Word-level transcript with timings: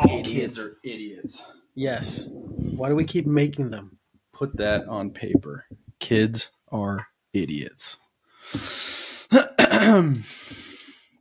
All 0.00 0.22
Kids 0.22 0.28
kids 0.30 0.58
are 0.58 0.78
idiots. 0.82 1.44
Yes. 1.74 2.30
Why 2.32 2.88
do 2.88 2.94
we 2.94 3.04
keep 3.04 3.26
making 3.26 3.68
them? 3.68 3.98
Put 4.32 4.56
that 4.56 4.88
on 4.88 5.10
paper. 5.10 5.66
Kids 5.98 6.50
are 6.72 7.06
idiots. 7.34 7.98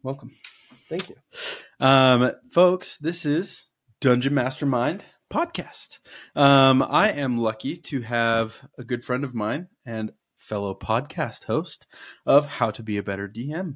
Welcome. 0.02 0.30
Thank 0.88 1.10
you. 1.10 1.18
Um, 1.82 2.32
folks, 2.52 2.96
this 2.96 3.26
is 3.26 3.66
Dungeon 4.00 4.34
Mastermind 4.34 5.04
podcast. 5.30 6.00
Um, 6.34 6.82
I 6.82 7.12
am 7.12 7.38
lucky 7.38 7.76
to 7.76 8.00
have 8.00 8.66
a 8.78 8.86
good 8.86 9.04
friend 9.04 9.26
of 9.26 9.36
mine 9.36 9.68
and 9.86 10.14
fellow 10.38 10.74
podcast 10.74 11.44
host 11.44 11.86
of 12.26 12.46
How 12.46 12.72
to 12.72 12.82
Be 12.82 12.96
a 12.96 13.04
Better 13.04 13.28
DM. 13.28 13.76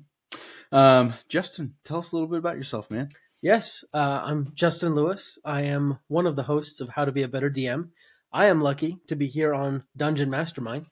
Um, 0.71 1.15
Justin, 1.27 1.73
tell 1.83 1.97
us 1.97 2.13
a 2.13 2.15
little 2.15 2.29
bit 2.29 2.39
about 2.39 2.55
yourself, 2.55 2.89
man. 2.89 3.09
Yes, 3.43 3.83
uh, 3.93 4.21
I'm 4.23 4.53
Justin 4.55 4.95
Lewis. 4.95 5.37
I 5.43 5.63
am 5.63 5.99
one 6.07 6.27
of 6.27 6.37
the 6.37 6.43
hosts 6.43 6.79
of 6.79 6.87
How 6.87 7.03
to 7.03 7.11
Be 7.11 7.23
a 7.23 7.27
Better 7.27 7.51
DM. 7.51 7.89
I 8.31 8.45
am 8.45 8.61
lucky 8.61 8.99
to 9.09 9.17
be 9.17 9.27
here 9.27 9.53
on 9.53 9.83
Dungeon 9.97 10.29
Mastermind. 10.29 10.85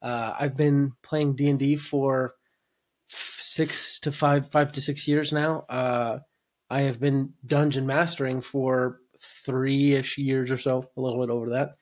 Uh, 0.00 0.32
I've 0.38 0.56
been 0.56 0.92
playing 1.02 1.34
D 1.34 1.50
and 1.50 1.58
D 1.58 1.74
for 1.74 2.34
six 3.08 3.98
to 3.98 4.12
five, 4.12 4.52
five 4.52 4.70
to 4.74 4.80
six 4.80 5.08
years 5.08 5.32
now. 5.32 5.64
Uh, 5.68 6.20
I 6.70 6.82
have 6.82 7.00
been 7.00 7.32
dungeon 7.44 7.88
mastering 7.88 8.40
for 8.40 9.00
three 9.44 9.94
ish 9.94 10.16
years 10.16 10.52
or 10.52 10.58
so, 10.58 10.88
a 10.96 11.00
little 11.00 11.18
bit 11.18 11.32
over 11.32 11.50
that, 11.50 11.74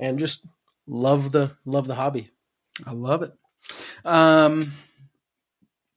and 0.00 0.18
just 0.18 0.48
love 0.88 1.30
the 1.30 1.52
love 1.64 1.86
the 1.86 1.94
hobby. 1.94 2.32
I 2.84 2.90
love 2.90 3.22
it. 3.22 3.32
Um, 4.04 4.72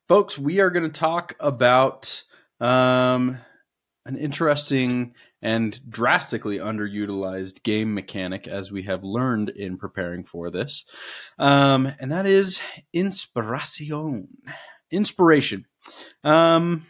folks, 0.08 0.38
we 0.38 0.60
are 0.60 0.70
going 0.70 0.84
to 0.84 1.00
talk 1.00 1.34
about 1.40 2.22
um, 2.62 3.40
an 4.06 4.18
interesting 4.18 5.14
and 5.42 5.80
drastically 5.90 6.58
underutilized 6.58 7.64
game 7.64 7.94
mechanic, 7.94 8.48
as 8.48 8.72
we 8.72 8.84
have 8.84 9.04
learned 9.04 9.50
in 9.50 9.78
preparing 9.78 10.24
for 10.24 10.50
this, 10.50 10.86
um, 11.40 11.92
and 12.00 12.12
that 12.12 12.26
is 12.26 12.62
inspiration. 12.94 14.28
Inspiration. 14.92 15.66
Um, 16.24 16.84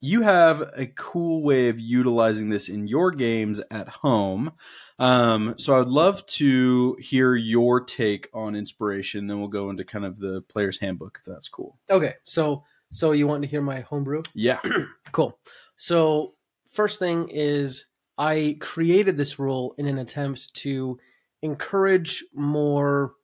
you 0.00 0.22
have 0.22 0.60
a 0.76 0.86
cool 0.86 1.42
way 1.42 1.68
of 1.68 1.80
utilizing 1.80 2.50
this 2.50 2.68
in 2.68 2.86
your 2.86 3.10
games 3.10 3.60
at 3.70 3.88
home. 3.88 4.52
Um, 4.98 5.54
so 5.58 5.80
I'd 5.80 5.88
love 5.88 6.24
to 6.26 6.96
hear 7.00 7.34
your 7.34 7.80
take 7.80 8.28
on 8.32 8.54
inspiration. 8.54 9.26
Then 9.26 9.40
we'll 9.40 9.48
go 9.48 9.70
into 9.70 9.84
kind 9.84 10.04
of 10.04 10.18
the 10.18 10.42
player's 10.42 10.78
handbook, 10.78 11.18
if 11.20 11.32
that's 11.32 11.48
cool. 11.48 11.78
Okay, 11.90 12.14
so 12.24 12.64
so 12.90 13.12
you 13.12 13.26
want 13.26 13.42
to 13.42 13.48
hear 13.48 13.60
my 13.60 13.80
homebrew? 13.80 14.22
Yeah. 14.34 14.60
Cool. 15.10 15.38
So 15.78 16.34
first 16.78 17.00
thing 17.00 17.28
is 17.28 17.86
I 18.16 18.56
created 18.60 19.16
this 19.16 19.40
rule 19.40 19.74
in 19.78 19.86
an 19.86 19.98
attempt 19.98 20.54
to 20.62 20.96
encourage 21.42 22.24
more 22.32 23.14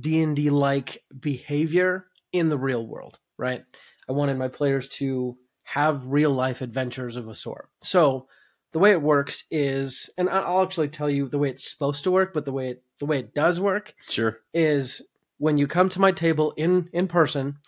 D&D 0.00 0.48
like 0.48 1.04
behavior 1.20 2.06
in 2.32 2.48
the 2.48 2.56
real 2.56 2.86
world, 2.86 3.18
right? 3.36 3.64
I 4.08 4.12
wanted 4.12 4.38
my 4.38 4.48
players 4.48 4.88
to 5.00 5.36
have 5.64 6.06
real 6.06 6.30
life 6.30 6.62
adventures 6.62 7.16
of 7.16 7.28
a 7.28 7.34
sort. 7.34 7.68
So 7.82 8.28
the 8.72 8.78
way 8.78 8.92
it 8.92 9.02
works 9.02 9.44
is 9.50 10.08
and 10.16 10.30
I'll 10.30 10.62
actually 10.62 10.88
tell 10.88 11.10
you 11.10 11.28
the 11.28 11.36
way 11.36 11.50
it's 11.50 11.70
supposed 11.70 12.02
to 12.04 12.10
work, 12.10 12.32
but 12.32 12.46
the 12.46 12.52
way 12.52 12.70
it, 12.70 12.82
the 12.98 13.04
way 13.04 13.18
it 13.18 13.34
does 13.34 13.60
work 13.60 13.94
Sure. 14.08 14.38
is 14.54 15.02
when 15.36 15.58
you 15.58 15.66
come 15.66 15.90
to 15.90 16.00
my 16.00 16.12
table 16.12 16.54
in 16.56 16.88
in 16.94 17.06
person 17.08 17.58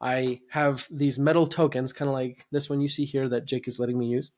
i 0.00 0.40
have 0.50 0.86
these 0.90 1.18
metal 1.18 1.46
tokens 1.46 1.92
kind 1.92 2.08
of 2.08 2.12
like 2.12 2.44
this 2.50 2.68
one 2.68 2.80
you 2.80 2.88
see 2.88 3.04
here 3.06 3.28
that 3.28 3.46
jake 3.46 3.66
is 3.66 3.78
letting 3.78 3.98
me 3.98 4.06
use 4.06 4.30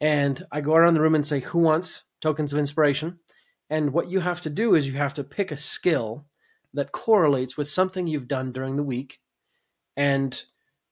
and 0.00 0.44
i 0.52 0.60
go 0.60 0.74
around 0.74 0.94
the 0.94 1.00
room 1.00 1.14
and 1.14 1.26
say 1.26 1.40
who 1.40 1.58
wants 1.58 2.04
tokens 2.20 2.52
of 2.52 2.58
inspiration? 2.58 3.18
And 3.68 3.92
what 3.92 4.08
you 4.08 4.20
have 4.20 4.40
to 4.42 4.50
do 4.50 4.74
is 4.74 4.88
you 4.88 4.94
have 4.94 5.14
to 5.14 5.24
pick 5.24 5.50
a 5.52 5.56
skill 5.56 6.26
that 6.74 6.92
correlates 6.92 7.56
with 7.56 7.68
something 7.68 8.06
you've 8.06 8.28
done 8.28 8.52
during 8.52 8.76
the 8.76 8.82
week. 8.82 9.18
And 9.96 10.40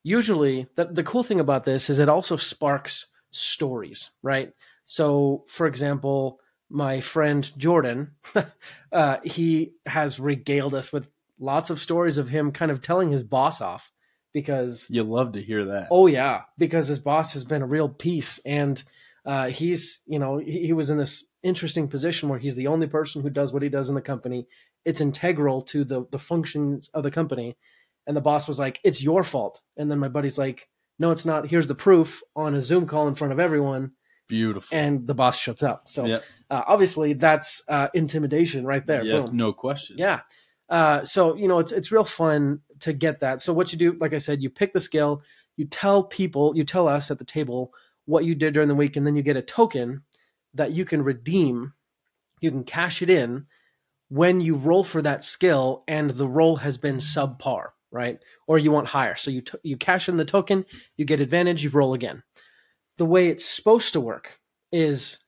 usually 0.02 0.68
the, 0.76 0.86
the 0.86 1.04
cool 1.04 1.22
thing 1.22 1.40
about 1.40 1.64
this 1.64 1.90
is 1.90 1.98
it 1.98 2.08
also 2.08 2.36
sparks 2.36 3.06
stories 3.30 4.10
right? 4.22 4.52
So 4.86 5.44
for 5.48 5.66
example 5.66 6.40
my 6.70 7.00
friend 7.00 7.50
jordan 7.56 8.10
uh, 8.92 9.16
he 9.24 9.72
has 9.86 10.20
regaled 10.20 10.74
us 10.74 10.92
with 10.92 11.10
lots 11.40 11.70
of 11.70 11.80
stories 11.80 12.18
of 12.18 12.28
him 12.28 12.52
kind 12.52 12.70
of 12.70 12.82
telling 12.82 13.10
his 13.10 13.22
boss 13.22 13.62
off 13.62 13.90
because 14.40 14.86
You 14.90 15.02
love 15.04 15.32
to 15.32 15.42
hear 15.42 15.64
that. 15.66 15.88
oh 15.90 16.06
yeah 16.06 16.42
because 16.56 16.86
his 16.88 16.98
boss 17.00 17.32
has 17.32 17.44
been 17.44 17.62
a 17.62 17.66
real 17.66 17.88
piece 17.88 18.38
and 18.44 18.82
uh, 19.26 19.48
he's 19.48 20.00
you 20.06 20.18
know 20.18 20.38
he, 20.38 20.66
he 20.68 20.72
was 20.72 20.88
in 20.90 20.98
this 20.98 21.24
interesting 21.42 21.86
position 21.88 22.28
where 22.28 22.38
he's 22.38 22.56
the 22.56 22.66
only 22.66 22.86
person 22.86 23.22
who 23.22 23.30
does 23.30 23.52
what 23.52 23.62
he 23.62 23.68
does 23.68 23.88
in 23.88 23.94
the 23.94 24.00
company 24.12 24.46
it's 24.84 25.00
integral 25.00 25.60
to 25.62 25.84
the 25.84 26.06
the 26.12 26.18
functions 26.18 26.88
of 26.94 27.02
the 27.02 27.10
company 27.10 27.56
and 28.06 28.16
the 28.16 28.20
boss 28.30 28.48
was 28.48 28.58
like 28.58 28.80
it's 28.84 29.02
your 29.02 29.22
fault 29.22 29.60
and 29.76 29.90
then 29.90 29.98
my 29.98 30.08
buddy's 30.08 30.38
like 30.38 30.68
no 30.98 31.10
it's 31.10 31.26
not 31.26 31.46
here's 31.50 31.66
the 31.66 31.74
proof 31.74 32.22
on 32.34 32.54
a 32.54 32.60
zoom 32.60 32.86
call 32.86 33.06
in 33.08 33.14
front 33.14 33.32
of 33.32 33.38
everyone 33.40 33.92
Beautiful. 34.28 34.76
and 34.76 35.06
the 35.06 35.14
boss 35.14 35.36
shuts 35.38 35.62
up 35.62 35.82
so 35.86 36.04
Yep. 36.06 36.22
uh, 36.50 36.62
obviously 36.66 37.12
that's 37.14 37.62
uh, 37.68 37.88
intimidation 37.94 38.64
right 38.66 38.86
there 38.86 39.02
yes, 39.04 39.24
Boom. 39.26 39.36
no 39.36 39.52
question. 39.52 39.96
Yeah. 39.98 40.20
Uh, 40.68 41.02
so 41.02 41.34
you 41.34 41.48
know 41.48 41.58
it's 41.58 41.72
it's 41.72 41.92
real 41.92 42.04
fun 42.04 42.60
to 42.80 42.92
get 42.92 43.20
that. 43.20 43.40
So 43.40 43.52
what 43.52 43.72
you 43.72 43.78
do, 43.78 43.96
like 44.00 44.12
I 44.12 44.18
said, 44.18 44.42
you 44.42 44.50
pick 44.50 44.72
the 44.72 44.80
skill, 44.80 45.22
you 45.56 45.66
tell 45.66 46.04
people, 46.04 46.56
you 46.56 46.64
tell 46.64 46.86
us 46.88 47.10
at 47.10 47.18
the 47.18 47.24
table 47.24 47.72
what 48.04 48.24
you 48.24 48.34
did 48.34 48.54
during 48.54 48.68
the 48.68 48.74
week, 48.74 48.96
and 48.96 49.06
then 49.06 49.16
you 49.16 49.22
get 49.22 49.36
a 49.36 49.42
token 49.42 50.02
that 50.54 50.72
you 50.72 50.84
can 50.84 51.02
redeem. 51.02 51.72
You 52.40 52.50
can 52.50 52.64
cash 52.64 53.02
it 53.02 53.10
in 53.10 53.46
when 54.08 54.40
you 54.40 54.56
roll 54.56 54.84
for 54.84 55.02
that 55.02 55.24
skill, 55.24 55.84
and 55.88 56.10
the 56.10 56.28
roll 56.28 56.56
has 56.56 56.78
been 56.78 56.96
subpar, 56.96 57.68
right? 57.90 58.18
Or 58.46 58.58
you 58.58 58.70
want 58.70 58.88
higher. 58.88 59.16
So 59.16 59.30
you 59.30 59.40
t- 59.42 59.58
you 59.62 59.76
cash 59.76 60.08
in 60.08 60.16
the 60.16 60.24
token, 60.24 60.64
you 60.96 61.04
get 61.04 61.20
advantage, 61.20 61.64
you 61.64 61.70
roll 61.70 61.94
again. 61.94 62.22
The 62.98 63.06
way 63.06 63.28
it's 63.28 63.44
supposed 63.44 63.92
to 63.94 64.00
work 64.00 64.38
is 64.70 65.18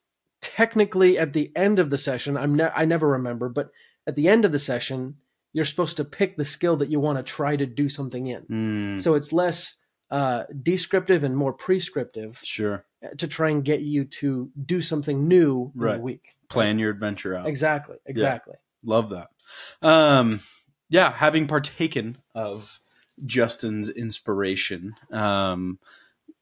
technically 0.41 1.19
at 1.19 1.33
the 1.33 1.53
end 1.57 1.79
of 1.79 1.91
the 1.91 1.99
session. 1.99 2.37
I'm 2.37 2.57
ne- 2.57 2.73
I 2.75 2.85
never 2.85 3.09
remember, 3.09 3.49
but 3.49 3.71
at 4.07 4.17
the 4.17 4.29
end 4.29 4.45
of 4.45 4.53
the 4.53 4.59
session, 4.59 5.17
you're 5.53 5.65
supposed 5.65 5.97
to 5.97 6.05
pick 6.05 6.37
the 6.37 6.45
skill 6.45 6.77
that 6.77 6.91
you 6.91 7.01
want 7.01 7.19
to 7.19 7.23
try 7.23 7.57
to 7.57 7.67
do 7.67 7.89
something 7.89 8.27
in. 8.27 8.43
Mm, 8.43 9.01
So 9.01 9.15
it's 9.15 9.33
less 9.33 9.75
uh, 10.11 10.45
descriptive 10.63 11.23
and 11.25 11.37
more 11.37 11.53
prescriptive 11.53 12.41
sure. 12.43 12.85
to 13.19 13.27
try 13.29 13.51
and 13.51 13.65
get 13.65 13.81
you 13.81 14.05
to 14.05 14.51
do 14.67 14.81
something 14.81 15.29
new 15.29 15.71
in 15.75 15.81
Right. 15.81 15.97
the 15.97 16.03
week. 16.03 16.35
Plan 16.49 16.79
your 16.79 16.91
adventure 16.91 17.37
out. 17.37 17.47
Exactly. 17.47 17.97
Exactly. 18.07 18.55
Love 18.85 19.11
that. 19.11 19.29
Um, 19.83 20.41
yeah, 20.89 21.13
having 21.13 21.47
partaken 21.47 22.19
of 22.35 22.81
Justin's 23.25 23.89
inspiration 23.89 24.95
um, 25.13 25.79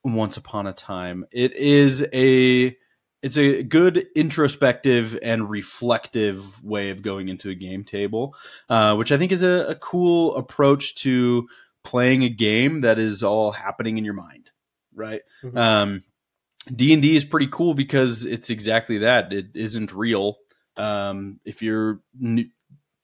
once 0.05 0.37
upon 0.39 0.67
a 0.67 0.73
time, 0.73 1.27
it 1.31 1.55
is 1.57 2.07
a 2.15 2.77
it's 3.23 3.37
a 3.37 3.63
good 3.63 4.07
introspective 4.15 5.19
and 5.23 5.51
reflective 5.51 6.63
way 6.63 6.91
of 6.91 7.03
going 7.03 7.29
into 7.29 7.51
a 7.51 7.55
game 7.55 7.85
table, 7.85 8.35
uh, 8.69 8.95
which 8.95 9.11
I 9.13 9.19
think 9.19 9.33
is 9.33 9.43
a, 9.43 9.67
a 9.69 9.75
cool 9.75 10.37
approach 10.37 10.95
to 10.97 11.49
playing 11.85 12.23
a 12.23 12.29
game 12.29 12.83
that 12.83 12.99
is 12.99 13.23
all 13.23 13.51
happening 13.51 13.99
in 13.99 14.05
your 14.05 14.15
mind, 14.15 14.51
right? 14.95 15.23
Mhm. 15.43 15.57
Um, 15.57 16.01
D 16.75 16.93
and 16.93 17.03
D 17.03 17.17
is 17.17 17.25
pretty 17.25 17.49
cool 17.51 17.75
because 17.75 18.25
it's 18.25 18.51
exactly 18.51 18.99
that. 18.99 19.33
It 19.33 19.47
isn't 19.55 19.93
real. 19.93 20.37
Um, 20.77 21.41
if 21.45 21.63
you're 21.63 22.01
n- 22.23 22.53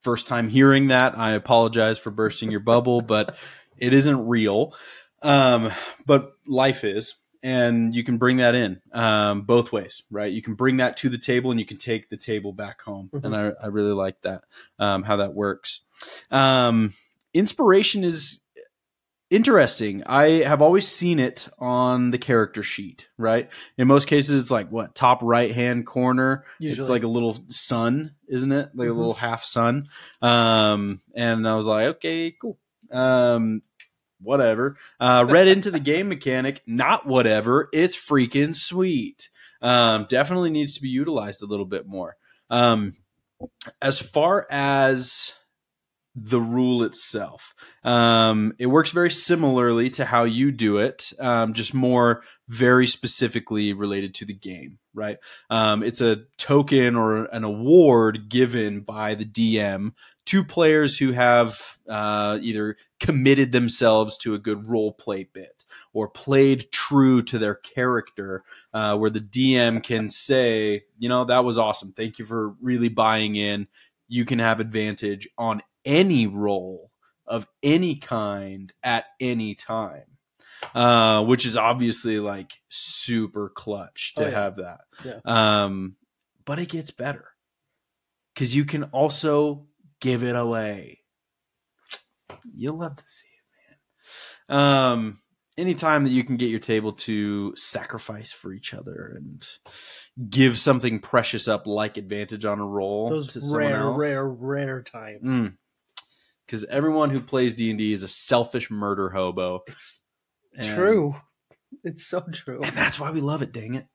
first 0.02 0.26
time 0.26 0.48
hearing 0.48 0.88
that, 0.88 1.18
I 1.18 1.32
apologize 1.32 1.98
for 1.98 2.10
bursting 2.10 2.50
your 2.50 2.60
bubble, 2.60 3.00
but 3.00 3.36
it 3.78 3.94
isn't 3.94 4.28
real. 4.28 4.74
Um, 5.22 5.70
but 6.04 6.32
life 6.46 6.84
is, 6.84 7.14
and 7.44 7.94
you 7.94 8.02
can 8.02 8.16
bring 8.18 8.38
that 8.38 8.54
in 8.56 8.80
um, 8.92 9.42
both 9.42 9.70
ways, 9.70 10.02
right? 10.10 10.32
You 10.32 10.42
can 10.42 10.54
bring 10.54 10.78
that 10.78 10.96
to 10.98 11.08
the 11.08 11.18
table, 11.18 11.50
and 11.52 11.60
you 11.60 11.66
can 11.66 11.76
take 11.76 12.08
the 12.08 12.16
table 12.16 12.52
back 12.52 12.80
home. 12.82 13.10
Mhm. 13.14 13.24
And 13.24 13.36
I, 13.36 13.52
I 13.62 13.66
really 13.68 13.92
like 13.92 14.20
that 14.22 14.44
um, 14.80 15.02
how 15.04 15.16
that 15.16 15.34
works. 15.34 15.82
Um, 16.30 16.92
inspiration 17.34 18.02
is 18.02 18.40
interesting. 19.30 20.02
I 20.06 20.42
have 20.44 20.62
always 20.62 20.86
seen 20.86 21.18
it 21.18 21.48
on 21.58 22.10
the 22.12 22.18
character 22.18 22.62
sheet, 22.62 23.08
right? 23.18 23.48
In 23.78 23.88
most 23.88 24.06
cases, 24.06 24.40
it's 24.40 24.50
like 24.50 24.70
what 24.70 24.94
top 24.94 25.20
right 25.22 25.50
hand 25.52 25.86
corner. 25.86 26.44
It's 26.60 26.88
like 26.88 27.02
a 27.02 27.08
little 27.08 27.36
sun, 27.48 28.14
isn't 28.28 28.52
it? 28.52 28.70
Like 28.74 28.88
a 28.88 28.92
Mhm. 28.92 28.96
little 28.96 29.14
half 29.14 29.44
sun. 29.44 29.88
Um, 30.22 31.00
and 31.14 31.48
I 31.48 31.56
was 31.56 31.66
like, 31.66 31.86
okay, 31.96 32.30
cool. 32.40 32.58
Whatever. 34.20 34.76
Uh, 34.98 35.26
read 35.28 35.48
into 35.48 35.70
the 35.70 35.80
game 35.80 36.08
mechanic, 36.08 36.62
not 36.66 37.06
whatever. 37.06 37.68
It's 37.72 37.96
freaking 37.96 38.54
sweet. 38.54 39.28
Um, 39.60 40.06
definitely 40.08 40.50
needs 40.50 40.74
to 40.76 40.82
be 40.82 40.88
utilized 40.88 41.42
a 41.42 41.46
little 41.46 41.66
bit 41.66 41.86
more. 41.86 42.16
Um, 42.50 42.92
as 43.82 43.98
far 43.98 44.46
as 44.50 45.34
the 46.16 46.40
rule 46.40 46.84
itself. 46.84 47.54
Um, 47.82 48.54
it 48.58 48.66
works 48.66 48.90
very 48.90 49.10
similarly 49.10 49.90
to 49.90 50.04
how 50.04 50.24
you 50.24 50.52
do 50.52 50.78
it, 50.78 51.12
um, 51.18 51.54
just 51.54 51.74
more 51.74 52.22
very 52.46 52.86
specifically 52.86 53.72
related 53.72 54.14
to 54.14 54.24
the 54.24 54.34
game, 54.34 54.78
right? 54.92 55.18
Um, 55.50 55.82
it's 55.82 56.00
a 56.00 56.24
token 56.38 56.94
or 56.94 57.24
an 57.24 57.42
award 57.42 58.28
given 58.28 58.80
by 58.80 59.16
the 59.16 59.24
DM 59.24 59.92
to 60.26 60.44
players 60.44 60.96
who 60.96 61.12
have 61.12 61.78
uh, 61.88 62.38
either 62.40 62.76
committed 63.00 63.50
themselves 63.50 64.16
to 64.18 64.34
a 64.34 64.38
good 64.38 64.68
role 64.68 64.92
play 64.92 65.24
bit 65.24 65.64
or 65.92 66.08
played 66.08 66.70
true 66.70 67.22
to 67.22 67.38
their 67.38 67.56
character, 67.56 68.44
uh, 68.72 68.96
where 68.96 69.10
the 69.10 69.20
DM 69.20 69.82
can 69.82 70.08
say, 70.08 70.82
you 70.96 71.08
know, 71.08 71.24
that 71.24 71.44
was 71.44 71.58
awesome. 71.58 71.92
Thank 71.92 72.20
you 72.20 72.24
for 72.24 72.54
really 72.60 72.88
buying 72.88 73.34
in. 73.34 73.66
You 74.06 74.24
can 74.24 74.38
have 74.38 74.60
advantage 74.60 75.28
on 75.36 75.62
any 75.84 76.26
role 76.26 76.90
of 77.26 77.46
any 77.62 77.96
kind 77.96 78.72
at 78.82 79.04
any 79.20 79.54
time. 79.54 80.04
Uh, 80.74 81.22
which 81.24 81.44
is 81.44 81.58
obviously 81.58 82.18
like 82.20 82.52
super 82.70 83.50
clutch 83.50 84.14
to 84.16 84.24
Oh, 84.24 84.28
yeah. 84.28 84.34
have 84.34 84.56
that. 84.56 84.80
Yeah. 85.04 85.20
Um, 85.24 85.96
but 86.46 86.58
it 86.58 86.70
gets 86.70 86.90
better 86.90 87.26
because 88.32 88.56
you 88.56 88.64
can 88.64 88.84
also 88.84 89.66
give 90.00 90.22
it 90.22 90.34
away. 90.36 91.00
You'll 92.54 92.78
love 92.78 92.96
to 92.96 93.04
see 93.06 93.28
it, 93.28 94.54
man. 94.54 94.58
Um, 94.58 95.20
anytime 95.58 96.04
that 96.04 96.10
you 96.10 96.24
can 96.24 96.36
get 96.38 96.48
your 96.50 96.60
table 96.60 96.92
to 96.92 97.54
sacrifice 97.56 98.32
for 98.32 98.52
each 98.54 98.72
other 98.72 99.14
and 99.16 99.46
give 100.30 100.58
something 100.58 100.98
precious 100.98 101.46
up, 101.46 101.66
like 101.66 101.98
advantage 101.98 102.46
on 102.46 102.58
a 102.60 102.66
roll 102.66 103.10
Those 103.10 103.32
to 103.34 103.40
rare, 103.52 103.76
else. 103.76 104.00
rare, 104.00 104.26
rare 104.26 104.82
times. 104.82 105.52
Because 106.46 106.64
everyone 106.64 107.10
who 107.10 107.20
plays 107.20 107.54
D 107.54 107.70
and 107.70 107.78
D 107.78 107.92
is 107.92 108.02
a 108.02 108.08
selfish 108.08 108.70
murder 108.70 109.08
hobo. 109.10 109.62
It's 109.66 110.02
And- 110.56 110.76
true. 110.76 111.16
It's 111.82 112.06
so 112.06 112.20
true. 112.32 112.62
and 112.62 112.76
that's 112.76 113.00
why 113.00 113.10
we 113.10 113.20
love 113.20 113.42
it. 113.42 113.52
Dang 113.52 113.74
it! 113.74 113.86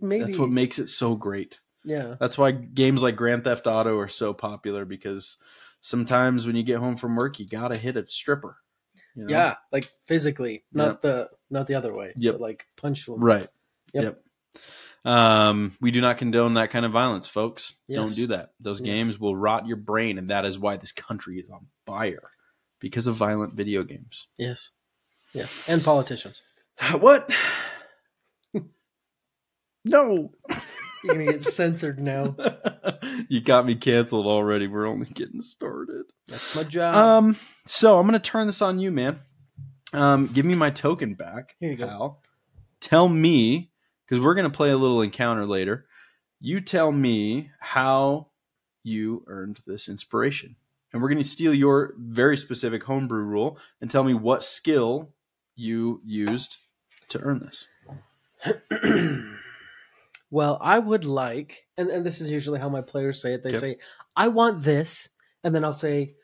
Maybe. 0.00 0.24
That's 0.24 0.38
what 0.38 0.50
makes 0.50 0.78
it 0.78 0.88
so 0.88 1.14
great. 1.16 1.60
yeah. 1.84 2.16
That's 2.20 2.36
why 2.36 2.52
games 2.52 3.02
like 3.02 3.16
Grand 3.16 3.44
Theft 3.44 3.66
Auto 3.66 3.98
are 3.98 4.08
so 4.08 4.32
popular 4.34 4.84
because 4.84 5.36
sometimes 5.80 6.46
when 6.46 6.54
you 6.56 6.62
get 6.62 6.78
home 6.78 6.96
from 6.96 7.16
work, 7.16 7.38
you 7.40 7.48
gotta 7.48 7.76
hit 7.76 7.96
a 7.96 8.06
stripper. 8.08 8.56
you 9.14 9.24
know? 9.24 9.30
Yeah. 9.30 9.54
Like 9.72 9.90
physically, 10.06 10.64
not 10.72 10.86
Yep. 10.86 11.02
the 11.02 11.30
not 11.50 11.66
the 11.66 11.74
other 11.74 11.94
way. 11.94 12.12
Yep. 12.16 12.38
Like 12.40 12.66
punch 12.76 13.06
them. 13.06 13.18
right. 13.24 13.48
Yep. 13.94 14.02
Yep. 14.04 14.22
Um, 15.04 15.76
we 15.80 15.90
do 15.90 16.00
not 16.00 16.18
condone 16.18 16.54
that 16.54 16.70
kind 16.70 16.84
of 16.86 16.92
violence, 16.92 17.26
folks. 17.28 17.74
Don't 17.92 18.14
do 18.14 18.28
that. 18.28 18.50
Those 18.60 18.80
Yes. 18.80 18.86
games 18.86 19.18
will 19.18 19.34
rot 19.36 19.66
your 19.66 19.76
brain, 19.76 20.16
and 20.18 20.30
that 20.30 20.44
is 20.44 20.58
why 20.58 20.76
this 20.76 20.92
country 20.92 21.40
is 21.40 21.50
on 21.50 21.66
fire 21.86 22.30
because 22.80 23.06
of 23.06 23.16
violent 23.16 23.54
video 23.54 23.82
games. 23.82 24.28
Yes. 24.38 24.70
Yes. 25.34 25.68
And 25.68 25.82
politicians. 25.82 26.42
What? 26.98 27.30
no. 29.84 30.32
You're 31.04 31.14
gonna 31.14 31.32
get 31.32 31.42
censored 31.42 32.00
now. 32.00 32.36
you 33.28 33.40
got 33.40 33.66
me 33.66 33.74
canceled 33.74 34.26
already. 34.26 34.68
We're 34.68 34.86
only 34.86 35.06
getting 35.06 35.42
started. 35.42 36.04
That's 36.28 36.54
my 36.54 36.62
job. 36.62 36.94
Um, 36.94 37.36
so 37.66 37.98
I'm 37.98 38.06
gonna 38.06 38.20
turn 38.20 38.46
this 38.46 38.62
on 38.62 38.78
you, 38.78 38.92
man. 38.92 39.18
Um, 39.92 40.26
give 40.28 40.46
me 40.46 40.54
my 40.54 40.70
token 40.70 41.14
back. 41.14 41.56
Here 41.58 41.70
you 41.72 41.76
go. 41.76 42.18
Tell 42.80 43.08
me, 43.08 43.71
because 44.12 44.22
we're 44.22 44.34
gonna 44.34 44.50
play 44.50 44.68
a 44.68 44.76
little 44.76 45.00
encounter 45.00 45.46
later. 45.46 45.86
You 46.38 46.60
tell 46.60 46.92
me 46.92 47.50
how 47.60 48.26
you 48.82 49.24
earned 49.26 49.60
this 49.66 49.88
inspiration, 49.88 50.54
and 50.92 51.00
we're 51.00 51.08
gonna 51.08 51.24
steal 51.24 51.54
your 51.54 51.94
very 51.96 52.36
specific 52.36 52.84
homebrew 52.84 53.22
rule 53.22 53.56
and 53.80 53.90
tell 53.90 54.04
me 54.04 54.12
what 54.12 54.42
skill 54.42 55.14
you 55.56 56.02
used 56.04 56.58
to 57.08 57.20
earn 57.22 57.38
this. 57.38 57.68
well, 60.30 60.58
I 60.60 60.78
would 60.78 61.06
like, 61.06 61.64
and, 61.78 61.88
and 61.88 62.04
this 62.04 62.20
is 62.20 62.30
usually 62.30 62.60
how 62.60 62.68
my 62.68 62.82
players 62.82 63.22
say 63.22 63.32
it. 63.32 63.42
They 63.42 63.48
Okay. 63.48 63.58
say, 63.58 63.78
"I 64.14 64.28
want 64.28 64.62
this," 64.62 65.08
and 65.42 65.54
then 65.54 65.64
I'll 65.64 65.72
say, 65.72 66.16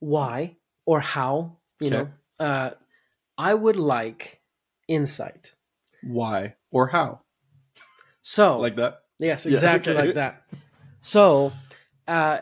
"Why?" 0.00 0.56
or 0.86 0.98
"How?" 0.98 1.58
You 1.78 1.86
Okay. 1.86 1.96
know, 1.96 2.08
uh, 2.44 2.70
I 3.38 3.54
would 3.54 3.76
like 3.76 4.40
insight. 4.88 5.52
Why 6.02 6.56
or 6.72 6.88
how? 6.88 7.20
So, 8.22 8.58
Like 8.58 8.76
that? 8.76 9.00
yes, 9.18 9.46
Yeah, 9.46 9.52
exactly 9.52 9.92
okay. 9.92 10.06
like 10.06 10.14
that. 10.14 10.42
So, 11.00 11.52
uh, 12.06 12.40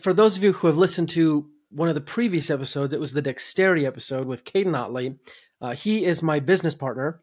for 0.00 0.12
those 0.12 0.36
of 0.36 0.42
you 0.44 0.52
who 0.52 0.66
have 0.66 0.76
listened 0.76 1.08
to 1.10 1.48
one 1.70 1.88
of 1.88 1.94
the 1.94 2.00
previous 2.00 2.50
episodes, 2.50 2.92
it 2.92 3.00
was 3.00 3.12
the 3.12 3.22
dexterity 3.22 3.86
episode 3.86 4.26
with 4.26 4.44
Caden 4.44 4.74
Otley. 4.76 5.18
Uh, 5.60 5.74
he 5.74 6.04
is 6.04 6.22
my 6.22 6.40
business 6.40 6.74
partner. 6.74 7.22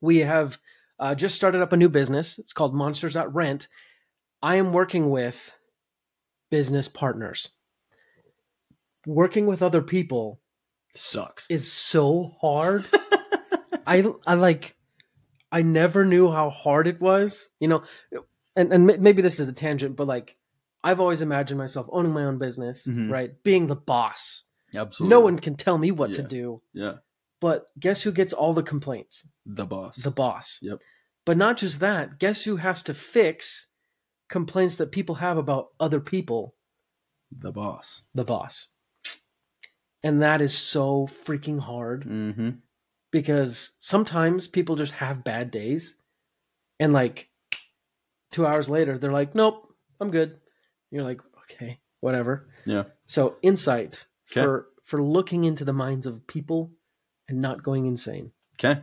We 0.00 0.18
have 0.18 0.58
uh, 0.98 1.14
just 1.14 1.34
started 1.36 1.60
up 1.62 1.72
a 1.72 1.76
new 1.76 1.88
business. 1.88 2.38
It's 2.38 2.52
called 2.52 2.74
Monsters 2.74 3.16
at 3.16 3.32
Rent. 3.34 3.68
I 4.42 4.56
am 4.56 4.72
working 4.72 5.10
with 5.10 5.52
business 6.50 6.88
partners. 6.88 7.48
Working 9.06 9.46
with 9.46 9.62
other 9.62 9.82
people 9.82 10.40
Sucks. 10.94 11.46
is 11.50 11.70
so 11.70 12.36
hard. 12.40 12.84
I 13.86 14.04
I 14.26 14.34
like 14.34 14.75
I 15.56 15.62
never 15.62 16.04
knew 16.04 16.30
how 16.30 16.50
hard 16.50 16.86
it 16.86 17.00
was, 17.00 17.48
you 17.60 17.68
know. 17.68 17.82
And 18.54 18.72
and 18.74 18.86
maybe 19.00 19.22
this 19.22 19.40
is 19.40 19.48
a 19.48 19.52
tangent, 19.52 19.96
but 19.96 20.06
like 20.06 20.36
I've 20.84 21.00
always 21.00 21.22
imagined 21.22 21.58
myself 21.58 21.86
owning 21.90 22.12
my 22.12 22.24
own 22.24 22.38
business, 22.38 22.86
Mhm. 22.86 23.10
right? 23.10 23.42
Being 23.42 23.66
the 23.66 23.74
boss. 23.92 24.44
Absolutely. 24.74 25.10
No 25.14 25.20
one 25.20 25.38
can 25.38 25.56
tell 25.56 25.78
me 25.78 25.90
what 25.90 26.12
to 26.14 26.22
do. 26.22 26.60
Yeah. 26.74 26.96
But 27.40 27.66
guess 27.80 28.02
who 28.02 28.12
gets 28.12 28.32
all 28.32 28.52
the 28.54 28.62
complaints? 28.62 29.26
The 29.46 29.64
boss. 29.66 29.96
The 29.96 30.10
boss. 30.10 30.58
Yep. 30.60 30.80
But 31.24 31.36
not 31.36 31.56
just 31.56 31.80
that, 31.80 32.18
guess 32.18 32.42
who 32.44 32.56
has 32.56 32.82
to 32.84 32.94
fix 32.94 33.68
complaints 34.28 34.76
that 34.76 34.92
people 34.92 35.16
have 35.16 35.38
about 35.38 35.68
other 35.80 36.00
people? 36.00 36.54
the 37.38 37.50
boss. 37.52 38.04
The 38.14 38.24
boss. 38.24 38.68
And 40.02 40.22
that 40.22 40.40
is 40.40 40.56
so 40.56 41.08
freaking 41.24 41.58
hard. 41.60 42.04
Mm-hmm. 42.04 42.50
Because 43.20 43.72
sometimes 43.80 44.46
people 44.46 44.76
just 44.76 44.92
have 44.92 45.24
bad 45.24 45.50
days 45.50 45.96
and 46.78 46.92
like 46.92 47.28
two 48.32 48.46
hours 48.46 48.68
later 48.68 48.98
they're 48.98 49.12
like 49.12 49.34
nope 49.34 49.72
i'm 50.00 50.10
good 50.10 50.36
you're 50.90 51.04
like 51.04 51.20
okay 51.44 51.78
whatever 52.00 52.48
Yeah. 52.66 52.84
so 53.06 53.36
insight 53.42 54.04
Okay. 54.30 54.42
for 54.42 54.66
for 54.84 55.02
looking 55.02 55.44
into 55.44 55.64
the 55.64 55.72
minds 55.72 56.06
of 56.06 56.26
people 56.26 56.72
and 57.28 57.40
not 57.40 57.62
going 57.62 57.86
insane 57.86 58.32
Okay. 58.58 58.80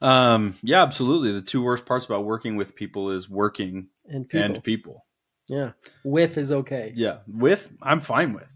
Um, 0.00 0.54
yeah, 0.64 0.82
absolutely. 0.82 1.30
The 1.30 1.40
two 1.40 1.62
worst 1.62 1.86
parts 1.86 2.04
about 2.04 2.24
working 2.24 2.56
with 2.56 2.74
people 2.74 3.12
is 3.12 3.30
working 3.30 3.86
and 4.06 4.28
people 4.28 4.44
and 4.56 4.64
people. 4.64 5.06
yeah 5.48 5.70
with 6.02 6.36
is 6.36 6.50
okay 6.50 6.92
Yeah. 6.96 7.18
With, 7.28 7.70
I'm 7.80 8.00
fine 8.00 8.32
with. 8.32 8.48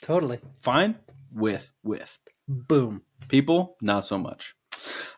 totally 0.00 0.38
Fine 0.60 0.94
with, 1.32 1.70
with. 1.82 2.16
Boom 2.48 3.02
People, 3.28 3.76
not 3.82 4.06
so 4.06 4.16
much. 4.16 4.54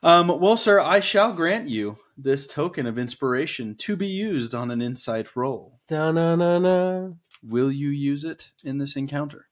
Um, 0.03 0.41
well, 0.41 0.57
sir, 0.57 0.81
I 0.81 0.99
shall 1.01 1.33
grant 1.33 1.69
you 1.69 1.97
this 2.19 2.47
token 2.49 2.87
of 2.87 2.99
inspiration 2.99 3.77
to 3.77 3.95
be 3.95 4.09
used 4.09 4.53
on 4.55 4.71
an 4.73 4.83
insight 4.83 5.37
roll. 5.37 5.79
Da-na-na-na. 5.89 7.11
Will 7.43 7.71
you 7.71 7.91
use 7.91 8.25
it 8.25 8.51
in 8.65 8.79
this 8.79 8.97
encounter? 8.97 9.47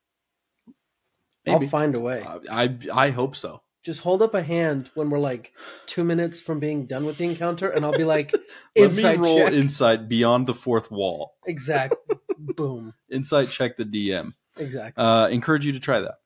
i'll 1.47 1.67
find 1.69 1.97
a 1.97 2.01
way 2.01 2.21
Uh, 2.21 2.41
I 2.51 2.77
I 2.93 3.09
hope 3.11 3.35
so. 3.35 3.63
just 3.83 4.01
hold 4.03 4.21
up 4.21 4.35
a 4.35 4.43
hand 4.43 4.91
when 4.95 5.09
we're 5.09 5.19
like 5.19 5.53
two 5.87 6.05
minutes 6.05 6.41
from 6.43 6.59
being 6.61 6.85
done 6.85 7.07
with 7.07 7.17
the 7.17 7.25
encounter 7.25 7.71
and 7.71 7.87
i'll 7.87 7.97
be 7.97 8.05
like 8.05 8.33
Let 8.77 8.77
me 8.77 8.85
insight 8.85 9.19
roll 9.19 9.39
check 9.39 9.53
insight 9.55 10.09
beyond 10.11 10.47
the 10.47 10.53
fourth 10.53 10.91
wall. 10.91 11.37
exact 11.47 11.95
boom 12.39 12.93
Insight 13.11 13.49
check 13.49 13.79
the 13.79 13.85
DM. 13.87 14.35
exactly 14.59 15.03
uh, 15.03 15.29
encourage 15.29 15.65
you 15.65 15.73
to 15.73 15.81
try 15.81 16.01
that. 16.01 16.17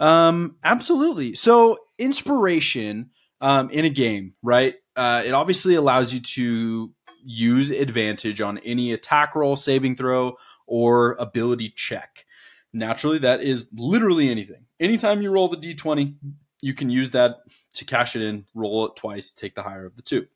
Um, 0.00 0.56
absolutely. 0.64 1.34
So 1.34 1.78
inspiration 1.98 3.10
um, 3.40 3.70
in 3.70 3.84
a 3.84 3.90
game, 3.90 4.34
right? 4.42 4.74
Uh, 4.96 5.22
it 5.24 5.32
obviously 5.32 5.74
allows 5.76 6.12
you 6.12 6.20
to 6.20 6.92
use 7.24 7.70
advantage 7.70 8.40
on 8.40 8.58
any 8.58 8.92
attack 8.92 9.34
roll, 9.34 9.54
saving 9.54 9.94
throw, 9.94 10.36
or 10.66 11.12
ability 11.18 11.72
check. 11.76 12.24
Naturally, 12.72 13.18
that 13.18 13.42
is 13.42 13.66
literally 13.72 14.30
anything. 14.30 14.64
Anytime 14.78 15.22
you 15.22 15.30
roll 15.30 15.48
the 15.48 15.56
d20, 15.56 16.14
you 16.62 16.74
can 16.74 16.90
use 16.90 17.10
that 17.10 17.36
to 17.74 17.84
cash 17.84 18.16
it 18.16 18.24
in, 18.24 18.46
roll 18.54 18.86
it 18.86 18.96
twice, 18.96 19.32
take 19.32 19.54
the 19.54 19.62
higher 19.62 19.86
of 19.86 19.96
the 19.96 20.02
two. 20.02 20.26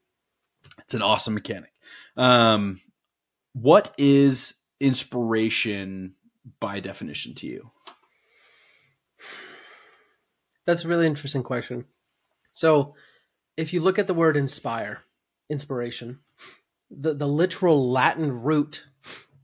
It's 0.80 0.94
an 0.94 1.02
awesome 1.02 1.35
mechanic. 1.35 1.73
Um, 2.16 2.80
what 3.52 3.94
is 3.97 4.54
inspiration 4.80 6.14
by 6.61 6.80
definition 6.80 7.35
to 7.37 7.47
you? 7.47 7.71
That's 10.66 10.85
a 10.85 10.88
really 10.88 11.06
interesting 11.06 11.42
question. 11.42 11.85
So, 12.52 12.94
if 13.56 13.73
you 13.73 13.80
look 13.80 13.99
at 13.99 14.06
the 14.06 14.14
word 14.14 14.37
inspire, 14.37 15.00
inspiration, 15.50 16.21
the, 16.90 17.14
the 17.14 17.28
literal 17.28 17.90
Latin 17.90 18.30
root 18.42 18.87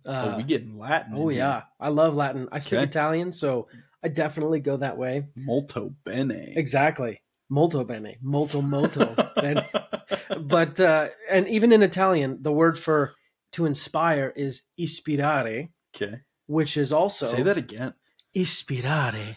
Uh, 0.07 0.33
oh, 0.33 0.37
we 0.39 0.43
get 0.45 0.73
Latin. 0.73 1.13
oh 1.15 1.29
in 1.29 1.35
here. 1.37 1.45
yeah, 1.45 1.63
I 1.79 1.89
love 1.91 2.15
Latin. 2.15 2.49
I 2.51 2.61
speak 2.61 2.75
Okay. 2.75 2.85
Italian, 2.85 3.33
so 3.33 3.69
I 4.03 4.09
definitely 4.09 4.61
go 4.61 4.79
that 4.79 4.97
way. 4.97 5.27
molto 5.37 5.95
bene. 6.05 6.55
Exactly. 6.57 7.21
Molto 7.51 7.85
bene. 7.85 8.17
Molto 8.23 8.63
molto 8.63 9.15
bene. 9.37 9.69
But 10.41 10.81
uh, 10.81 11.09
and 11.31 11.47
even 11.49 11.71
in 11.73 11.83
Italian, 11.83 12.39
the 12.43 12.53
word 12.53 12.79
for 12.79 13.13
to 13.53 13.67
inspire 13.67 14.33
is 14.35 14.63
ispirare, 14.79 15.69
okay, 15.95 16.21
which 16.47 16.77
is 16.77 16.93
also 16.93 17.27
say 17.27 17.43
that 17.43 17.59
again. 17.59 17.93
ispirare. 18.35 19.37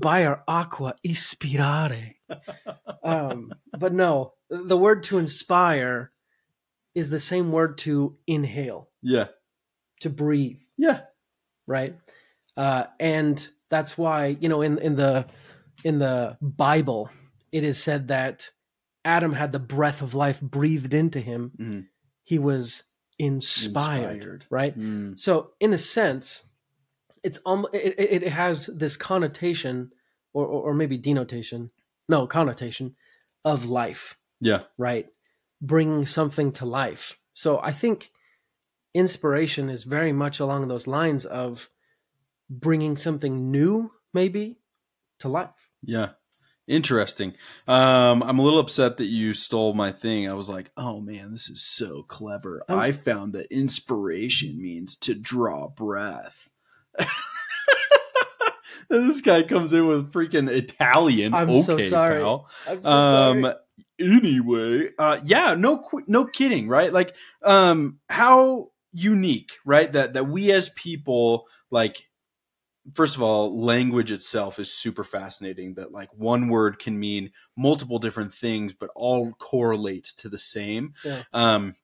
Buyer 0.00 0.42
aqua 0.48 0.94
ispirare. 1.06 2.14
Um, 3.02 3.52
but 3.78 3.92
no, 3.92 4.34
the 4.48 4.76
word 4.76 5.04
to 5.04 5.18
inspire 5.18 6.12
is 6.94 7.10
the 7.10 7.20
same 7.20 7.52
word 7.52 7.78
to 7.78 8.16
inhale, 8.26 8.88
Yeah, 9.02 9.28
to 10.00 10.10
breathe, 10.10 10.60
yeah, 10.76 11.02
right? 11.66 11.94
Uh, 12.56 12.84
and 12.98 13.48
that's 13.70 13.96
why 13.96 14.36
you 14.40 14.48
know 14.48 14.62
in 14.62 14.78
in 14.78 14.96
the 14.96 15.26
in 15.84 15.98
the 15.98 16.36
Bible 16.42 17.10
it 17.52 17.64
is 17.64 17.82
said 17.82 18.08
that 18.08 18.50
Adam 19.04 19.32
had 19.32 19.52
the 19.52 19.58
breath 19.58 20.02
of 20.02 20.14
life 20.14 20.40
breathed 20.40 20.92
into 20.94 21.20
him. 21.20 21.52
Mhm. 21.58 21.86
He 22.24 22.38
was 22.38 22.84
inspired, 23.18 24.16
Inspired. 24.16 24.46
right? 24.50 24.78
Mm, 24.78 25.18
So, 25.18 25.52
in 25.60 25.72
a 25.72 25.78
sense, 25.78 26.44
it's 27.22 27.38
um, 27.44 27.66
it, 27.72 27.94
it, 27.98 28.28
has 28.28 28.66
this 28.66 28.96
connotation, 28.96 29.92
or, 30.32 30.46
or 30.46 30.70
or 30.70 30.74
maybe 30.74 30.96
denotation, 30.96 31.70
no 32.08 32.26
connotation, 32.26 32.96
of 33.44 33.66
life, 33.66 34.16
yeah, 34.40 34.62
right? 34.78 35.08
Bringing 35.60 36.06
something 36.06 36.52
to 36.52 36.66
life. 36.66 37.16
So, 37.34 37.60
I 37.62 37.72
think 37.72 38.10
inspiration 38.94 39.70
is 39.70 39.84
very 39.84 40.12
much 40.12 40.40
along 40.40 40.68
those 40.68 40.86
lines 40.86 41.24
of 41.24 41.68
bringing 42.48 42.96
something 42.96 43.50
new, 43.50 43.92
maybe, 44.12 44.58
to 45.20 45.28
life. 45.28 45.70
yeah. 45.82 46.10
Interesting. 46.68 47.34
Um, 47.66 48.22
I'm 48.22 48.38
a 48.38 48.42
little 48.42 48.60
upset 48.60 48.98
that 48.98 49.06
you 49.06 49.34
stole 49.34 49.74
my 49.74 49.90
thing. 49.90 50.28
I 50.28 50.34
was 50.34 50.48
like, 50.48 50.70
oh 50.76 51.00
man, 51.00 51.32
this 51.32 51.50
is 51.50 51.62
so 51.62 52.04
clever. 52.04 52.62
Oh. 52.68 52.78
I 52.78 52.92
found 52.92 53.32
that 53.32 53.52
inspiration 53.52 54.62
means 54.62 54.94
to 54.98 55.14
draw 55.16 55.66
breath. 55.66 56.49
This 58.88 59.20
guy 59.20 59.44
comes 59.44 59.72
in 59.72 59.86
with 59.86 60.12
freaking 60.12 60.48
Italian. 60.50 61.32
I'm 61.32 61.48
okay, 61.48 61.62
so 61.62 61.78
sorry. 61.78 62.20
pal. 62.22 62.48
I'm 62.68 62.82
so 62.82 62.88
um 62.90 63.42
sorry. 63.42 63.54
anyway 64.00 64.88
uh 64.98 65.20
yeah 65.24 65.54
no 65.54 65.78
qu- 65.78 66.02
no 66.08 66.24
kidding 66.24 66.66
right 66.68 66.92
like 66.92 67.14
um 67.44 67.98
how 68.08 68.70
unique 68.92 69.52
right 69.64 69.92
that 69.92 70.14
that 70.14 70.26
we 70.26 70.50
as 70.50 70.70
people 70.70 71.46
like 71.70 72.08
first 72.94 73.14
of 73.14 73.22
all 73.22 73.62
language 73.62 74.10
itself 74.10 74.58
is 74.58 74.72
super 74.72 75.04
fascinating 75.04 75.74
that 75.74 75.92
like 75.92 76.08
one 76.14 76.48
word 76.48 76.78
can 76.78 76.98
mean 76.98 77.30
multiple 77.56 77.98
different 77.98 78.32
things 78.32 78.72
but 78.72 78.90
all 78.96 79.32
correlate 79.38 80.12
to 80.16 80.28
the 80.28 80.38
same 80.38 80.94
Yeah. 81.04 81.22
um 81.32 81.76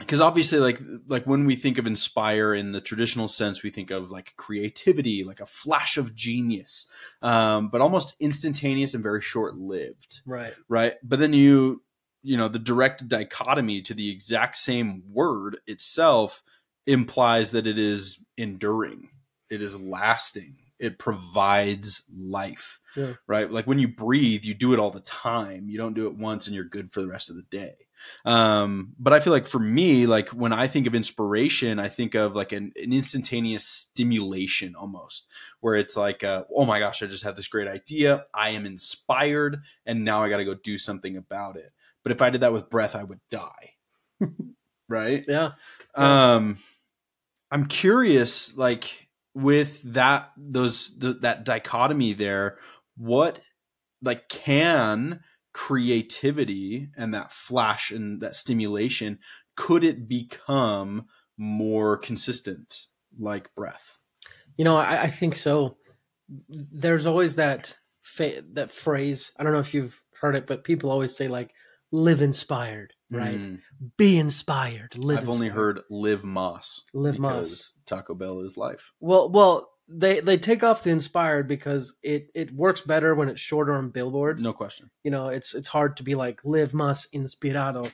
because 0.00 0.20
obviously 0.20 0.58
like 0.58 0.80
like 1.06 1.24
when 1.24 1.44
we 1.44 1.54
think 1.54 1.78
of 1.78 1.86
inspire 1.86 2.52
in 2.52 2.72
the 2.72 2.80
traditional 2.80 3.28
sense 3.28 3.62
we 3.62 3.70
think 3.70 3.90
of 3.90 4.10
like 4.10 4.34
creativity 4.36 5.22
like 5.22 5.40
a 5.40 5.46
flash 5.46 5.96
of 5.96 6.14
genius 6.14 6.88
um 7.22 7.68
but 7.68 7.80
almost 7.80 8.16
instantaneous 8.18 8.92
and 8.94 9.02
very 9.02 9.20
short 9.20 9.54
lived 9.54 10.22
right. 10.26 10.54
right? 10.68 10.94
But 11.02 11.18
then 11.18 11.32
you 11.32 11.82
you 12.22 12.36
know 12.36 12.48
the 12.48 12.58
direct 12.58 13.06
dichotomy 13.06 13.82
to 13.82 13.94
the 13.94 14.10
exact 14.10 14.56
same 14.56 15.02
word 15.12 15.58
itself 15.66 16.42
implies 16.86 17.52
that 17.52 17.66
it 17.66 17.78
is 17.78 18.18
enduring. 18.36 19.10
It 19.50 19.62
is 19.62 19.80
lasting 19.80 20.56
it 20.84 20.98
provides 20.98 22.02
life 22.16 22.78
Yeah. 22.96 23.14
right? 23.26 23.50
Like 23.50 23.66
when 23.66 23.78
you 23.78 23.88
breathe 23.88 24.44
you 24.44 24.54
do 24.54 24.72
it 24.74 24.78
all 24.78 24.90
the 24.90 25.00
time. 25.00 25.68
You 25.68 25.78
don't 25.78 25.94
do 25.94 26.06
it 26.06 26.14
once 26.16 26.46
and 26.46 26.54
you're 26.54 26.64
good 26.64 26.92
for 26.92 27.00
the 27.00 27.08
rest 27.08 27.30
of 27.30 27.36
the 27.36 27.42
day. 27.50 27.74
Um 28.26 28.92
but 28.98 29.12
i 29.14 29.20
feel 29.20 29.32
like 29.32 29.46
for 29.46 29.58
me 29.60 30.04
like 30.06 30.28
when 30.30 30.52
i 30.52 30.66
think 30.66 30.86
of 30.86 30.94
inspiration 30.94 31.78
i 31.78 31.88
think 31.88 32.14
of 32.14 32.34
like 32.36 32.52
an, 32.52 32.70
an 32.76 32.92
instantaneous 32.92 33.64
stimulation 33.64 34.74
almost 34.76 35.26
where 35.60 35.74
it's 35.76 35.96
like 35.96 36.22
uh, 36.22 36.44
oh 36.54 36.66
my 36.66 36.80
gosh 36.80 37.02
i 37.02 37.06
just 37.06 37.24
had 37.24 37.34
this 37.36 37.48
great 37.48 37.66
idea. 37.68 38.26
I 38.34 38.50
am 38.50 38.66
inspired 38.66 39.62
and 39.86 40.04
now 40.04 40.22
i 40.22 40.28
got 40.28 40.36
to 40.38 40.44
go 40.44 40.54
do 40.54 40.76
something 40.76 41.16
about 41.16 41.56
it. 41.56 41.72
But 42.02 42.12
if 42.12 42.20
i 42.20 42.28
did 42.30 42.42
that 42.42 42.52
with 42.52 42.68
breath 42.68 42.94
i 42.94 43.02
would 43.04 43.20
die. 43.30 43.70
Right? 44.88 45.24
Yeah. 45.26 45.52
um 45.94 46.58
i'm 47.50 47.66
curious 47.66 48.54
like 48.56 49.03
with 49.34 49.82
that 49.82 50.30
those 50.36 50.90
th- 50.98 51.16
that 51.20 51.44
dichotomy 51.44 52.12
there 52.12 52.58
what 52.96 53.40
like 54.02 54.28
can 54.28 55.20
creativity 55.52 56.88
and 56.96 57.14
that 57.14 57.32
flash 57.32 57.90
and 57.90 58.20
that 58.20 58.34
stimulation 58.34 59.18
could 59.56 59.84
it 59.84 60.08
become 60.08 61.06
more 61.36 61.96
consistent 61.96 62.86
like 63.18 63.52
breath 63.54 63.98
You 64.56 64.64
know, 64.64 64.76
I, 64.76 65.02
I 65.04 65.10
think 65.10 65.36
so. 65.36 65.76
There's 66.48 67.06
always 67.06 67.34
that 67.36 67.76
fa- 68.02 68.42
that 68.54 68.72
phrase. 68.72 69.32
I 69.38 69.42
don't 69.42 69.52
know 69.52 69.58
if 69.58 69.74
you've 69.74 70.00
heard 70.20 70.36
it, 70.36 70.46
but 70.46 70.64
people 70.64 70.90
always 70.90 71.16
say 71.16 71.28
like, 71.28 71.50
"Live 71.92 72.22
inspired," 72.22 72.93
right? 73.10 73.38
Mm. 73.38 73.60
Be 73.96 74.18
inspired. 74.18 74.96
Live. 74.96 75.18
i've 75.18 75.28
only 75.28 75.48
heard 75.48 75.80
live 75.90 76.22
más 76.22 76.80
Live 76.92 77.16
Más. 77.16 77.72
taco 77.86 78.14
bell 78.14 78.40
is 78.40 78.56
life 78.56 78.92
Well, 79.00 79.30
well, 79.30 79.70
they 79.88 80.20
they 80.20 80.38
take 80.38 80.62
off 80.64 80.82
the 80.82 80.90
inspired 80.90 81.46
because 81.46 81.96
it 82.02 82.30
it 82.34 82.50
works 82.54 82.80
better 82.80 83.14
when 83.14 83.28
it's 83.28 83.40
shorter 83.40 83.72
on 83.74 83.90
billboards. 83.90 84.42
no 84.42 84.52
question 84.52 84.90
You 85.04 85.10
know, 85.10 85.28
it's 85.28 85.54
it's 85.54 85.68
hard 85.68 85.98
to 85.98 86.02
be 86.02 86.14
like 86.14 86.40
"Live 86.44 86.72
Más 86.72 87.06
inspirado." 87.14 87.84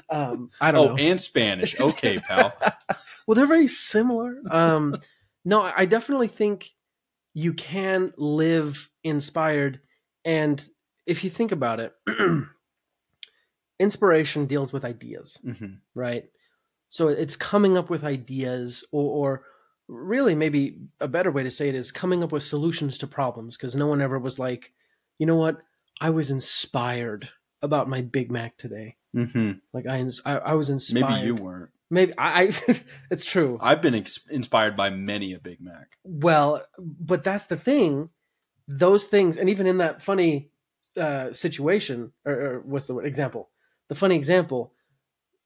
um, 0.10 0.50
I 0.60 0.70
don't 0.72 0.90
oh 0.92 0.94
know. 0.96 1.02
and 1.02 1.20
spanish 1.20 1.78
okay 1.78 2.18
pal 2.18 2.52
well, 3.26 3.34
they're 3.34 3.46
very 3.46 3.68
similar. 3.68 4.40
Um, 4.50 4.96
no, 5.44 5.60
I 5.62 5.84
definitely 5.86 6.28
think 6.28 6.70
you 7.34 7.52
can 7.52 8.12
live 8.16 8.90
inspired. 9.04 9.80
And 10.24 10.66
if 11.06 11.22
you 11.22 11.30
think 11.30 11.52
about 11.52 11.80
it, 11.80 11.92
inspiration 13.80 14.46
deals 14.46 14.72
with 14.72 14.84
ideas, 14.84 15.38
Mhm. 15.44 15.78
right? 15.94 16.24
So 16.88 17.08
it's 17.08 17.34
coming 17.36 17.76
up 17.76 17.90
with 17.90 18.04
ideas, 18.04 18.84
or, 18.92 19.10
or 19.30 19.44
really, 19.88 20.34
maybe 20.34 20.78
a 21.00 21.08
better 21.08 21.32
way 21.32 21.42
to 21.42 21.50
say 21.50 21.68
it 21.68 21.74
is 21.74 21.90
coming 21.90 22.22
up 22.22 22.30
with 22.32 22.42
solutions 22.44 22.98
to 22.98 23.06
problems. 23.06 23.56
Because 23.56 23.74
no 23.74 23.86
one 23.88 24.00
ever 24.00 24.18
was 24.18 24.38
like, 24.38 24.72
you 25.18 25.26
know 25.26 25.36
what? 25.36 25.58
I 26.00 26.10
was 26.10 26.30
inspired 26.30 27.28
about 27.62 27.88
my 27.88 28.00
Big 28.02 28.30
Mac 28.30 28.56
today. 28.58 28.96
Mhm. 29.16 29.60
Like 29.72 29.86
I, 29.86 30.06
I, 30.24 30.38
I 30.38 30.54
was 30.54 30.70
inspired. 30.70 31.10
maybe 31.10 31.26
you 31.26 31.34
weren't 31.34 31.70
Maybe 31.92 32.12
I. 32.16 32.42
I 32.68 32.80
it's 33.10 33.24
true. 33.24 33.58
i've 33.60 33.82
been 33.82 33.96
ex- 33.96 34.20
inspired 34.30 34.76
by 34.76 34.90
many 34.90 35.32
a 35.34 35.40
big 35.40 35.60
mac 35.60 35.96
Well, 36.04 36.64
but 36.78 37.24
that's 37.24 37.46
the 37.46 37.56
thing. 37.56 38.10
Those 38.68 39.06
things, 39.06 39.36
and 39.36 39.48
even 39.50 39.66
in 39.66 39.78
that 39.78 40.00
funny 40.00 40.52
uh, 40.96 41.32
situation, 41.32 42.12
or, 42.24 42.32
or 42.32 42.60
what's 42.60 42.86
the 42.86 42.94
word? 42.94 43.06
example? 43.06 43.49
The 43.90 43.96
funny 43.96 44.14
example, 44.14 44.72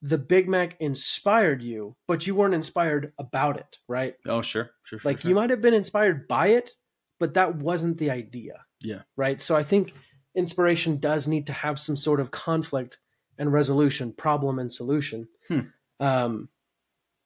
the 0.02 0.18
Big 0.18 0.48
Mac 0.50 0.76
inspired 0.78 1.62
you, 1.62 1.96
but 2.06 2.26
you 2.26 2.34
weren't 2.34 2.52
inspired 2.54 3.12
about 3.18 3.56
it, 3.56 3.78
right? 3.88 4.14
oh 4.26 4.42
sure 4.42 4.70
sure, 4.82 4.98
sure 4.98 5.10
like 5.10 5.20
sure. 5.20 5.30
you 5.30 5.34
might 5.34 5.48
have 5.48 5.62
been 5.62 5.72
inspired 5.74 6.28
by 6.28 6.48
it, 6.48 6.70
but 7.18 7.34
that 7.34 7.56
wasn't 7.56 7.96
the 7.96 8.10
idea. 8.10 8.60
Yeah. 8.82 9.00
Right. 9.16 9.40
So 9.40 9.56
I 9.56 9.62
think 9.62 9.94
inspiration 10.34 10.98
does 10.98 11.26
need 11.26 11.46
to 11.46 11.54
have 11.54 11.78
some 11.78 11.96
sort 11.96 12.20
of 12.20 12.30
conflict 12.30 12.98
and 13.38 13.50
resolution, 13.50 14.12
problem 14.12 14.58
and 14.58 14.70
solution, 14.70 15.26
Hmm. 15.48 15.60
um, 16.00 16.48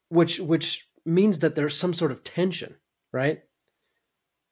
which 0.08 0.38
which 0.38 0.88
means 1.04 1.40
that 1.40 1.56
there's 1.56 1.76
some 1.76 1.94
sort 1.94 2.12
of 2.12 2.22
tension, 2.22 2.76
right? 3.12 3.42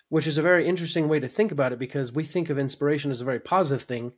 Which 0.08 0.26
is 0.26 0.36
a 0.36 0.42
very 0.42 0.66
interesting 0.66 1.06
way 1.08 1.20
to 1.20 1.28
think 1.28 1.52
about 1.52 1.72
it 1.72 1.78
because 1.78 2.12
we 2.12 2.24
think 2.24 2.50
of 2.50 2.58
inspiration 2.58 3.12
as 3.12 3.20
a 3.20 3.24
very 3.24 3.40
positive 3.40 3.84
thing, 3.84 4.14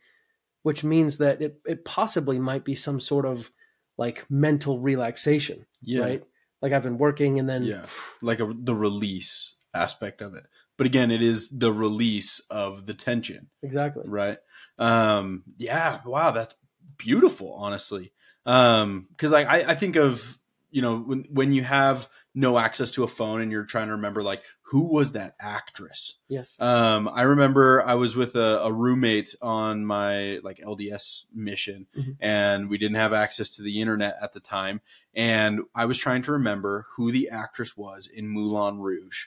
which 0.68 0.84
means 0.84 1.16
that 1.16 1.40
it, 1.40 1.58
it 1.64 1.82
possibly 1.82 2.38
might 2.38 2.62
be 2.62 2.74
some 2.74 3.00
sort 3.00 3.24
of 3.24 3.50
like 3.96 4.26
mental 4.28 4.78
relaxation, 4.80 5.64
yeah. 5.80 6.02
right? 6.02 6.24
Like 6.60 6.74
I've 6.74 6.82
been 6.82 6.98
working 6.98 7.38
and 7.38 7.48
then 7.48 7.62
yeah. 7.62 7.86
Like 8.20 8.40
a, 8.40 8.52
the 8.54 8.74
release 8.74 9.54
aspect 9.72 10.20
of 10.20 10.34
it. 10.34 10.46
But 10.76 10.86
again 10.86 11.10
it 11.10 11.22
is 11.22 11.48
the 11.48 11.72
release 11.72 12.40
of 12.50 12.84
the 12.84 12.92
tension. 12.92 13.48
Exactly. 13.62 14.02
right? 14.04 14.36
Um 14.78 15.42
yeah 15.56 16.00
wow 16.04 16.32
that's 16.32 16.54
beautiful 16.98 17.54
honestly. 17.54 18.12
Um 18.44 19.06
because 19.08 19.30
like 19.30 19.46
I, 19.46 19.70
I 19.72 19.74
think 19.74 19.96
of 19.96 20.38
you 20.70 20.82
know 20.82 20.98
when 20.98 21.24
when 21.30 21.52
you 21.52 21.62
have 21.64 22.08
no 22.34 22.58
access 22.58 22.90
to 22.92 23.02
a 23.04 23.08
phone 23.08 23.40
and 23.40 23.50
you're 23.50 23.64
trying 23.64 23.86
to 23.88 23.94
remember 23.94 24.22
like 24.22 24.42
who 24.62 24.82
was 24.82 25.12
that 25.12 25.34
actress. 25.40 26.16
Yes. 26.28 26.56
Um, 26.60 27.08
I 27.12 27.22
remember 27.22 27.82
I 27.84 27.94
was 27.94 28.14
with 28.14 28.36
a, 28.36 28.60
a 28.62 28.70
roommate 28.72 29.34
on 29.40 29.84
my 29.86 30.38
like 30.44 30.58
LDS 30.58 31.24
mission, 31.34 31.86
Mhm. 31.96 32.16
and 32.20 32.68
we 32.68 32.76
didn't 32.78 32.96
have 32.98 33.12
access 33.14 33.48
to 33.56 33.62
the 33.62 33.80
internet 33.80 34.16
at 34.22 34.34
the 34.34 34.40
time. 34.40 34.80
And 35.14 35.60
I 35.74 35.86
was 35.86 35.96
trying 35.98 36.22
to 36.22 36.32
remember 36.32 36.86
who 36.96 37.10
the 37.12 37.30
actress 37.30 37.76
was 37.76 38.06
in 38.06 38.28
Moulin 38.28 38.78
Rouge, 38.78 39.26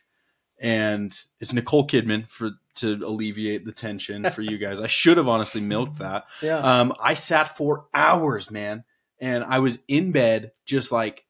and 0.60 1.18
it's 1.40 1.54
Nicole 1.54 1.88
Kidman 1.88 2.30
for 2.30 2.52
to 2.76 2.94
alleviate 3.06 3.66
the 3.66 3.72
tension 3.74 4.30
for 4.32 4.42
you 4.42 4.58
guys. 4.58 4.80
I 4.80 4.88
should 4.88 5.18
have 5.18 5.28
honestly 5.28 5.60
milked 5.62 5.98
that. 6.00 6.26
yeah. 6.42 6.58
Um, 6.60 6.94
I 7.02 7.16
sat 7.16 7.58
for 7.58 7.88
hours, 7.94 8.50
man, 8.52 8.84
and 9.20 9.44
I 9.44 9.60
was 9.60 9.80
in 9.88 10.12
bed 10.12 10.52
just 10.66 10.92
like, 10.92 11.26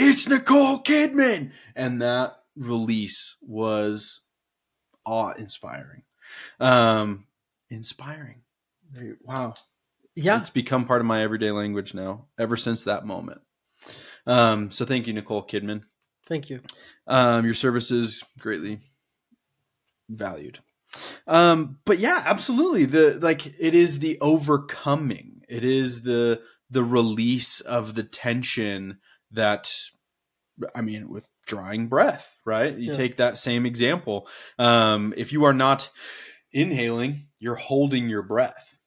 it's 0.00 0.26
Nicole 0.26 0.82
Kidman, 0.82 1.52
and 1.76 2.00
that 2.00 2.36
release 2.56 3.36
was 3.42 4.22
awe 5.04 5.32
inspiring, 5.32 6.02
um, 6.58 7.26
inspiring. 7.68 8.42
Wow, 9.22 9.54
yeah. 10.14 10.38
it's 10.38 10.50
become 10.50 10.86
part 10.86 11.00
of 11.00 11.06
my 11.06 11.22
everyday 11.22 11.50
language 11.50 11.92
now. 11.92 12.26
Ever 12.38 12.56
since 12.56 12.84
that 12.84 13.04
moment. 13.04 13.42
Um, 14.26 14.70
so 14.70 14.84
thank 14.84 15.06
you, 15.06 15.12
Nicole 15.12 15.46
Kidman. 15.46 15.82
Thank 16.26 16.48
you. 16.48 16.60
Um, 17.06 17.44
your 17.44 17.54
services 17.54 18.24
greatly 18.40 18.80
valued. 20.08 20.60
Um, 21.26 21.78
but 21.84 21.98
yeah, 21.98 22.22
absolutely. 22.24 22.86
The 22.86 23.18
like 23.20 23.46
it 23.46 23.74
is 23.74 23.98
the 23.98 24.18
overcoming. 24.20 25.42
It 25.48 25.62
is 25.62 26.02
the 26.02 26.40
the 26.70 26.84
release 26.84 27.60
of 27.60 27.94
the 27.94 28.02
tension 28.02 28.98
that 29.32 29.72
I 30.74 30.82
mean 30.82 31.08
with 31.10 31.28
drawing 31.46 31.88
breath, 31.88 32.36
right? 32.44 32.76
You 32.76 32.88
Yeah. 32.88 32.92
take 32.92 33.16
that 33.16 33.38
same 33.38 33.66
example. 33.66 34.28
Um, 34.58 35.14
if 35.16 35.32
you 35.32 35.44
are 35.44 35.54
not 35.54 35.90
inhaling, 36.52 37.28
you're 37.38 37.54
holding 37.56 38.08
your 38.08 38.22
breath. 38.22 38.78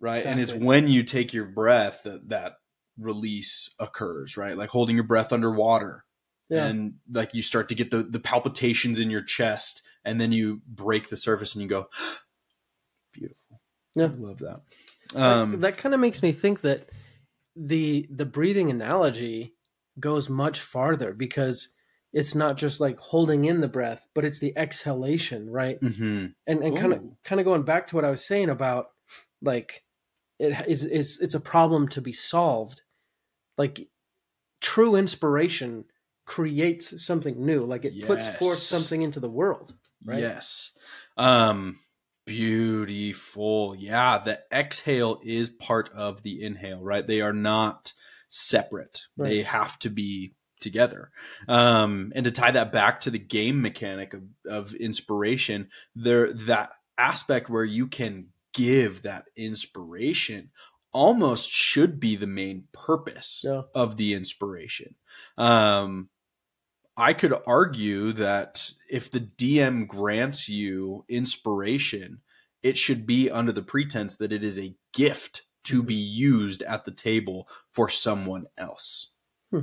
Right? 0.00 0.24
And 0.24 0.40
it's 0.40 0.52
when 0.52 0.88
you 0.88 1.02
take 1.04 1.32
your 1.32 1.44
breath 1.46 2.02
that 2.04 2.28
that 2.30 2.54
release 2.98 3.70
occurs, 3.78 4.36
right? 4.36 4.56
Like 4.56 4.70
holding 4.70 4.96
your 4.96 5.04
breath 5.04 5.32
underwater 5.32 6.04
Yeah. 6.48 6.66
and 6.66 6.94
like 7.10 7.34
you 7.34 7.42
start 7.42 7.68
to 7.68 7.74
get 7.74 7.90
the 7.90 8.02
the 8.02 8.20
palpitations 8.20 8.98
in 8.98 9.10
your 9.10 9.22
chest 9.22 9.82
and 10.04 10.20
then 10.20 10.32
you 10.32 10.60
break 10.66 11.08
the 11.08 11.16
surface 11.16 11.54
and 11.54 11.62
you 11.62 11.68
go 11.68 11.88
beautiful 13.12 13.60
Yeah. 13.94 14.06
I 14.06 14.08
love 14.08 14.38
that 14.40 14.62
That- 15.12 15.22
um 15.22 15.60
that 15.60 15.76
kind 15.78 15.94
of 15.94 16.00
makes 16.00 16.22
me 16.22 16.32
think 16.32 16.62
that 16.62 16.88
the 17.56 18.06
the 18.10 18.26
breathing 18.26 18.70
analogy 18.70 19.54
goes 20.00 20.28
much 20.28 20.60
farther 20.60 21.12
because 21.12 21.68
it's 22.12 22.34
not 22.34 22.56
just 22.56 22.80
like 22.80 22.98
holding 22.98 23.44
in 23.44 23.60
the 23.60 23.68
breath, 23.68 24.06
but 24.14 24.24
it's 24.24 24.38
the 24.38 24.56
exhalation, 24.56 25.50
right? 25.50 25.80
mhm. 25.80 26.34
And 26.46 26.62
and 26.62 26.76
kind 26.76 26.92
of 26.92 27.02
kind 27.24 27.40
of 27.40 27.44
going 27.44 27.62
back 27.62 27.86
to 27.88 27.96
what 27.96 28.04
I 28.04 28.10
was 28.10 28.26
saying 28.26 28.50
about 28.50 28.88
like 29.40 29.84
it 30.38 30.68
is 30.68 30.84
is 30.84 31.20
it's 31.20 31.34
a 31.34 31.40
problem 31.40 31.88
to 31.88 32.00
be 32.00 32.12
solved. 32.12 32.82
Like 33.56 33.88
true 34.60 34.94
inspiration 34.94 35.84
creates 36.26 37.04
something 37.04 37.44
new. 37.44 37.64
Like 37.64 37.84
it 37.84 38.06
puts 38.06 38.28
forth 38.28 38.58
something 38.58 39.02
into 39.02 39.20
the 39.20 39.28
world, 39.30 39.74
right? 40.04 40.20
yes 40.20 40.72
um 41.16 41.78
beautiful 42.24 43.74
yeah 43.76 44.18
the 44.18 44.40
exhale 44.52 45.20
is 45.24 45.48
part 45.48 45.90
of 45.92 46.22
the 46.22 46.42
inhale 46.42 46.80
right 46.80 47.06
they 47.06 47.20
are 47.20 47.32
not 47.32 47.92
separate. 48.32 49.02
They 49.16 49.42
have 49.42 49.78
to 49.80 49.90
be 49.90 50.34
together. 50.60 51.10
Um 51.48 52.12
and 52.14 52.24
to 52.24 52.30
tie 52.30 52.52
that 52.52 52.72
back 52.72 53.00
to 53.02 53.10
the 53.10 53.18
game 53.18 53.60
mechanic 53.60 54.14
of, 54.14 54.22
of 54.48 54.74
inspiration 54.74 55.68
there 55.96 56.32
that 56.32 56.70
aspect 56.96 57.50
where 57.50 57.64
you 57.64 57.88
can 57.88 58.26
give 58.54 59.02
that 59.02 59.24
inspiration 59.36 60.50
almost 60.92 61.50
should 61.50 61.98
be 61.98 62.14
the 62.16 62.26
main 62.28 62.64
purpose 62.72 63.40
Yeah. 63.44 63.62
of 63.74 63.96
the 63.96 64.14
inspiration. 64.14 64.94
Um 65.36 66.08
I 66.96 67.14
could 67.14 67.34
argue 67.46 68.12
that 68.12 68.70
if 68.88 69.10
the 69.10 69.20
DM 69.20 69.88
grants 69.88 70.48
you 70.48 71.04
inspiration, 71.08 72.20
it 72.62 72.76
should 72.76 73.06
be 73.06 73.30
under 73.30 73.50
the 73.50 73.62
pretense 73.62 74.16
that 74.16 74.32
it 74.32 74.44
is 74.44 74.58
a 74.58 74.76
gift 74.92 75.42
to 75.64 75.82
be 75.82 75.94
used 75.94 76.62
at 76.62 76.84
the 76.84 76.90
table 76.90 77.48
for 77.70 77.88
someone 77.88 78.46
else. 78.58 79.10
Hmm. 79.50 79.60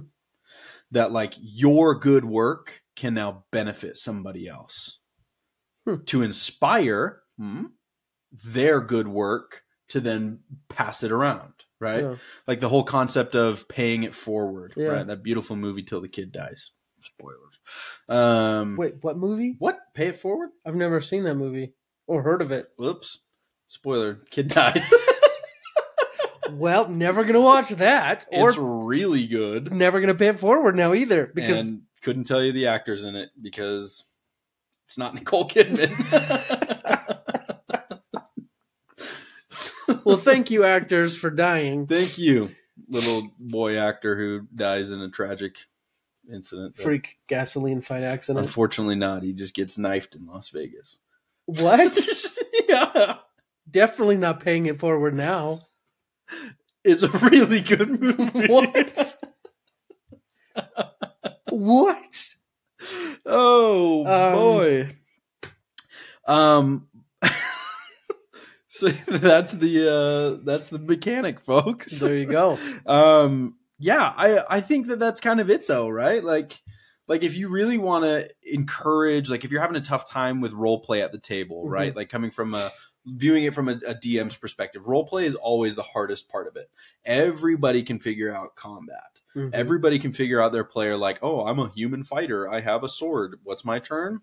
That, 0.91 1.11
like, 1.11 1.33
your 1.39 1.95
good 1.99 2.25
work 2.25 2.81
can 2.95 3.13
now 3.13 3.43
benefit 3.51 3.97
somebody 3.97 4.47
else. 4.47 4.99
Hmm. 5.85 6.03
To 6.07 6.21
inspire 6.23 7.21
hmm, 7.38 7.65
their 8.45 8.81
good 8.81 9.07
work 9.07 9.63
to 9.89 9.99
then 9.99 10.39
pass 10.69 11.03
it 11.03 11.12
around, 11.12 11.53
right? 11.79 12.03
Yeah. 12.03 12.15
like 12.47 12.59
the 12.59 12.69
whole 12.69 12.83
concept 12.83 13.35
of 13.35 13.67
paying 13.67 14.03
it 14.03 14.13
forward 14.13 14.73
Yeah. 14.77 14.88
right 14.89 15.07
that 15.07 15.23
beautiful 15.23 15.55
movie 15.55 15.81
till 15.83 15.99
the 16.01 16.07
kid 16.09 16.31
dies 16.31 16.71
spoilers 17.01 17.59
um 18.07 18.75
Wait, 18.77 18.95
what 19.01 19.17
movie? 19.17 19.55
what 19.57 19.79
pay 19.95 20.07
it 20.07 20.17
forward 20.19 20.49
I've 20.65 20.75
never 20.75 21.01
seen 21.01 21.23
that 21.23 21.35
movie 21.35 21.73
or 22.05 22.21
heard 22.21 22.41
of 22.43 22.51
it. 22.51 22.67
whoops 22.77 23.19
spoiler 23.67 24.19
kid 24.29 24.47
dies 24.59 24.93
Well, 26.53 26.89
never 26.89 27.23
gonna 27.23 27.41
watch 27.41 27.69
that, 27.69 28.25
or 28.31 28.49
it's 28.49 28.57
really 28.57 29.27
good 29.27 29.71
never 29.73 29.99
gonna 29.99 30.15
pay 30.15 30.27
it 30.27 30.39
forward 30.39 30.75
now 30.75 30.93
either 30.93 31.27
because 31.33 31.59
and 31.59 31.83
couldn't 32.01 32.25
tell 32.25 32.43
you 32.43 32.51
the 32.51 32.67
actors 32.67 33.03
in 33.03 33.15
it 33.15 33.29
because 33.41 34.03
it's 34.85 34.97
not 34.97 35.13
nicole 35.15 35.47
kidman 35.47 35.95
well, 40.05 40.17
thank 40.17 40.51
you 40.51 40.63
actors 40.63 41.15
for 41.17 41.29
dying. 41.29 41.88
thank 41.88 42.17
you 42.17 42.51
little 42.88 43.29
boy 43.39 43.77
actor 43.77 44.15
who 44.15 44.47
dies 44.55 44.91
in 44.91 45.01
a 45.01 45.09
tragic 45.09 45.57
incident 46.31 46.77
Freak 46.77 47.17
gasoline 47.27 47.81
fight 47.81 48.03
accident. 48.03 48.45
unfortunately 48.45 48.95
not 48.95 49.23
he 49.23 49.33
just 49.33 49.53
gets 49.55 49.77
knifed 49.77 50.15
in 50.15 50.25
las 50.25 50.49
vegas 50.49 50.99
What? 51.45 51.97
yeah 52.69 53.15
Definitely 53.69 54.17
not 54.17 54.39
paying 54.39 54.65
it 54.65 54.79
forward 54.79 55.13
now. 55.13 55.67
It's 56.83 57.03
a 57.03 57.09
really 57.09 57.59
good 57.61 57.89
movie. 57.99 58.47
What? 58.47 59.15
what? 61.49 62.33
Oh 63.25 64.05
Um, 64.05 64.33
boy. 64.33 64.95
Um 66.25 66.87
so 68.67 68.87
that's 68.89 69.53
the 69.53 70.39
uh 70.39 70.43
that's 70.45 70.69
the 70.69 70.79
mechanic 70.79 71.39
folks. 71.41 71.99
There 71.99 72.15
you 72.15 72.25
go. 72.25 72.57
Um 72.85 73.55
yeah, 73.79 74.13
I 74.15 74.43
I 74.57 74.61
think 74.61 74.87
that 74.87 74.99
that's 74.99 75.19
kind 75.21 75.39
of 75.39 75.49
it 75.49 75.67
though, 75.67 75.89
right? 75.89 76.23
Like 76.23 76.61
like 77.07 77.23
if 77.23 77.35
you 77.35 77.49
really 77.49 77.77
want 77.77 78.05
to 78.05 78.29
encourage 78.43 79.29
like 79.29 79.43
if 79.43 79.51
you're 79.51 79.61
having 79.61 79.77
a 79.77 79.81
tough 79.81 80.09
time 80.09 80.41
with 80.41 80.53
role 80.53 80.79
play 80.81 81.01
at 81.01 81.11
the 81.11 81.17
table, 81.19 81.65
Mhm. 81.65 81.71
right? 81.71 81.95
Like 81.95 82.09
coming 82.09 82.31
from 82.31 82.53
a 82.53 82.71
viewing 83.15 83.43
it 83.43 83.54
from 83.54 83.69
a, 83.69 83.74
a 83.88 83.95
DM's 83.95 84.36
perspective, 84.36 84.88
role 84.88 85.06
play 85.06 85.26
is 85.26 85.36
always 85.36 85.76
the 85.76 85.84
hardest 85.84 86.30
part 86.30 86.48
of 86.48 86.56
it. 86.56 86.69
Everybody 87.06 87.84
can 87.84 88.00
figure 88.00 88.34
out 88.36 88.56
combat. 88.56 89.19
Mhm. 89.36 89.54
Everybody 89.54 90.00
can 90.00 90.12
figure 90.12 90.41
out 90.41 90.52
their 90.52 90.63
player 90.63 90.98
like, 90.98 91.19
oh, 91.22 91.45
I'm 91.45 91.60
a 91.60 91.69
human 91.69 92.04
fighter. 92.04 92.50
I 92.50 92.62
have 92.62 92.84
a 92.84 92.89
sword. 92.89 93.39
What's 93.43 93.63
my 93.65 93.80
turn? 93.80 94.22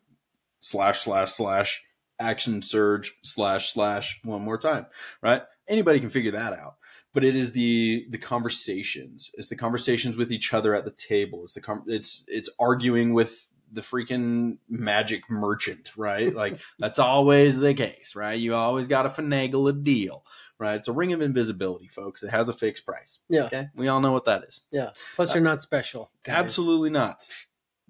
Slash 0.60 1.00
slash 1.02 1.32
slash 1.32 1.84
action 2.18 2.62
surge 2.62 3.14
slash 3.22 3.72
slash 3.72 4.20
one 4.24 4.42
more 4.42 4.58
time. 4.58 4.86
Right? 5.22 5.42
Anybody 5.68 6.00
can 6.00 6.10
figure 6.10 6.32
that 6.32 6.52
out. 6.52 6.76
But 7.12 7.24
it 7.24 7.34
is 7.36 7.52
the 7.52 8.06
the 8.10 8.18
conversations. 8.18 9.30
It's 9.34 9.48
the 9.48 9.56
conversations 9.56 10.16
with 10.16 10.30
each 10.32 10.52
other 10.52 10.74
at 10.74 10.84
the 10.84 10.90
table. 10.90 11.44
It's 11.44 11.54
the 11.54 11.60
com- 11.60 11.84
it's 11.86 12.24
it's 12.26 12.50
arguing 12.58 13.12
with 13.14 13.48
the 13.76 13.82
freaking 13.82 14.56
magic 14.68 15.30
merchant, 15.30 15.92
right? 15.96 16.34
Like 16.34 16.58
that's 16.78 16.98
always 16.98 17.56
the 17.56 17.74
case, 17.74 18.16
right? 18.16 18.38
You 18.38 18.54
always 18.56 18.88
got 18.88 19.02
to 19.02 19.10
finagle 19.10 19.68
a 19.68 19.72
deal, 19.72 20.24
right? 20.58 20.76
It's 20.76 20.88
a 20.88 20.92
ring 20.92 21.12
of 21.12 21.20
invisibility, 21.20 21.86
folks. 21.86 22.22
It 22.22 22.30
has 22.30 22.48
a 22.48 22.52
fixed 22.54 22.86
price. 22.86 23.18
Yeah. 23.28 23.44
Okay, 23.44 23.68
we 23.76 23.86
all 23.88 24.00
know 24.00 24.12
what 24.12 24.24
that 24.24 24.44
is. 24.44 24.62
Yeah. 24.72 24.90
Plus, 25.14 25.34
you're 25.34 25.44
not 25.44 25.60
special. 25.60 26.10
guys. 26.24 26.36
Absolutely 26.36 26.90
not. 26.90 27.28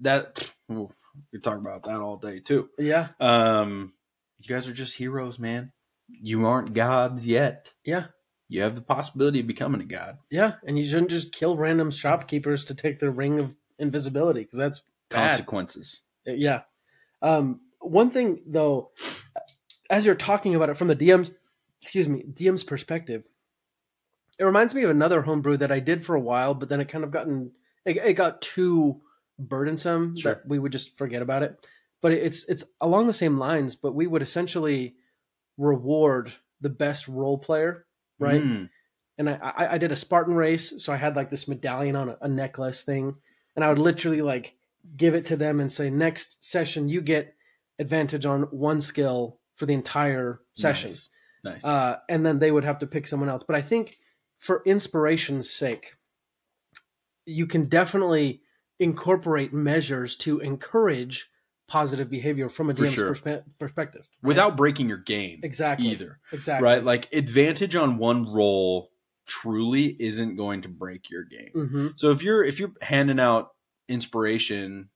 That 0.00 0.52
ooh, 0.70 0.90
we 1.32 1.38
talk 1.38 1.56
about 1.56 1.84
that 1.84 2.00
all 2.00 2.16
day 2.18 2.40
too. 2.40 2.68
Yeah. 2.78 3.08
Um, 3.20 3.94
you 4.40 4.54
guys 4.54 4.68
are 4.68 4.74
just 4.74 4.94
heroes, 4.94 5.38
man. 5.38 5.72
You 6.08 6.46
aren't 6.46 6.74
gods 6.74 7.24
yet. 7.24 7.72
Yeah. 7.84 8.06
You 8.48 8.62
have 8.62 8.74
the 8.74 8.82
possibility 8.82 9.40
of 9.40 9.46
becoming 9.46 9.80
a 9.80 9.84
god. 9.84 10.18
Yeah. 10.30 10.54
And 10.66 10.78
you 10.78 10.84
shouldn't 10.84 11.10
just 11.10 11.32
kill 11.32 11.56
random 11.56 11.90
shopkeepers 11.90 12.64
to 12.66 12.74
take 12.74 13.00
their 13.00 13.10
ring 13.10 13.38
of 13.40 13.54
invisibility 13.78 14.40
because 14.42 14.58
that's 14.58 14.82
bad. 15.10 15.28
Consequences. 15.28 16.02
Yeah. 16.24 16.62
Um, 17.22 17.60
one 17.80 18.10
thing 18.10 18.42
though, 18.46 18.90
as 19.90 20.04
you're 20.04 20.14
talking 20.14 20.54
about 20.54 20.70
it 20.70 20.76
from 20.76 20.88
the 20.88 20.96
DM's, 20.96 21.30
excuse 21.80 22.08
me, 22.08 22.24
DM's 22.32 22.64
perspective, 22.64 23.24
it 24.38 24.44
reminds 24.44 24.74
me 24.74 24.82
of 24.82 24.90
another 24.90 25.22
homebrew 25.22 25.56
that 25.58 25.72
I 25.72 25.80
did 25.80 26.04
for 26.04 26.14
a 26.14 26.20
while, 26.20 26.54
but 26.54 26.68
then 26.68 26.80
it 26.80 26.88
kind 26.88 27.04
of 27.04 27.10
gotten, 27.10 27.52
it, 27.84 27.96
it 27.96 28.12
got 28.14 28.42
too 28.42 29.00
burdensome 29.38 30.16
Sure. 30.16 30.34
that 30.34 30.48
we 30.48 30.58
would 30.58 30.72
just 30.72 30.98
forget 30.98 31.22
about 31.22 31.42
it. 31.42 31.56
But 32.02 32.12
it's 32.12 32.44
it's 32.48 32.62
along 32.80 33.06
the 33.06 33.12
same 33.12 33.38
lines, 33.38 33.74
but 33.74 33.94
we 33.94 34.06
would 34.06 34.22
essentially 34.22 34.96
reward 35.56 36.32
the 36.60 36.68
best 36.68 37.08
role 37.08 37.38
player, 37.38 37.86
right? 38.18 38.42
Mm, 38.42 38.68
and 39.18 39.30
I, 39.30 39.34
I 39.42 39.72
I 39.74 39.78
did 39.78 39.92
a 39.92 39.96
Spartan 39.96 40.34
race, 40.34 40.74
so 40.78 40.92
I 40.92 40.96
had 40.96 41.16
like 41.16 41.30
this 41.30 41.48
medallion 41.48 41.96
on 41.96 42.10
a, 42.10 42.18
a 42.20 42.28
necklace 42.28 42.82
thing, 42.82 43.16
and 43.56 43.64
I 43.64 43.68
would 43.70 43.78
literally 43.78 44.20
like 44.20 44.55
give 44.96 45.14
it 45.14 45.24
to 45.26 45.36
them 45.36 45.60
and 45.60 45.70
say, 45.72 45.90
next 45.90 46.44
session 46.44 46.88
you 46.88 47.00
get 47.00 47.34
advantage 47.78 48.26
on 48.26 48.42
one 48.44 48.80
skill 48.80 49.40
for 49.56 49.66
the 49.66 49.72
entire 49.74 50.40
session, 50.54 50.90
Nice. 50.90 51.08
Nice. 51.44 51.64
uh, 51.64 51.96
and 52.08 52.24
then 52.26 52.38
they 52.38 52.50
would 52.50 52.64
have 52.64 52.78
to 52.80 52.86
pick 52.86 53.06
someone 53.06 53.28
else. 53.28 53.42
But 53.46 53.56
I 53.56 53.62
think 53.62 53.98
for 54.38 54.62
inspiration's 54.66 55.50
sake, 55.50 55.94
you 57.24 57.46
can 57.46 57.68
definitely 57.68 58.42
incorporate 58.78 59.52
measures 59.52 60.16
to 60.16 60.38
encourage 60.40 61.30
positive 61.68 62.08
behavior 62.08 62.48
from 62.48 62.70
a 62.70 62.74
DM's 62.74 62.92
sure. 62.92 63.12
perspe- 63.14 63.42
perspective. 63.58 64.02
right? 64.22 64.28
Without 64.28 64.56
breaking 64.56 64.88
your 64.88 64.98
game 64.98 65.40
exactly 65.42 65.88
either. 65.88 66.20
exactly 66.32 66.64
Right? 66.64 66.84
Like 66.84 67.08
advantage 67.12 67.74
on 67.74 67.96
one 67.98 68.30
roll 68.32 68.90
truly 69.26 69.96
isn't 69.98 70.36
going 70.36 70.62
to 70.62 70.68
break 70.68 71.10
your 71.10 71.24
game. 71.24 71.50
hmm 71.52 71.88
So 71.96 72.10
if 72.12 72.22
you're 72.22 72.44
if 72.44 72.60
you're 72.60 72.72
handing 72.82 73.18
out 73.18 73.48
inspiration 73.88 74.88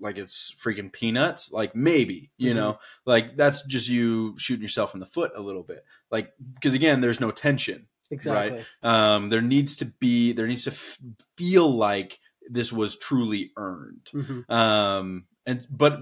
like 0.00 0.18
it's 0.18 0.52
freaking 0.60 0.92
peanuts, 0.92 1.52
like 1.52 1.76
maybe, 1.76 2.32
you 2.36 2.50
Mhm. 2.52 2.56
know, 2.56 2.78
like 3.06 3.36
that's 3.36 3.62
just 3.66 3.88
you 3.88 4.34
shooting 4.36 4.62
yourself 4.62 4.94
in 4.94 5.00
the 5.00 5.06
foot 5.06 5.30
a 5.36 5.40
little 5.40 5.62
bit. 5.62 5.84
Like 6.10 6.32
because 6.54 6.74
again, 6.74 7.00
there's 7.00 7.20
no 7.20 7.30
tension. 7.30 7.86
exactly 8.10 8.64
Um 8.82 9.28
there 9.30 9.40
needs 9.40 9.76
to 9.76 9.84
be 9.86 10.32
there 10.32 10.46
needs 10.48 10.64
to 10.64 10.70
f- 10.70 10.98
feel 11.38 11.70
like 11.70 12.18
this 12.50 12.72
was 12.72 12.96
truly 12.98 13.52
earned. 13.56 14.08
hmm 14.12 14.40
Um 14.52 15.26
and 15.46 15.64
but 15.70 16.00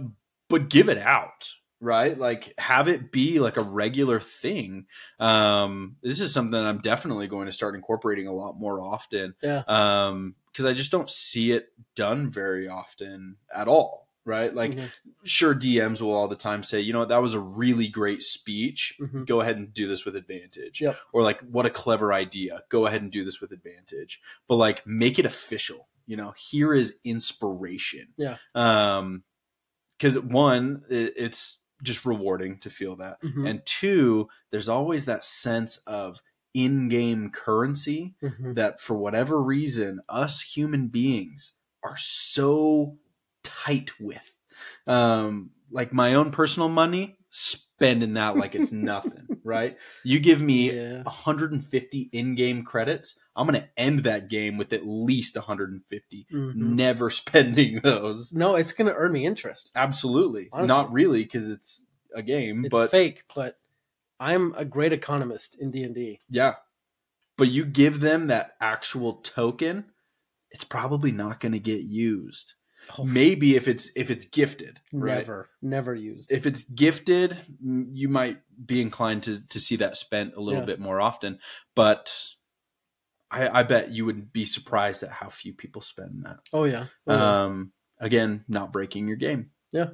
but 0.48 0.70
give 0.70 0.88
it 0.88 0.98
out, 0.98 1.50
right? 1.80 2.16
Like 2.18 2.54
have 2.58 2.88
it 2.88 3.10
be 3.10 3.40
like 3.40 3.56
a 3.56 3.62
regular 3.62 4.20
thing. 4.20 4.86
Um 5.18 5.96
this 6.02 6.20
is 6.20 6.32
something 6.32 6.58
I'm 6.58 6.78
definitely 6.80 7.26
going 7.26 7.46
to 7.46 7.52
start 7.52 7.74
incorporating 7.74 8.26
a 8.26 8.32
lot 8.34 8.58
more 8.58 8.80
often 8.80 9.34
yeah 9.42 9.62
um 9.66 10.34
because 10.52 10.64
i 10.66 10.72
just 10.72 10.90
don't 10.90 11.08
see 11.08 11.52
it 11.52 11.68
done 11.94 12.28
very 12.30 12.66
often 12.68 13.36
at 13.54 13.68
all 13.68 14.08
right 14.24 14.52
like 14.54 14.72
Mhm. 14.72 14.90
sure 15.24 15.54
dms 15.54 16.00
will 16.02 16.12
all 16.12 16.26
the 16.28 16.34
time 16.36 16.62
say 16.62 16.80
you 16.80 16.92
know 16.92 17.04
that 17.04 17.22
was 17.22 17.34
a 17.34 17.40
really 17.40 17.86
great 17.88 18.22
speech 18.22 18.96
Mhm. 19.00 19.26
go 19.26 19.40
ahead 19.40 19.56
and 19.56 19.72
do 19.72 19.86
this 19.86 20.04
with 20.04 20.16
advantage 20.16 20.80
Yep. 20.80 20.96
or 21.12 21.22
like 21.22 21.40
what 21.42 21.66
a 21.66 21.70
clever 21.70 22.12
idea 22.12 22.62
go 22.68 22.86
ahead 22.86 23.00
and 23.02 23.10
do 23.12 23.24
this 23.24 23.40
with 23.40 23.52
advantage 23.52 24.20
but 24.48 24.56
like 24.56 24.84
make 24.86 25.18
it 25.18 25.24
official 25.24 25.88
you 26.06 26.16
know 26.16 26.32
here 26.36 26.74
is 26.74 26.98
inspiration 27.04 28.08
Yeah. 28.16 28.36
um 28.54 29.22
because 29.98 30.18
one 30.18 30.82
it, 30.90 31.14
it's 31.16 31.59
just 31.82 32.04
rewarding 32.04 32.58
to 32.60 32.70
feel 32.70 32.96
that 32.96 33.20
Mhm. 33.22 33.48
and 33.48 33.66
two 33.66 34.28
there's 34.50 34.68
always 34.68 35.04
that 35.06 35.24
sense 35.24 35.78
of 35.86 36.20
in-game 36.54 37.30
currency 37.30 38.14
Mhm. 38.22 38.54
that 38.56 38.80
for 38.80 38.96
whatever 38.96 39.40
reason 39.42 40.00
us 40.08 40.40
human 40.40 40.88
beings 40.88 41.54
are 41.82 41.96
so 41.96 42.98
tight 43.44 43.98
with 44.00 44.34
um 44.86 45.50
like 45.70 45.92
my 45.92 46.14
own 46.14 46.30
personal 46.32 46.68
money 46.68 47.16
spending 47.80 48.12
that 48.12 48.36
like 48.36 48.54
it's 48.54 48.70
nothing 48.72 49.26
right 49.44 49.78
you 50.04 50.20
give 50.20 50.42
me 50.42 50.70
yeah 50.72 51.02
150 51.02 52.10
in-game 52.12 52.62
credits 52.62 53.18
i'm 53.34 53.46
gonna 53.46 53.66
end 53.78 54.00
that 54.00 54.28
game 54.28 54.58
with 54.58 54.74
at 54.74 54.86
least 54.86 55.34
150 55.34 56.26
Mhm. 56.30 56.54
never 56.54 57.08
spending 57.22 57.80
those 57.82 58.32
No, 58.34 58.54
it's 58.56 58.72
going 58.72 58.88
to 58.90 58.94
earn 58.96 59.12
me 59.12 59.24
interest. 59.24 59.72
absolutely 59.74 60.50
Honestly. 60.52 60.68
not 60.68 60.92
really 60.92 61.22
because 61.24 61.48
it's 61.48 61.84
a 62.14 62.22
game 62.22 62.64
It's 62.66 62.70
but 62.72 62.90
fake, 62.90 63.24
but 63.34 63.58
I'm 64.18 64.52
a 64.56 64.64
great 64.66 64.92
economist 64.92 65.56
in 65.58 65.70
D 65.70 65.82
and 65.84 65.94
D. 65.94 66.20
Yeah. 66.28 66.54
But 67.38 67.48
you 67.48 67.64
give 67.64 68.00
them 68.00 68.26
that 68.26 68.56
actual 68.60 69.14
token, 69.14 69.86
it's 70.50 70.64
probably 70.64 71.10
not 71.12 71.40
going 71.40 71.52
to 71.52 71.58
get 71.58 71.84
used. 71.84 72.54
Maybe 73.04 73.56
if 73.56 73.68
it's 73.68 73.90
if 73.96 74.10
it's 74.10 74.24
gifted, 74.24 74.80
right? 74.92 75.18
Never, 75.18 75.48
never 75.62 75.94
used. 75.94 76.32
If 76.32 76.46
it's 76.46 76.62
gifted, 76.62 77.36
you 77.62 78.08
might 78.08 78.38
be 78.64 78.80
inclined 78.80 79.22
to 79.24 79.40
to 79.48 79.60
see 79.60 79.76
that 79.76 79.96
spent 79.96 80.34
a 80.36 80.40
little 80.40 80.60
Yeah. 80.60 80.66
bit 80.66 80.80
more 80.80 81.00
often. 81.00 81.38
But 81.74 82.12
I, 83.30 83.60
I 83.60 83.62
bet 83.62 83.90
you 83.90 84.04
would 84.06 84.32
be 84.32 84.44
surprised 84.44 85.02
at 85.02 85.10
how 85.10 85.28
few 85.28 85.52
people 85.54 85.82
spend 85.82 86.24
that. 86.24 86.38
oh 86.52 86.64
yeah. 86.64 86.86
Oh, 87.06 87.14
yeah. 87.14 87.44
Um, 87.44 87.72
again, 88.00 88.44
not 88.48 88.72
breaking 88.72 89.06
your 89.08 89.16
game. 89.16 89.50
I, 89.72 89.86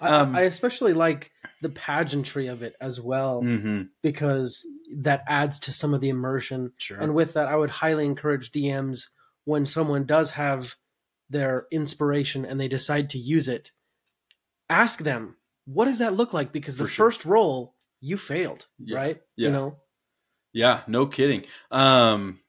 um, 0.00 0.36
I 0.36 0.42
especially 0.42 0.92
like 0.92 1.30
the 1.62 1.70
pageantry 1.70 2.48
of 2.48 2.62
it 2.62 2.74
as 2.82 3.00
well 3.00 3.40
Mm-hmm. 3.42 3.84
because 4.02 4.66
that 4.98 5.24
adds 5.26 5.58
to 5.60 5.72
some 5.72 5.94
of 5.94 6.02
the 6.02 6.10
immersion. 6.10 6.72
Sure. 6.76 7.00
And 7.00 7.14
with 7.14 7.32
that, 7.32 7.48
I 7.48 7.56
would 7.56 7.70
highly 7.70 8.04
encourage 8.04 8.52
DMs 8.52 9.04
when 9.44 9.64
someone 9.64 10.04
does 10.04 10.32
have 10.32 10.74
their 11.30 11.66
inspiration 11.70 12.44
and 12.44 12.60
they 12.60 12.68
decide 12.68 13.10
to 13.10 13.18
use 13.18 13.48
it, 13.48 13.70
ask 14.70 15.00
them, 15.00 15.36
what 15.64 15.86
does 15.86 15.98
that 15.98 16.14
look 16.14 16.32
like? 16.32 16.52
Because 16.52 16.76
the 16.76 16.84
For 16.84 16.90
sure. 16.90 17.06
first 17.06 17.24
roll, 17.24 17.74
you 18.00 18.16
failed, 18.16 18.66
Yeah. 18.78 18.96
right? 18.96 19.22
Yeah. 19.36 19.46
You 19.48 19.52
know? 19.52 19.76
Yeah, 20.52 20.82
no 20.86 21.06
kidding. 21.06 21.44
Um 21.70 22.40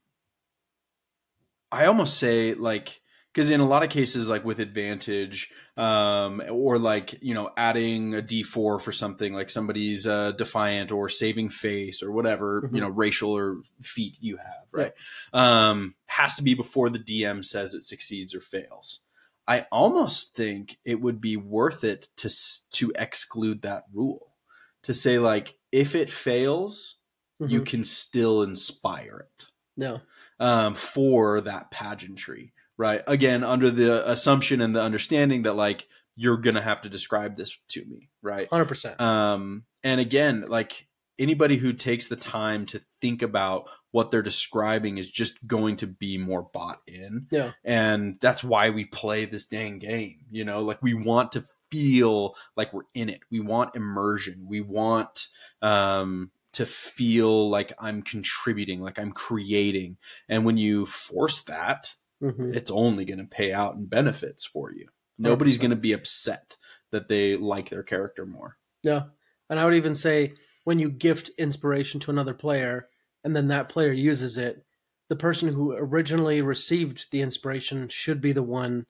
I 1.71 1.85
almost 1.85 2.17
say 2.17 2.53
like 2.53 3.01
because 3.37 3.51
in 3.51 3.59
a 3.59 3.67
lot 3.67 3.83
of 3.83 3.91
cases 3.91 4.27
like 4.27 4.43
with 4.43 4.59
advantage 4.59 5.51
um 5.77 6.41
or 6.49 6.79
like 6.79 7.21
you 7.21 7.35
know 7.35 7.51
adding 7.55 8.15
a 8.15 8.21
d4 8.21 8.81
for 8.81 8.91
something 8.91 9.31
like 9.31 9.51
somebody's 9.51 10.07
uh 10.07 10.31
defiant 10.31 10.91
or 10.91 11.07
saving 11.07 11.47
face 11.49 12.01
or 12.01 12.11
whatever 12.11 12.63
Mhm. 12.63 12.75
you 12.75 12.81
know 12.81 12.89
racial 12.89 13.29
or 13.37 13.57
feat 13.83 14.17
you 14.19 14.37
have 14.37 14.65
right 14.71 14.93
um 15.33 15.93
has 16.07 16.35
to 16.35 16.41
be 16.43 16.55
before 16.55 16.89
the 16.89 16.97
dm 16.97 17.45
says 17.45 17.75
it 17.75 17.83
succeeds 17.83 18.33
or 18.33 18.41
fails 18.41 19.01
i 19.47 19.67
almost 19.71 20.35
think 20.35 20.79
it 20.83 20.99
would 20.99 21.21
be 21.21 21.37
worth 21.37 21.83
it 21.83 22.07
to 22.17 22.29
to 22.71 22.91
exclude 22.95 23.61
that 23.61 23.83
rule 23.93 24.33
to 24.81 24.93
say 24.95 25.19
like 25.19 25.59
if 25.71 25.93
it 25.93 26.09
fails 26.09 26.95
you 27.39 27.61
Mhm. 27.61 27.65
can 27.67 27.83
still 27.83 28.41
inspire 28.41 29.27
it 29.29 29.45
no. 29.77 30.01
um, 30.39 30.73
for 30.73 31.41
that 31.41 31.69
pageantry, 31.69 32.51
right? 32.77 33.01
Again, 33.07 33.43
under 33.43 33.69
the 33.69 34.09
assumption 34.09 34.61
and 34.61 34.75
the 34.75 34.81
understanding 34.81 35.43
that 35.43 35.53
like 35.53 35.87
you're 36.15 36.37
gonna 36.37 36.61
have 36.61 36.81
to 36.81 36.89
describe 36.89 37.37
this 37.37 37.57
to 37.69 37.85
me, 37.85 38.09
right? 38.21 38.49
100%. 38.49 38.99
Um, 38.99 39.63
and 39.83 40.01
again, 40.01 40.45
like 40.47 40.87
anybody 41.19 41.57
who 41.57 41.73
takes 41.73 42.07
the 42.07 42.15
time 42.15 42.65
to 42.67 42.81
think 43.01 43.21
about 43.21 43.65
what 43.91 44.11
they're 44.11 44.21
describing 44.21 44.97
is 44.97 45.09
just 45.09 45.45
going 45.47 45.77
to 45.77 45.87
be 45.87 46.17
more 46.17 46.43
bought 46.53 46.81
in. 46.85 47.27
Yeah. 47.31 47.53
And 47.63 48.17
that's 48.21 48.43
why 48.43 48.69
we 48.69 48.85
play 48.85 49.25
this 49.25 49.47
dang 49.47 49.79
game. 49.79 50.25
You 50.29 50.45
know, 50.45 50.61
like 50.61 50.81
we 50.83 50.93
want 50.93 51.31
to 51.33 51.43
feel 51.71 52.35
like 52.55 52.73
we're 52.73 52.83
in 52.93 53.09
it. 53.09 53.21
We 53.31 53.39
want 53.39 53.75
immersion. 53.75 54.45
We 54.47 54.61
want 54.61 55.27
um 55.61 56.31
to 56.53 56.65
feel 56.65 57.49
like 57.49 57.71
I'm 57.77 58.01
contributing, 58.01 58.81
like 58.81 58.97
I'm 58.97 59.11
creating. 59.11 59.97
And 60.27 60.43
when 60.43 60.57
you 60.57 60.87
force 60.87 61.43
that, 61.43 61.93
Mhm. 62.21 62.55
it's 62.55 62.71
only 62.71 63.05
going 63.05 63.19
to 63.19 63.25
pay 63.25 63.53
out 63.53 63.75
in 63.75 63.85
benefits 63.85 64.45
for 64.45 64.71
you. 64.73 64.87
Nobody's 65.19 65.57
going 65.57 65.71
to 65.71 65.75
be 65.75 65.93
upset 65.93 66.57
that 66.91 67.07
they 67.07 67.35
like 67.35 67.69
their 67.69 67.83
character 67.83 68.25
more. 68.25 68.57
Yeah. 68.83 69.03
And 69.49 69.59
I 69.59 69.65
would 69.65 69.73
even 69.75 69.95
say 69.95 70.33
when 70.63 70.79
you 70.79 70.89
gift 70.91 71.29
inspiration 71.37 71.99
to 72.01 72.11
another 72.11 72.33
player 72.33 72.89
and 73.23 73.35
then 73.35 73.47
that 73.49 73.69
player 73.69 73.91
uses 73.91 74.37
it, 74.37 74.63
the 75.09 75.15
person 75.15 75.53
who 75.53 75.71
originally 75.73 76.41
received 76.41 77.07
the 77.11 77.21
inspiration 77.21 77.87
should 77.89 78.21
be 78.21 78.31
the 78.31 78.43
one 78.43 78.85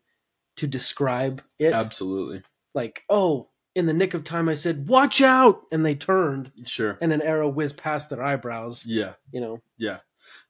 to 0.58 0.68
describe 0.68 1.42
it. 1.60 1.74
Absolutely. 1.74 2.42
Like, 2.74 3.04
oh, 3.10 3.50
in 3.76 3.86
the 3.86 3.94
nick 3.94 4.14
of 4.16 4.24
time, 4.24 4.50
I 4.50 4.56
said, 4.56 4.88
watch 4.90 5.22
out. 5.22 5.62
And 5.72 5.86
they 5.86 5.96
turned 5.96 6.52
Sure. 6.66 6.98
and 7.02 7.14
an 7.14 7.22
arrow 7.22 7.48
whizzed 7.48 7.78
past 7.78 8.10
their 8.10 8.24
eyebrows. 8.24 8.86
Yeah. 8.86 9.14
You 9.32 9.42
know, 9.42 9.62
Yeah. 9.78 10.00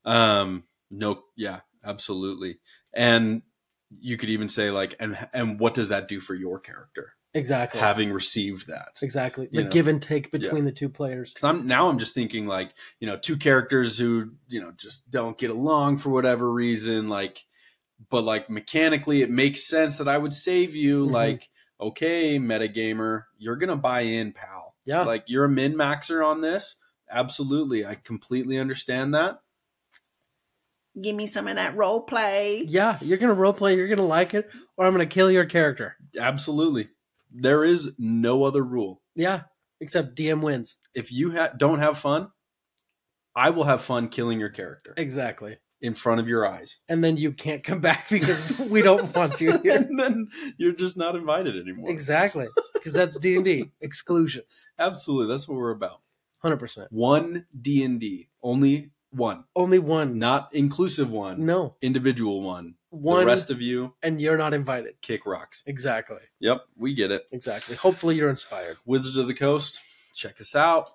Um 0.06 0.64
no 0.90 1.22
yeah, 1.36 1.60
absolutely. 1.84 2.60
And 2.94 3.42
you 4.00 4.18
could 4.18 4.30
even 4.30 4.50
say 4.50 4.70
like 4.72 4.96
and 5.00 5.18
and 5.34 5.60
what 5.60 5.74
does 5.74 5.90
that 5.90 6.08
do 6.08 6.20
for 6.20 6.36
your 6.36 6.60
character 6.60 7.14
exactly. 7.34 7.80
having 7.80 8.12
received 8.12 8.68
that? 8.68 8.98
exactly. 9.02 9.48
The 9.52 9.64
know. 9.64 9.70
give 9.70 9.88
and 9.88 10.02
take 10.02 10.32
between 10.32 10.66
the 10.66 10.72
two 10.72 10.90
players. 10.90 11.34
Cuz 11.34 11.44
I'm 11.44 11.68
now 11.68 11.88
I'm 11.90 11.98
just 11.98 12.14
thinking 12.14 12.48
like, 12.48 12.72
you 13.00 13.08
know, 13.08 13.18
two 13.18 13.38
characters 13.38 13.98
who, 13.98 14.32
you 14.48 14.62
know, 14.62 14.72
just 14.78 15.10
don't 15.10 15.38
get 15.38 15.50
along 15.50 15.98
for 16.00 16.10
whatever 16.10 16.52
reason 16.52 17.08
like 17.10 17.46
but 18.10 18.24
like 18.24 18.50
mechanically 18.50 19.22
it 19.22 19.30
makes 19.30 19.68
sense 19.68 19.98
that 19.98 20.08
I 20.08 20.18
would 20.18 20.34
save 20.34 20.76
you 20.76 21.06
Mhm. 21.06 21.12
like 21.12 21.50
okay, 21.80 22.40
metagamer, 22.40 23.26
you're 23.38 23.56
going 23.56 23.70
to 23.70 23.76
buy 23.76 24.02
in, 24.02 24.34
pal. 24.34 24.76
Yeah. 24.86 25.04
Like 25.04 25.26
you're 25.28 25.46
a 25.46 25.50
min 25.50 25.76
maxer 25.76 26.26
on 26.26 26.42
this? 26.42 26.76
Absolutely. 27.10 27.86
I 27.86 27.96
completely 27.96 28.58
understand 28.58 29.14
that. 29.14 29.40
Give 31.02 31.16
me 31.16 31.28
some 31.28 31.48
of 31.48 31.56
that 31.56 31.76
role 31.76 32.02
play. 32.02 32.66
Yeah, 32.68 32.98
you're 33.02 33.18
gonna 33.18 33.34
role 33.34 33.54
play. 33.54 33.76
You're 33.76 33.88
gonna 33.88 34.06
like 34.06 34.34
it, 34.34 34.50
or 34.78 34.86
I'm 34.86 34.92
gonna 34.94 35.06
kill 35.06 35.32
your 35.32 35.46
character. 35.46 35.96
Absolutely. 36.20 36.90
There 37.32 37.64
is 37.64 37.92
no 37.98 38.44
other 38.44 38.64
rule. 38.64 39.02
Yeah, 39.16 39.42
except 39.82 40.16
DM 40.16 40.42
wins. 40.42 40.78
If 40.96 41.12
you 41.12 41.32
ha- 41.32 41.52
don't 41.56 41.80
have 41.80 41.98
fun, 41.98 42.30
I 43.36 43.50
will 43.52 43.66
have 43.66 43.82
fun 43.82 44.10
killing 44.10 44.40
your 44.40 44.50
character 44.50 44.94
Exactly. 44.98 45.58
in 45.82 45.94
front 45.94 46.20
of 46.20 46.28
your 46.28 46.48
eyes. 46.48 46.78
And 46.90 47.04
then 47.04 47.18
you 47.18 47.32
can't 47.34 47.64
come 47.64 47.80
back 47.82 48.10
because 48.10 48.60
we 48.72 48.82
don't 48.82 49.14
want 49.16 49.40
you 49.42 49.58
here. 49.64 49.74
and 49.76 50.00
then 50.00 50.28
you're 50.58 50.72
just 50.74 50.98
not 50.98 51.16
invited 51.16 51.56
anymore. 51.56 51.90
Exactly, 51.92 52.48
because 52.74 52.94
that's 52.94 53.18
D 53.20 53.36
and 53.36 53.46
D 53.46 53.72
exclusion. 53.82 54.44
Absolutely. 54.80 55.34
That's 55.34 55.48
what 55.48 55.58
we're 55.58 55.72
about. 55.72 56.02
Hundred 56.40 56.58
percent. 56.58 56.88
One 56.92 57.46
D&D. 57.60 58.30
Only 58.44 58.92
one. 59.18 59.44
Only 59.56 59.80
one. 59.80 60.20
Not 60.20 60.50
inclusive 60.54 61.10
one. 61.12 61.46
No, 61.46 61.76
Individual 61.82 62.42
one. 62.42 62.76
one, 62.90 63.20
The 63.22 63.26
rest 63.26 63.50
of 63.52 63.62
you 63.62 63.94
and 64.04 64.22
you're 64.22 64.38
not 64.38 64.54
invited. 64.54 65.02
kick 65.02 65.26
rocks. 65.26 65.64
Exactly. 65.68 66.18
Yep, 66.40 66.62
we 66.78 66.94
get 66.94 67.12
it. 67.12 67.26
Exactly. 67.32 67.76
Hopefully, 67.76 68.16
you're 68.16 68.30
inspired. 68.30 68.78
Wizards 68.86 69.18
of 69.18 69.28
the 69.28 69.34
Coast, 69.34 69.82
check 70.16 70.40
us 70.40 70.56
out. 70.56 70.92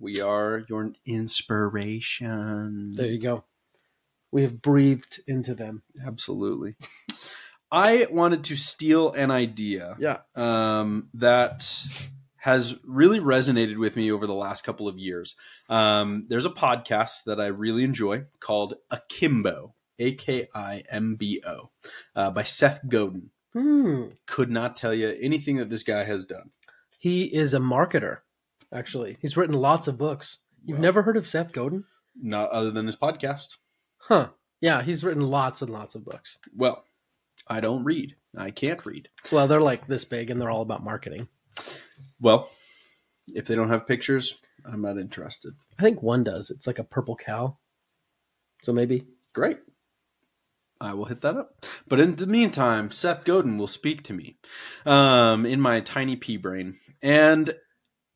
We 0.00 0.20
are 0.20 0.64
your 0.68 0.92
inspiration. 1.06 2.92
There 2.92 3.06
you 3.06 3.18
go. 3.20 3.44
We 4.30 4.42
have 4.42 4.60
breathed 4.62 5.20
into 5.26 5.54
them. 5.54 5.82
Absolutely. 6.04 6.74
I 7.70 8.06
wanted 8.10 8.44
to 8.44 8.56
steal 8.56 9.12
an 9.12 9.30
idea 9.30 9.96
Yeah. 9.98 10.18
um, 10.34 11.08
that 11.14 11.82
has 12.38 12.76
really 12.84 13.20
resonated 13.20 13.78
with 13.78 13.96
me 13.96 14.10
over 14.12 14.26
the 14.26 14.34
last 14.34 14.64
couple 14.64 14.88
of 14.88 14.98
years. 14.98 15.34
Um, 15.68 16.26
there's 16.28 16.46
a 16.46 16.50
podcast 16.50 17.24
that 17.24 17.40
I 17.40 17.46
really 17.46 17.84
enjoy 17.84 18.24
called 18.40 18.74
Akimbo, 18.90 19.74
A 19.98 20.14
K 20.14 20.48
I 20.54 20.84
M 20.90 21.16
B 21.16 21.42
O, 21.46 21.70
uh, 22.14 22.30
by 22.30 22.44
Seth 22.44 22.80
Godin. 22.88 23.30
Hmm. 23.52 24.04
Could 24.26 24.50
not 24.50 24.76
tell 24.76 24.94
you 24.94 25.16
anything 25.20 25.56
that 25.56 25.70
this 25.70 25.82
guy 25.82 26.04
has 26.04 26.24
done. 26.24 26.50
He 26.98 27.24
is 27.24 27.54
a 27.54 27.58
marketer. 27.58 28.18
Actually, 28.72 29.16
he's 29.20 29.36
written 29.36 29.54
lots 29.56 29.88
of 29.88 29.96
books. 29.98 30.40
You've 30.64 30.78
Well, 30.78 30.82
never 30.82 31.02
heard 31.02 31.16
of 31.16 31.28
Seth 31.28 31.52
Godin? 31.52 31.84
not 32.20 32.50
other 32.50 32.70
than 32.72 32.86
his 32.86 32.96
podcast. 32.96 33.56
Huh. 33.98 34.28
Yeah, 34.60 34.82
he's 34.82 35.04
written 35.04 35.22
lots 35.22 35.62
and 35.62 35.70
lots 35.70 35.94
of 35.94 36.04
books. 36.04 36.36
Well, 36.56 36.84
I 37.46 37.60
don't 37.60 37.84
read. 37.84 38.16
I 38.36 38.50
can't 38.50 38.84
read. 38.84 39.08
Well, 39.30 39.46
they're 39.46 39.60
like 39.60 39.86
this 39.86 40.04
big 40.04 40.28
and 40.30 40.40
they're 40.40 40.50
all 40.50 40.62
about 40.62 40.82
marketing. 40.82 41.28
Well, 42.20 42.50
if 43.34 43.46
they 43.46 43.54
don't 43.54 43.68
have 43.70 43.86
pictures, 43.86 44.36
I'm 44.64 44.82
not 44.82 44.98
interested. 44.98 45.54
I 45.78 45.82
think 45.82 46.02
one 46.02 46.24
does. 46.24 46.50
It's 46.50 46.66
like 46.66 46.78
a 46.78 46.84
purple 46.84 47.16
cow. 47.16 47.58
So 48.62 48.72
maybe. 48.72 49.06
Great. 49.32 49.58
I 50.80 50.94
will 50.94 51.06
hit 51.06 51.20
that 51.22 51.36
up. 51.36 51.64
But 51.88 52.00
in 52.00 52.16
the 52.16 52.26
meantime, 52.26 52.90
Seth 52.90 53.24
Godin 53.24 53.58
will 53.58 53.66
speak 53.66 54.04
to 54.04 54.12
me 54.12 54.38
um, 54.86 55.44
in 55.44 55.60
my 55.60 55.80
tiny 55.80 56.16
pea 56.16 56.36
brain, 56.36 56.78
and 57.02 57.52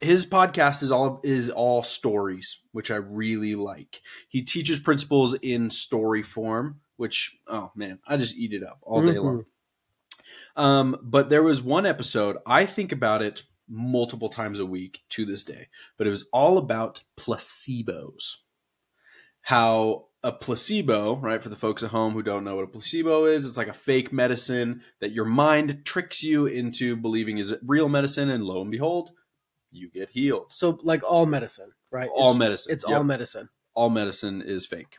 his 0.01 0.27
podcast 0.27 0.83
is 0.83 0.93
all 0.93 1.21
is 1.25 1.51
all 1.51 1.83
stories, 1.83 2.61
which 2.73 2.91
I 2.91 2.97
really 2.97 3.55
like. 3.57 4.01
He 4.29 4.43
teaches 4.43 4.79
principles 4.79 5.35
in 5.43 5.71
story 5.71 6.23
form, 6.23 6.81
which 6.97 7.37
oh 7.49 7.73
man, 7.75 7.99
I 8.07 8.17
just 8.17 8.37
eat 8.37 8.53
it 8.53 8.63
up 8.63 8.79
all 8.83 9.03
day 9.03 9.15
Mhm. 9.15 9.25
long. 9.25 9.45
Um, 10.55 10.99
but 11.03 11.31
there 11.31 11.43
was 11.43 11.63
one 11.63 11.87
episode 11.87 12.37
I 12.47 12.67
think 12.67 12.93
about 12.93 13.23
it 13.23 13.43
multiple 13.73 14.29
times 14.29 14.59
a 14.59 14.67
week 14.67 15.01
to 15.09 15.25
this 15.25 15.43
day, 15.45 15.69
but 15.97 16.07
it 16.07 16.11
was 16.11 16.27
all 16.33 16.59
about 16.59 17.03
placebos. 17.19 18.37
How 19.41 20.07
a 20.23 20.31
placebo, 20.31 21.17
right, 21.17 21.43
for 21.43 21.49
the 21.49 21.57
folks 21.57 21.83
at 21.83 21.91
home 21.91 22.13
who 22.13 22.23
don't 22.23 22.45
know 22.45 22.55
what 22.55 22.65
a 22.65 22.69
placebo 22.69 23.25
is, 23.25 23.49
it's 23.49 23.57
like 23.57 23.67
a 23.69 23.73
fake 23.73 24.13
medicine 24.13 24.83
that 25.01 25.11
your 25.11 25.25
mind 25.25 25.85
tricks 25.85 26.23
you 26.23 26.47
into 26.47 26.95
believing 26.95 27.39
is 27.39 27.55
real 27.67 27.89
medicine, 27.89 28.31
and 28.31 28.45
lo 28.45 28.61
and 28.63 28.71
behold, 28.71 29.11
you 29.73 29.91
get 29.91 30.11
healed. 30.11 30.47
So 30.51 30.79
like 30.85 31.03
all 31.03 31.27
medicine, 31.27 31.73
right? 31.91 32.09
All 32.15 32.31
it's, 32.31 32.39
medicine. 32.39 32.73
It's 32.73 32.85
Yep. 32.87 32.99
all 32.99 33.05
medicine. 33.05 33.49
all 33.75 33.91
medicine 33.91 34.43
is 34.43 34.67
fake. 34.67 34.99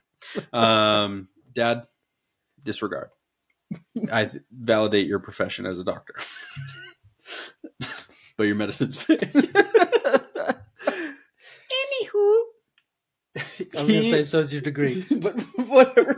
Um, 0.51 1.29
Dad, 1.53 1.83
disregard. 2.61 3.09
I 4.11 4.29
validate 4.51 5.07
your 5.07 5.19
profession 5.19 5.65
as 5.65 5.79
a 5.79 5.83
doctor, 5.83 6.15
but 8.37 8.43
your 8.43 8.55
medicine's 8.55 9.01
fake. 9.03 9.21
Anywho, 11.71 12.43
I 13.37 13.37
was 13.37 13.71
gonna 13.73 14.03
say 14.03 14.23
so 14.23 14.39
is 14.39 14.53
your 14.53 14.61
degree, 14.61 15.05
but 15.21 15.39
whatever. 15.67 16.17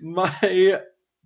my 0.00 0.80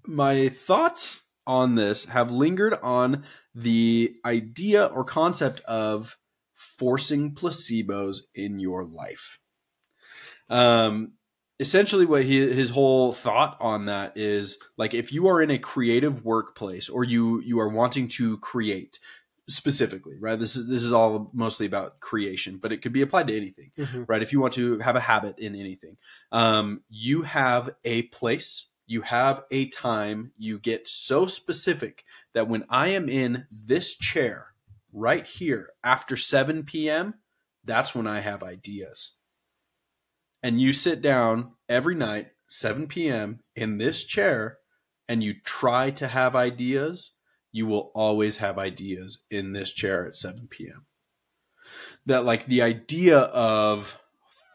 my 0.07 0.49
thoughts 0.49 1.21
on 1.47 1.75
this 1.75 2.05
have 2.07 2.31
lingered 2.31 2.75
on 2.83 3.25
the 3.55 4.15
idea 4.25 4.87
or 4.87 5.05
concept 5.05 5.61
of 5.63 6.17
forcing 6.55 7.35
placebos 7.35 8.21
in 8.35 8.59
your 8.59 8.85
life. 8.85 9.39
Um, 10.49 11.13
essentially, 11.61 12.07
what 12.07 12.25
he, 12.25 12.39
his 12.53 12.71
whole 12.71 13.13
thought 13.13 13.57
on 13.61 13.85
that 13.87 14.17
is 14.17 14.59
like 14.77 14.95
if 14.95 15.13
you 15.13 15.29
are 15.29 15.41
in 15.41 15.51
a 15.51 15.59
creative 15.59 16.25
workplace 16.25 16.89
or 16.89 17.05
you 17.05 17.41
you 17.43 17.61
are 17.61 17.69
wanting 17.69 18.09
to 18.09 18.39
create 18.39 18.99
specifically, 19.49 20.17
right? 20.19 20.39
This 20.39 20.57
is 20.57 20.67
this 20.69 20.83
is 20.83 20.93
all 20.93 21.31
mostly 21.33 21.67
about 21.67 22.01
creation, 22.01 22.59
but 22.59 22.73
it 22.73 22.83
could 22.83 22.93
be 22.93 23.03
applied 23.03 23.27
to 23.29 23.37
anything 23.37 23.73
Mhm. 23.79 24.07
right? 24.09 24.23
If 24.23 24.33
you 24.33 24.41
want 24.41 24.55
to 24.55 24.79
have 24.79 24.97
a 24.97 25.01
habit 25.01 25.39
in 25.39 25.55
anything, 25.55 25.97
um, 26.33 26.83
you 26.89 27.23
have 27.23 27.71
a 27.85 28.03
place, 28.05 28.69
you 28.87 29.03
have 29.03 29.43
a 29.51 29.69
time, 29.69 30.33
you 30.39 30.59
get 30.59 30.89
so 30.89 31.27
specific 31.27 32.05
that 32.33 32.49
when 32.49 32.65
I 32.71 32.89
am 32.89 33.09
in 33.09 33.47
this 33.67 33.95
chair 33.95 34.47
right 34.93 35.27
here 35.27 35.71
after 35.85 36.17
7 36.17 36.65
p.m., 36.65 37.15
that's 37.65 37.95
when 37.95 38.07
I 38.07 38.21
have 38.21 38.43
ideas. 38.43 39.13
And 40.43 40.61
you 40.61 40.73
sit 40.73 41.03
down 41.03 41.53
every 41.69 41.95
night, 41.95 42.29
7 42.49 42.87
p.m., 42.87 43.41
in 43.55 43.79
this 43.79 44.05
chair, 44.05 44.59
and 45.09 45.23
you 45.23 45.35
try 45.45 45.91
to 45.93 46.09
have 46.09 46.35
ideas, 46.35 47.11
you 47.53 47.67
will 47.67 47.91
always 47.95 48.39
have 48.39 48.59
ideas 48.59 49.19
in 49.31 49.53
this 49.53 49.73
chair 49.73 50.07
at 50.07 50.15
7 50.15 50.49
p.m 50.49 50.87
that 52.07 52.25
like 52.25 52.47
the 52.47 52.63
idea 52.63 53.19
of 53.19 53.99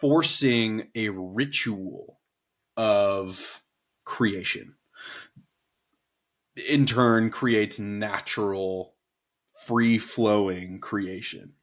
forcing 0.01 0.89
a 0.95 1.09
ritual 1.09 2.19
of 2.77 3.61
creation 4.03 4.75
in 6.67 6.85
turn 6.85 7.29
creates 7.29 7.79
natural 7.79 8.93
free 9.65 9.97
flowing 9.97 10.79
creation 10.79 11.53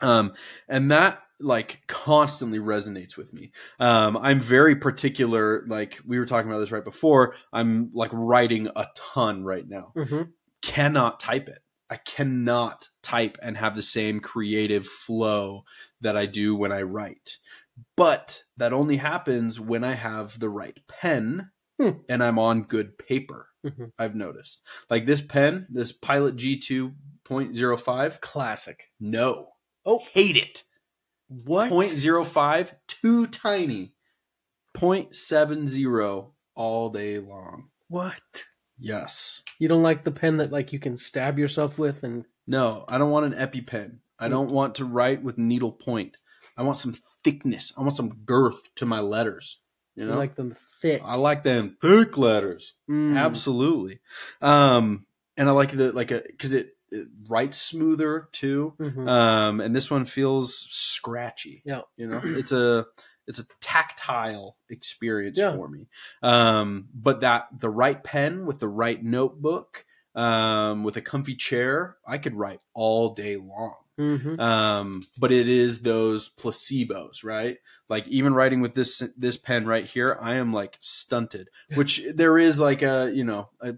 um 0.00 0.32
and 0.68 0.90
that 0.92 1.22
like 1.40 1.82
constantly 1.86 2.58
resonates 2.58 3.16
with 3.16 3.32
me 3.32 3.52
um 3.78 4.16
i'm 4.18 4.40
very 4.40 4.74
particular 4.74 5.64
like 5.68 5.98
we 6.06 6.18
were 6.18 6.26
talking 6.26 6.50
about 6.50 6.58
this 6.60 6.72
right 6.72 6.84
before 6.84 7.34
i'm 7.52 7.90
like 7.94 8.10
writing 8.12 8.68
a 8.74 8.86
ton 8.96 9.44
right 9.44 9.68
now 9.68 9.92
Mhm. 9.96 10.30
cannot 10.62 11.20
type 11.20 11.48
it. 11.48 11.60
I 11.90 11.96
cannot 11.96 12.88
type 13.02 13.38
and 13.40 13.56
have 13.56 13.74
the 13.74 13.80
same 13.82 14.20
creative 14.20 14.86
flow 14.86 15.64
that 16.02 16.18
I 16.18 16.26
do 16.26 16.54
when 16.54 16.70
I 16.70 16.82
write. 16.82 17.38
But 17.96 18.42
that 18.58 18.74
only 18.74 18.96
happens 18.98 19.58
when 19.58 19.84
I 19.84 19.92
have 19.94 20.38
the 20.38 20.50
right 20.50 20.76
pen 20.86 21.50
Hmm. 21.80 21.90
and 22.08 22.22
I'm 22.22 22.38
on 22.38 22.64
good 22.64 22.98
paper. 22.98 23.48
Mhm. 23.64 23.92
I've 23.98 24.14
noticed. 24.14 24.60
Like 24.90 25.06
this 25.06 25.22
pen, 25.22 25.66
this 25.70 25.92
Pilot 25.92 26.36
G2.05, 26.36 28.20
Classic. 28.20 28.84
no. 29.00 29.48
Oh. 29.86 30.00
hate 30.12 30.36
it. 30.36 30.64
What? 31.28 31.70
0.05, 31.70 32.70
too 32.86 33.26
tiny. 33.26 33.92
0.70 34.76 36.30
all 36.54 36.90
day 36.90 37.18
long. 37.18 37.68
What? 37.88 38.44
Yes. 38.78 39.42
You 39.58 39.68
don't 39.68 39.82
like 39.82 40.04
the 40.04 40.10
pen 40.10 40.36
that 40.38 40.52
like 40.52 40.72
you 40.72 40.78
can 40.78 40.96
stab 40.96 41.38
yourself 41.38 41.78
with 41.78 42.02
and 42.02 42.24
No, 42.46 42.84
I 42.88 42.98
don't 42.98 43.10
want 43.10 43.34
an 43.34 43.48
EpiPen. 43.48 43.98
I 44.18 44.28
don't 44.28 44.50
want 44.50 44.76
to 44.76 44.84
write 44.84 45.22
with 45.22 45.38
needle 45.38 45.72
point. 45.72 46.16
I 46.56 46.62
want 46.62 46.76
some 46.76 46.94
thickness. 47.22 47.72
I 47.76 47.82
want 47.82 47.94
some 47.94 48.14
girth 48.24 48.74
to 48.76 48.86
my 48.86 49.00
letters. 49.00 49.58
You 49.96 50.06
you 50.06 50.12
know, 50.12 50.18
like 50.18 50.36
them 50.36 50.56
thick. 50.80 51.02
I 51.04 51.16
like 51.16 51.42
them 51.42 51.76
thick 51.80 52.16
letters. 52.16 52.74
Mm. 52.88 53.16
Absolutely. 53.16 54.00
Um, 54.40 55.06
and 55.36 55.48
I 55.48 55.52
like 55.52 55.70
the 55.70 55.92
like 55.92 56.10
a 56.10 56.22
because 56.26 56.52
it, 56.52 56.66
it 56.66 56.77
writes 57.28 57.58
smoother 57.60 58.28
too. 58.32 58.74
Mhm. 58.78 59.08
Um, 59.08 59.60
and 59.60 59.74
this 59.76 59.90
one 59.90 60.04
feels 60.04 60.56
scratchy. 60.70 61.62
Yeah. 61.64 61.82
you 61.96 62.06
know, 62.06 62.20
it's 62.24 62.52
a 62.52 62.86
it's 63.26 63.38
a 63.40 63.44
tactile 63.60 64.56
experience 64.70 65.36
Yeah. 65.38 65.54
for 65.54 65.68
me. 65.68 65.88
Um, 66.22 66.88
but 66.94 67.20
that 67.20 67.48
the 67.58 67.68
right 67.70 68.02
pen 68.02 68.46
with 68.46 68.58
the 68.58 68.68
right 68.68 69.02
notebook, 69.04 69.84
um, 70.14 70.82
with 70.82 70.96
a 70.96 71.02
comfy 71.02 71.36
chair, 71.36 71.96
I 72.06 72.16
could 72.18 72.34
write 72.34 72.60
all 72.74 73.14
day 73.14 73.36
long. 73.36 73.76
Mhm. 73.98 74.38
um, 74.40 75.02
but 75.18 75.32
it 75.32 75.48
is 75.48 75.80
those 75.80 76.28
placebos, 76.30 77.24
right? 77.24 77.58
Like 77.88 78.06
even 78.08 78.32
writing 78.32 78.60
with 78.60 78.74
this 78.74 79.02
this 79.16 79.36
pen 79.36 79.66
right 79.66 79.84
here, 79.84 80.16
I 80.22 80.34
am 80.36 80.52
like 80.52 80.78
stunted. 80.80 81.50
Which 81.74 82.02
there 82.14 82.38
is 82.38 82.58
like 82.60 82.82
a 82.82 83.10
you 83.12 83.24
know 83.24 83.48
a 83.60 83.74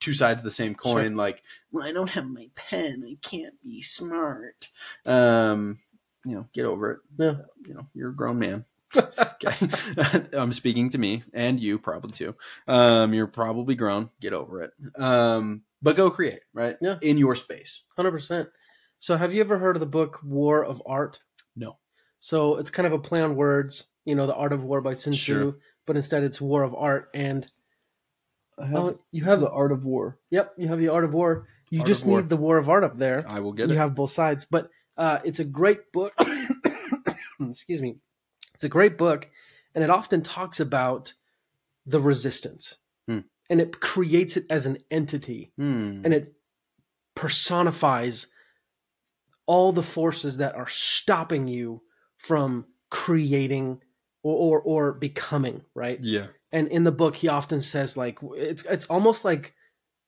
two 0.00 0.14
sides 0.14 0.38
of 0.38 0.44
the 0.44 0.50
same 0.50 0.74
coin. 0.74 1.14
Like, 1.16 1.42
well, 1.70 1.84
I 1.84 1.92
don't 1.92 2.10
have 2.10 2.26
my 2.28 2.48
pen, 2.54 3.04
I 3.06 3.16
can't 3.22 3.54
be 3.62 3.82
smart. 3.82 4.68
Um, 5.06 5.78
you 6.24 6.34
know, 6.34 6.46
get 6.52 6.64
over 6.64 6.90
it. 6.92 6.98
Yeah. 7.18 7.36
You 7.66 7.74
know, 7.74 7.86
you're 7.94 8.10
a 8.10 8.16
grown 8.16 8.38
man. 8.38 8.64
okay, 8.96 9.54
I'm 10.32 10.50
speaking 10.52 10.90
to 10.90 10.98
me 10.98 11.22
and 11.32 11.60
you 11.60 11.78
probably 11.78 12.10
too. 12.10 12.34
Um, 12.66 13.14
you're 13.14 13.28
probably 13.28 13.76
grown. 13.76 14.10
Get 14.20 14.32
over 14.32 14.62
it. 14.62 14.72
Um, 15.00 15.62
but 15.80 15.96
go 15.96 16.10
create, 16.10 16.40
right? 16.52 16.76
Yeah. 16.80 16.96
In 17.00 17.16
your 17.16 17.36
space. 17.36 17.82
Hundred 17.96 18.10
percent. 18.10 18.48
So, 18.98 19.16
have 19.16 19.32
you 19.32 19.40
ever 19.40 19.58
heard 19.58 19.76
of 19.76 19.80
the 19.80 19.86
book 19.86 20.18
War 20.24 20.64
of 20.64 20.82
Art? 20.86 21.20
No. 21.56 21.78
So 22.18 22.56
it's 22.56 22.68
kind 22.68 22.86
of 22.86 22.92
a 22.92 22.98
play 22.98 23.22
on 23.22 23.36
words. 23.36 23.84
You 24.04 24.14
know, 24.14 24.26
the 24.26 24.34
Art 24.34 24.52
of 24.52 24.64
War 24.64 24.80
by 24.80 24.94
Sun 24.94 25.12
Tzu, 25.12 25.18
Sure. 25.20 25.56
but 25.86 25.96
instead 25.96 26.22
it's 26.24 26.40
War 26.40 26.62
of 26.64 26.74
Art. 26.74 27.10
And 27.14 27.48
I 28.60 28.72
oh, 28.74 28.98
you 29.12 29.24
have 29.24 29.40
the 29.40 29.50
art 29.50 29.72
of 29.72 29.84
war. 29.84 30.18
yep, 30.30 30.52
you 30.58 30.68
have 30.68 30.78
the 30.78 30.88
Art 30.88 31.04
of 31.04 31.12
War. 31.14 31.46
You 31.70 31.80
Art 31.80 31.88
just 31.88 32.02
of 32.02 32.08
War. 32.08 32.20
need 32.20 32.28
the 32.28 32.36
War 32.36 32.58
of 32.58 32.68
Art 32.68 32.84
up 32.84 32.98
there. 32.98 33.24
I 33.28 33.40
will 33.40 33.52
get 33.52 33.68
you 33.68 33.74
it. 33.74 33.78
have 33.78 33.94
both 33.94 34.10
sides, 34.10 34.46
but 34.50 34.68
uh, 34.96 35.18
it's 35.24 35.38
a 35.38 35.44
great 35.44 35.92
book. 35.92 36.12
Excuse 37.40 37.80
me. 37.80 37.96
It's 38.54 38.64
a 38.64 38.68
great 38.68 38.98
book, 38.98 39.28
and 39.74 39.82
it 39.82 39.90
often 39.90 40.22
talks 40.22 40.60
about 40.60 41.14
the 41.86 42.00
resistance, 42.00 42.76
Hmm. 43.08 43.20
and 43.48 43.60
it 43.60 43.80
creates 43.80 44.36
it 44.36 44.44
as 44.50 44.66
an 44.66 44.78
entity 44.90 45.52
Hmm. 45.56 46.02
and 46.04 46.12
it 46.12 46.34
personifies 47.14 48.26
all 49.46 49.72
the 49.72 49.82
forces 49.82 50.36
that 50.38 50.54
are 50.54 50.68
stopping 50.68 51.48
you 51.48 51.82
from 52.18 52.66
creating 52.90 53.80
or, 54.22 54.36
or 54.36 54.60
or 54.60 54.92
becoming 54.92 55.62
right 55.74 55.98
yeah. 56.02 56.26
And 56.52 56.68
in 56.68 56.84
the 56.84 56.92
book 56.92 57.16
he 57.16 57.28
often 57.28 57.60
says 57.60 57.96
like 57.96 58.18
it's 58.34 58.64
it's 58.64 58.86
almost 58.86 59.24
like 59.24 59.54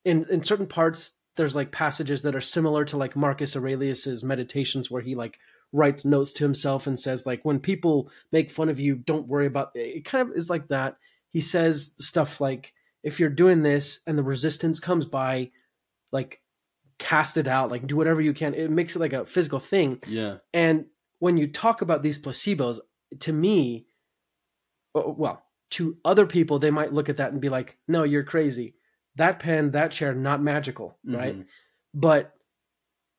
in 0.05 0.27
in 0.31 0.43
certain 0.43 0.67
parts 0.67 1.13
there's 1.37 1.57
like 1.57 1.73
passages 1.73 2.23
that 2.23 2.35
are 2.35 2.41
similar 2.41 2.85
to 2.85 2.97
like 2.97 3.17
Marcus 3.17 3.57
Aurelius's 3.57 4.23
meditations 4.23 4.91
where 4.91 5.03
he 5.03 5.15
like 5.15 5.39
writes 5.73 6.05
notes 6.05 6.33
to 6.35 6.45
himself 6.45 6.87
and 6.87 6.99
says 6.99 7.25
like 7.25 7.45
when 7.45 7.59
people 7.59 8.11
make 8.31 8.51
fun 8.51 8.69
of 8.69 8.79
you 8.79 8.97
don't 8.97 9.29
worry 9.29 9.47
about 9.47 9.71
it. 9.75 9.97
It 9.97 10.05
kind 10.05 10.29
of 10.29 10.37
is 10.37 10.51
like 10.51 10.69
that. 10.69 10.97
He 11.31 11.41
says 11.41 11.93
stuff 11.97 12.41
like 12.41 12.75
if 13.03 13.19
you're 13.19 13.31
doing 13.31 13.63
this 13.63 14.01
and 14.07 14.19
the 14.19 14.23
resistance 14.23 14.79
comes 14.79 15.07
by 15.07 15.51
like 16.13 16.43
cast 16.99 17.39
it 17.39 17.49
out 17.49 17.71
like 17.71 17.87
do 17.87 17.97
whatever 17.97 18.21
you 18.21 18.35
can. 18.35 18.53
It 18.53 18.71
makes 18.71 18.95
it 18.95 19.01
like 19.01 19.15
a 19.15 19.25
physical 19.25 19.61
thing. 19.61 20.01
Yeah. 20.07 20.39
and 20.53 20.87
when 21.19 21.37
you 21.37 21.47
talk 21.47 21.83
about 21.83 22.03
these 22.03 22.19
placebos, 22.19 22.81
to 23.21 23.33
me, 23.33 23.87
well, 24.93 25.45
to 25.73 25.97
other 26.05 26.27
people, 26.27 26.59
they 26.59 26.71
might 26.71 26.93
look 26.93 27.09
at 27.09 27.17
that 27.19 27.33
and 27.33 27.41
be 27.41 27.49
like, 27.49 27.77
no, 27.89 28.03
you're 28.05 28.25
crazy. 28.25 28.75
That 29.17 29.39
pen, 29.41 29.73
that 29.73 29.91
chair, 29.93 30.15
not 30.15 30.43
magical, 30.43 30.99
right? 31.05 31.37
Mhm. 31.39 31.47
But 31.95 32.35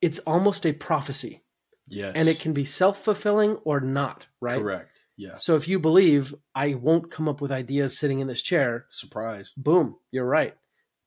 it's 0.00 0.18
almost 0.20 0.66
a 0.66 0.72
prophecy 0.72 1.42
Yes. 1.88 2.12
and 2.16 2.28
it 2.28 2.40
can 2.40 2.52
be 2.52 2.64
self 2.64 3.02
fulfilling 3.02 3.56
or 3.64 3.80
not, 3.80 4.26
right? 4.40 4.60
Correct. 4.60 5.04
Yeah. 5.16 5.36
So 5.36 5.54
if 5.54 5.68
you 5.68 5.78
believe 5.78 6.34
I 6.54 6.74
won't 6.74 7.10
come 7.10 7.28
up 7.28 7.40
with 7.40 7.52
ideas 7.52 7.98
sitting 7.98 8.18
in 8.18 8.26
this 8.26 8.42
chair, 8.42 8.86
Surprise. 8.88 9.52
boom, 9.56 9.96
you're 10.10 10.26
right. 10.26 10.56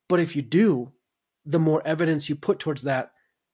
But 0.07 0.19
if 0.21 0.35
you 0.35 0.41
do, 0.41 0.93
the 1.45 1.59
more 1.59 1.85
evidence 1.85 2.29
you 2.29 2.35
put 2.35 2.59
towards 2.59 2.83
that, 2.83 3.11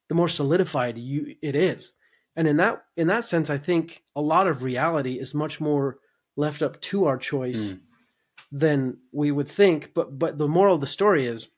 the 0.10 0.16
more 0.16 0.28
solidified 0.30 0.98
you 0.98 1.36
it 1.42 1.56
is. 1.56 1.94
And 2.36 2.48
in 2.48 2.58
that 2.58 2.84
in 2.98 3.08
that 3.08 3.26
sense, 3.26 3.50
I 3.50 3.58
think 3.58 4.04
a 4.16 4.22
lot 4.22 4.48
of 4.48 4.64
reality 4.64 5.20
is 5.20 5.34
much 5.34 5.60
more 5.60 5.98
left 6.36 6.62
up 6.62 6.80
to 6.82 7.06
our 7.06 7.18
choice 7.18 7.74
Mm. 7.74 7.82
than 8.52 8.98
we 9.12 9.32
would 9.32 9.48
think. 9.48 9.94
But 9.94 10.18
but 10.18 10.38
the 10.38 10.48
moral 10.48 10.76
of 10.76 10.82
the 10.82 10.88
story 10.88 11.26
is 11.26 11.50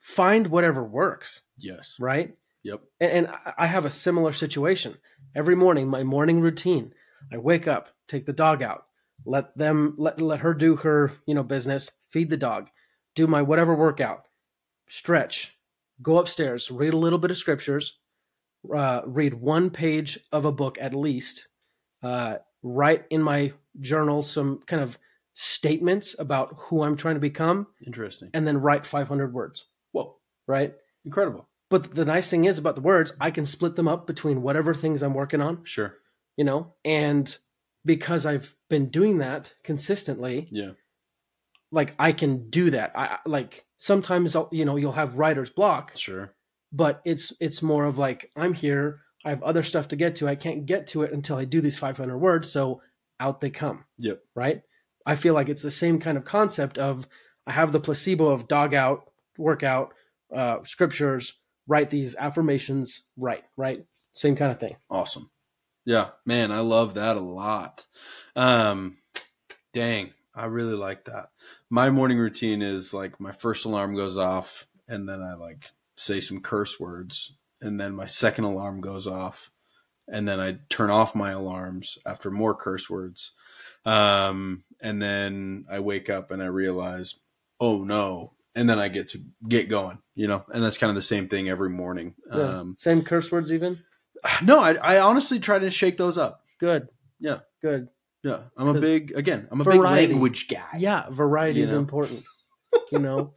find 0.00 0.48
whatever 0.48 0.84
works, 0.84 1.42
Yes. 1.56 1.96
right? 1.98 2.36
Yep. 2.62 2.80
And, 3.00 3.10
and 3.12 3.26
I- 3.28 3.54
I 3.58 3.66
have 3.66 3.84
a 3.84 3.90
similar 3.90 4.32
situation. 4.32 4.96
Every 5.34 5.54
morning, 5.56 5.88
my 5.88 6.02
morning 6.02 6.40
routine, 6.40 6.94
I 7.32 7.38
wake 7.38 7.66
up, 7.66 7.90
take 8.08 8.26
the 8.26 8.32
dog 8.32 8.62
out, 8.62 8.86
let 9.24 9.56
them 9.56 9.94
let 9.98 10.20
let 10.20 10.40
her 10.40 10.54
do 10.54 10.76
her 10.76 11.12
you 11.26 11.34
know 11.34 11.42
business, 11.42 11.90
feed 12.10 12.30
the 12.30 12.36
dog, 12.36 12.68
do 13.14 13.26
my 13.26 13.42
whatever 13.42 13.74
workout, 13.74 14.26
stretch, 14.88 15.56
go 16.02 16.18
upstairs, 16.18 16.70
read 16.70 16.92
a 16.94 16.98
little 16.98 17.18
bit 17.18 17.30
of 17.30 17.36
scriptures, 17.38 17.98
uh, 18.74 19.02
read 19.06 19.34
one 19.34 19.70
page 19.70 20.18
of 20.32 20.44
a 20.44 20.52
book 20.52 20.76
at 20.80 20.94
least, 20.94 21.48
uh, 22.02 22.36
write 22.64 23.04
in 23.10 23.22
my 23.22 23.52
journal 23.80 24.22
some 24.22 24.58
kind 24.66 24.82
of 24.82 24.98
statements 25.34 26.16
about 26.18 26.54
who 26.56 26.82
I'm 26.82 26.96
trying 26.96 27.14
to 27.14 27.20
become, 27.20 27.68
Interesting. 27.86 28.30
and 28.34 28.46
then 28.46 28.58
write 28.60 28.84
500 28.86 29.32
words. 29.32 29.66
Whoa. 29.92 30.16
Right. 30.48 30.74
Incredible. 31.04 31.48
But 31.70 31.94
the 31.94 32.04
nice 32.04 32.28
thing 32.30 32.44
is 32.46 32.58
about 32.58 32.74
the 32.74 32.80
words, 32.80 33.12
I 33.20 33.30
can 33.30 33.46
split 33.46 33.76
them 33.76 33.88
up 33.88 34.06
between 34.06 34.42
whatever 34.42 34.74
things 34.74 35.02
I'm 35.02 35.14
working 35.14 35.40
on, 35.40 35.64
Sure. 35.64 35.94
you 36.36 36.44
know, 36.44 36.74
and 36.84 37.36
because 37.84 38.24
I've 38.26 38.54
been 38.70 38.88
doing 38.90 39.18
that 39.18 39.52
consistently, 39.62 40.48
Yeah. 40.50 40.72
like 41.70 41.94
I 41.98 42.12
can 42.12 42.48
do 42.50 42.70
that. 42.70 42.92
I 42.96 43.18
like 43.26 43.64
sometimes 43.78 44.34
I'll, 44.36 44.48
you 44.52 44.64
know 44.64 44.76
you'll 44.76 44.92
have 44.92 45.16
writer's 45.16 45.50
block, 45.50 45.96
Sure. 45.96 46.34
but 46.72 47.02
it's 47.04 47.32
it's 47.40 47.60
more 47.62 47.84
of 47.84 47.98
like 47.98 48.30
I'm 48.36 48.54
here. 48.54 49.00
I 49.24 49.30
have 49.30 49.42
other 49.42 49.62
stuff 49.62 49.88
to 49.88 49.96
get 49.96 50.16
to. 50.16 50.28
I 50.28 50.34
can't 50.34 50.66
get 50.66 50.86
to 50.88 51.02
it 51.02 51.12
until 51.12 51.36
I 51.36 51.44
do 51.44 51.60
these 51.60 51.78
500 51.78 52.18
words. 52.18 52.50
So 52.50 52.82
out 53.20 53.40
they 53.40 53.50
come. 53.50 53.84
Yep. 53.98 54.20
Right. 54.34 54.62
I 55.06 55.16
feel 55.16 55.34
like 55.34 55.48
it's 55.48 55.62
the 55.62 55.70
same 55.70 56.00
kind 56.00 56.16
of 56.16 56.24
concept 56.24 56.78
of 56.78 57.06
I 57.46 57.52
have 57.52 57.72
the 57.72 57.80
placebo 57.80 58.28
of 58.28 58.48
dog 58.48 58.74
out, 58.74 59.10
workout, 59.36 59.92
uh, 60.34 60.58
scriptures, 60.64 61.34
write 61.66 61.90
these 61.90 62.14
affirmations, 62.16 63.02
right, 63.16 63.44
right, 63.56 63.84
same 64.12 64.36
kind 64.36 64.52
of 64.52 64.60
thing. 64.60 64.76
Awesome. 64.90 65.30
Yeah, 65.84 66.10
man, 66.24 66.50
I 66.50 66.60
love 66.60 66.94
that 66.94 67.16
a 67.16 67.20
lot. 67.20 67.86
Um, 68.34 68.96
dang, 69.72 70.12
I 70.34 70.46
really 70.46 70.74
like 70.74 71.04
that. 71.04 71.26
My 71.68 71.90
morning 71.90 72.18
routine 72.18 72.62
is 72.62 72.94
like 72.94 73.20
my 73.20 73.32
first 73.32 73.66
alarm 73.66 73.94
goes 73.94 74.16
off, 74.16 74.66
and 74.88 75.08
then 75.08 75.22
I 75.22 75.34
like 75.34 75.70
say 75.96 76.20
some 76.20 76.40
curse 76.40 76.80
words, 76.80 77.36
and 77.64 77.80
then 77.80 77.94
my 77.94 78.06
second 78.06 78.44
alarm 78.44 78.80
goes 78.80 79.06
off, 79.06 79.50
and 80.08 80.28
then 80.28 80.40
I 80.40 80.58
turn 80.68 80.90
off 80.90 81.14
my 81.14 81.32
alarms 81.32 81.98
after 82.06 82.30
more 82.30 82.54
curse 82.54 82.88
words, 82.88 83.32
um, 83.84 84.64
and 84.80 85.00
then 85.00 85.64
I 85.70 85.80
wake 85.80 86.08
up 86.10 86.30
and 86.30 86.42
I 86.42 86.46
realize, 86.46 87.14
oh 87.60 87.82
no, 87.84 88.32
and 88.54 88.68
then 88.68 88.78
I 88.78 88.88
get 88.88 89.10
to 89.10 89.22
get 89.48 89.68
going, 89.68 89.98
you 90.14 90.28
know, 90.28 90.44
and 90.52 90.62
that's 90.62 90.78
kind 90.78 90.90
of 90.90 90.94
the 90.96 91.02
same 91.02 91.28
thing 91.28 91.48
every 91.48 91.70
morning. 91.70 92.14
Yeah. 92.32 92.60
Um, 92.60 92.76
same 92.78 93.02
curse 93.02 93.32
words, 93.32 93.52
even. 93.52 93.80
no, 94.42 94.60
I, 94.60 94.74
I 94.74 95.00
honestly 95.00 95.40
try 95.40 95.58
to 95.58 95.70
shake 95.70 95.96
those 95.96 96.18
up. 96.18 96.44
Good. 96.60 96.88
Yeah. 97.18 97.40
Good. 97.60 97.88
Yeah, 98.24 98.38
I'm 98.56 98.68
a 98.68 98.80
big 98.80 99.12
again. 99.14 99.46
I'm 99.50 99.60
a 99.60 99.64
variety. 99.64 100.06
big 100.06 100.10
language 100.12 100.48
guy. 100.48 100.78
Yeah, 100.78 101.04
variety 101.10 101.60
is 101.60 101.72
know? 101.72 101.78
important. 101.78 102.24
You 102.90 102.98
know, 102.98 103.34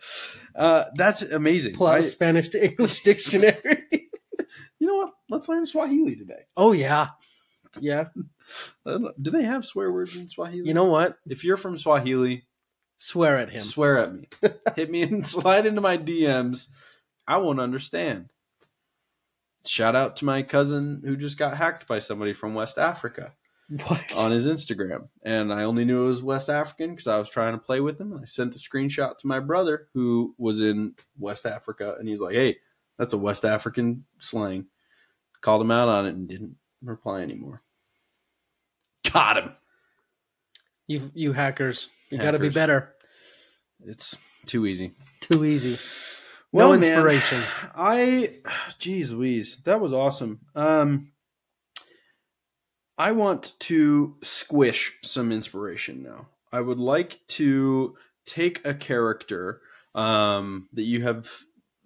uh, 0.56 0.86
that's 0.96 1.22
amazing. 1.22 1.76
out 1.76 1.88
I- 1.90 2.02
Spanish 2.02 2.50
to 2.50 2.66
English 2.66 3.04
dictionary. 3.04 4.10
You 4.80 4.88
know 4.88 4.96
what? 4.96 5.14
Let's 5.30 5.48
learn 5.50 5.66
Swahili 5.66 6.16
today. 6.16 6.46
oh 6.56 6.72
yeah, 6.72 7.10
yeah. 7.80 8.06
Don't. 8.16 8.28
Uh, 8.86 9.10
do 9.22 9.30
they 9.30 9.44
have 9.44 9.66
swear 9.66 9.92
words 9.92 10.16
in 10.16 10.30
Swahili? 10.30 10.66
You 10.70 10.74
know 10.74 10.86
what? 10.86 11.18
if 11.28 11.44
you're 11.44 11.58
from 11.58 11.78
Swahili, 11.78 12.46
Swear 12.96 13.38
at 13.40 13.50
him. 13.50 13.60
swear 13.60 14.00
at 14.00 14.14
me. 14.16 14.30
Hit 14.78 14.90
me 14.90 15.02
and 15.04 15.28
slide 15.28 15.66
into 15.66 15.82
my 15.82 15.98
DMs. 15.98 16.70
I 17.28 17.38
won't 17.38 17.60
understand. 17.60 18.30
Shout 19.66 19.98
out 19.98 20.16
to 20.18 20.26
my 20.26 20.44
cousin 20.44 21.02
who 21.04 21.18
just 21.18 21.38
got 21.38 21.58
hacked 21.58 21.90
by 21.90 22.00
somebody 22.00 22.32
from 22.32 22.54
West 22.54 22.78
Africa. 22.78 23.34
What? 23.86 24.16
on 24.16 24.32
his 24.32 24.48
Instagram, 24.48 25.10
and 25.24 25.52
I 25.52 25.64
only 25.64 25.84
knew 25.84 26.06
it 26.06 26.08
was 26.08 26.24
West 26.24 26.50
African 26.50 26.92
because 26.92 27.08
I 27.08 27.18
was 27.20 27.30
trying 27.30 27.52
to 27.52 27.58
play 27.60 27.82
with 27.82 28.00
him. 28.00 28.14
And 28.14 28.22
I 28.22 28.26
sent 28.26 28.56
a 28.56 28.60
screenshot 28.60 29.18
to 29.18 29.28
my 29.28 29.42
brother 29.42 29.90
who 29.94 30.34
was 30.38 30.62
in 30.62 30.94
West 31.20 31.46
Africa, 31.46 31.98
and 32.00 32.08
he's 32.08 32.22
like, 32.22 32.34
"Hey, 32.36 32.60
that's 32.98 33.14
a 33.14 33.18
West 33.18 33.46
African 33.46 34.06
slang." 34.20 34.66
Called 35.42 35.62
him 35.62 35.72
out 35.72 35.88
on 35.88 36.06
it 36.08 36.16
and 36.16 36.28
didn't 36.28 36.56
reply 36.84 37.22
anymore. 37.22 37.62
Got 39.14 39.38
him. 39.38 39.52
You 40.88 41.12
you 41.14 41.34
hackers, 41.34 41.90
you 42.10 42.18
got 42.18 42.32
to 42.32 42.40
be 42.40 42.46
Hackers. 42.48 42.56
better. 42.56 42.94
It's 43.86 44.18
too 44.46 44.66
easy. 44.66 44.94
Too 45.22 45.46
easy. 45.46 45.78
No 46.54 46.60
Well, 46.70 46.70
man, 46.72 46.84
inspiration. 46.84 47.44
I, 47.76 48.30
geez, 48.80 49.12
Louise, 49.12 49.58
that 49.66 49.80
was 49.82 49.94
awesome. 49.94 50.40
Um, 50.56 51.12
I 52.98 53.12
want 53.12 53.54
to 53.60 54.16
squish 54.24 54.98
some 55.04 55.32
inspiration 55.32 56.02
now. 56.02 56.30
I 56.52 56.62
would 56.62 56.80
like 56.80 57.20
to 57.30 57.96
take 58.26 58.66
a 58.66 58.74
character 58.74 59.62
um, 59.94 60.70
that 60.74 60.84
you 60.84 61.04
have 61.04 61.30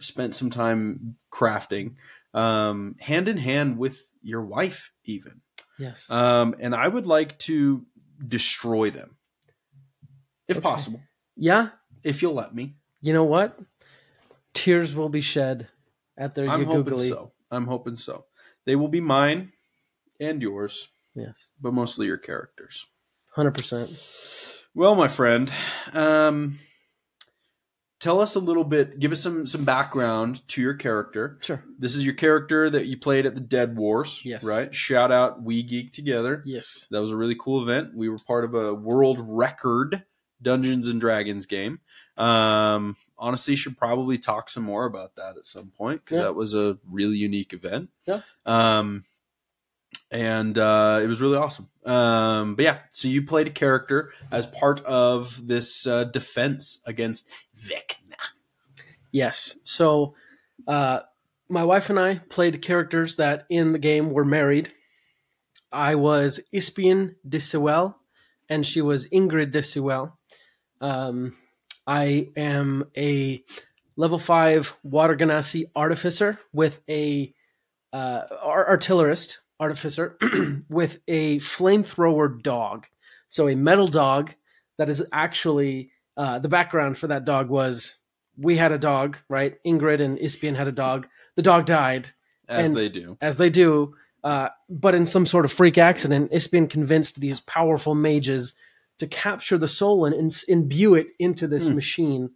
spent 0.02 0.36
some 0.36 0.50
time 0.50 1.16
crafting 1.32 1.96
um, 2.34 2.96
hand 3.00 3.28
in 3.28 3.38
hand 3.38 3.78
with 3.78 4.02
your 4.22 4.42
wife, 4.44 4.92
even. 5.06 5.42
Yes. 5.80 6.10
Um, 6.10 6.56
and 6.60 6.76
I 6.76 6.88
would 6.88 7.08
like 7.08 7.40
to 7.40 7.86
destroy 8.28 8.92
them, 8.92 9.18
if 10.48 10.58
Okay. 10.58 10.64
possible, 10.64 11.02
yeah. 11.36 11.70
if 12.04 12.22
you'll 12.22 12.34
let 12.36 12.54
me. 12.54 12.76
You 13.02 13.14
know 13.14 13.24
what? 13.24 13.58
Tears 14.54 14.94
will 14.96 15.10
be 15.10 15.22
shed 15.22 15.68
at 16.18 16.36
their 16.36 16.48
I'm 16.50 16.66
hoping 16.66 16.84
googly. 16.84 17.10
so. 17.10 17.32
I'm 17.50 17.66
hoping 17.66 17.96
so. 17.96 18.26
They 18.66 18.76
will 18.76 18.88
be 18.90 19.02
mine 19.02 19.54
and 20.20 20.42
yours, 20.42 20.88
Yes. 21.16 21.48
but 21.60 21.74
mostly 21.74 22.06
your 22.06 22.18
characters. 22.18 22.86
Hundred 23.36 23.52
percent. 23.56 23.90
Well, 24.76 24.96
my 24.96 25.08
friend, 25.08 25.52
um, 25.94 26.60
tell 28.02 28.20
us 28.20 28.36
a 28.36 28.40
little 28.40 28.66
bit. 28.66 29.00
Give 29.00 29.14
us 29.14 29.22
some 29.22 29.48
some 29.48 29.64
background 29.64 30.46
to 30.50 30.62
your 30.62 30.74
character. 30.74 31.38
Sure. 31.42 31.64
This 31.80 31.96
is 31.96 32.04
your 32.04 32.16
character 32.16 32.70
that 32.70 32.88
you 32.88 32.98
played 32.98 33.26
at 33.26 33.36
the 33.36 33.42
Dead 33.42 33.78
Wars. 33.78 34.20
Yes. 34.26 34.44
Right. 34.44 34.76
Shout 34.76 35.12
out 35.14 35.42
We 35.42 35.64
Geek 35.64 35.94
Together. 35.94 36.44
Yes. 36.46 36.88
That 36.92 37.00
was 37.00 37.12
a 37.12 37.16
really 37.16 37.38
cool 37.40 37.62
event. 37.64 37.96
We 37.96 38.10
were 38.10 38.18
part 38.18 38.44
of 38.44 38.54
a 38.56 38.74
world 38.74 39.20
record 39.22 40.04
Dungeons 40.42 40.88
and 40.90 41.00
Dragons 41.00 41.46
game. 41.46 41.80
Um, 42.18 42.98
honestly, 43.18 43.56
should 43.56 43.78
probably 43.78 44.18
talk 44.18 44.50
some 44.50 44.64
more 44.64 44.86
about 44.86 45.16
that 45.16 45.38
at 45.38 45.46
some 45.46 45.68
point 45.78 46.04
because 46.04 46.18
Yeah. 46.18 46.24
that 46.26 46.34
was 46.36 46.54
a 46.54 46.78
really 46.90 47.18
unique 47.18 47.54
event. 47.54 47.90
Yeah. 48.06 48.22
Um, 48.46 49.04
and 50.12 50.58
uh, 50.58 51.00
it 51.02 51.08
was 51.08 51.22
really 51.22 51.38
awesome. 51.38 51.70
Um, 51.86 52.56
but 52.56 52.64
yeah, 52.64 52.80
so 52.92 53.08
you 53.08 53.24
played 53.24 53.48
a 53.48 53.52
character 53.52 54.12
as 54.32 54.46
part 54.46 54.82
of 54.82 55.48
this 55.48 55.88
uh, 55.88 56.04
defense 56.04 56.82
against 56.86 57.30
Vecna. 57.58 58.18
Yes. 59.12 59.56
So, 59.64 60.16
uh, 60.68 61.00
my 61.50 61.64
wife 61.64 61.90
and 61.90 62.00
I 62.00 62.16
played 62.30 62.62
characters 62.62 63.16
that 63.16 63.46
in 63.50 63.74
the 63.74 63.80
game 63.80 64.12
were 64.12 64.24
married. 64.24 64.74
I 65.72 65.96
was 65.96 66.40
Ispian 66.52 67.16
de 67.28 67.40
Sewell, 67.40 67.98
and 68.50 68.66
she 68.66 68.82
was 68.82 69.08
Ingrid 69.08 69.52
de 69.52 69.62
Sewell. 69.62 70.18
Um, 70.80 71.36
I 71.86 72.30
am 72.38 72.86
a 72.96 73.44
level 73.98 74.20
five 74.20 74.74
water 74.84 75.16
genasi 75.16 75.70
artificer 75.76 76.40
with 76.54 76.82
a 76.90 77.34
uh, 77.92 78.22
ar- 78.42 78.70
artillerist 78.70 79.41
artificer 79.62 80.18
with 80.70 81.00
a 81.08 81.38
flamethrower 81.40 82.42
dog. 82.42 82.88
So 83.30 83.48
a 83.48 83.56
metal 83.56 83.88
dog 83.88 84.34
that 84.78 84.90
is 84.90 85.04
actually 85.14 85.92
uh, 86.18 86.40
the 86.40 86.50
background 86.50 86.98
for 86.98 87.08
that 87.08 87.24
dog 87.26 87.50
was 87.50 87.96
we 88.38 88.58
had 88.58 88.72
a 88.72 88.78
dog, 88.78 89.18
right? 89.30 89.56
Ingrid 89.66 90.02
and 90.02 90.18
Ispian 90.20 90.56
had 90.56 90.68
a 90.68 90.72
dog. 90.72 91.08
The 91.36 91.42
dog 91.44 91.66
died, 91.66 92.10
As 92.50 92.68
And- 92.68 92.76
they 92.76 92.90
do. 92.90 93.18
as 93.22 93.38
they 93.38 93.50
do, 93.50 93.96
uh, 94.24 94.50
but 94.70 94.96
in 94.96 95.06
some 95.06 95.26
sort 95.26 95.46
of 95.46 95.52
freak 95.52 95.78
accident, 95.78 96.32
Ispian 96.34 96.68
convinced 96.68 97.20
these 97.22 97.40
powerful 97.42 97.96
mages 97.96 98.54
to 99.00 99.08
capture 99.08 99.58
the 99.58 99.68
soul 99.68 100.06
and 100.06 100.14
ins- 100.14 100.44
imbue 100.44 100.96
it 100.96 101.08
into 101.20 101.48
this 101.48 101.68
Hmm. 101.68 101.76
machine, 101.76 102.30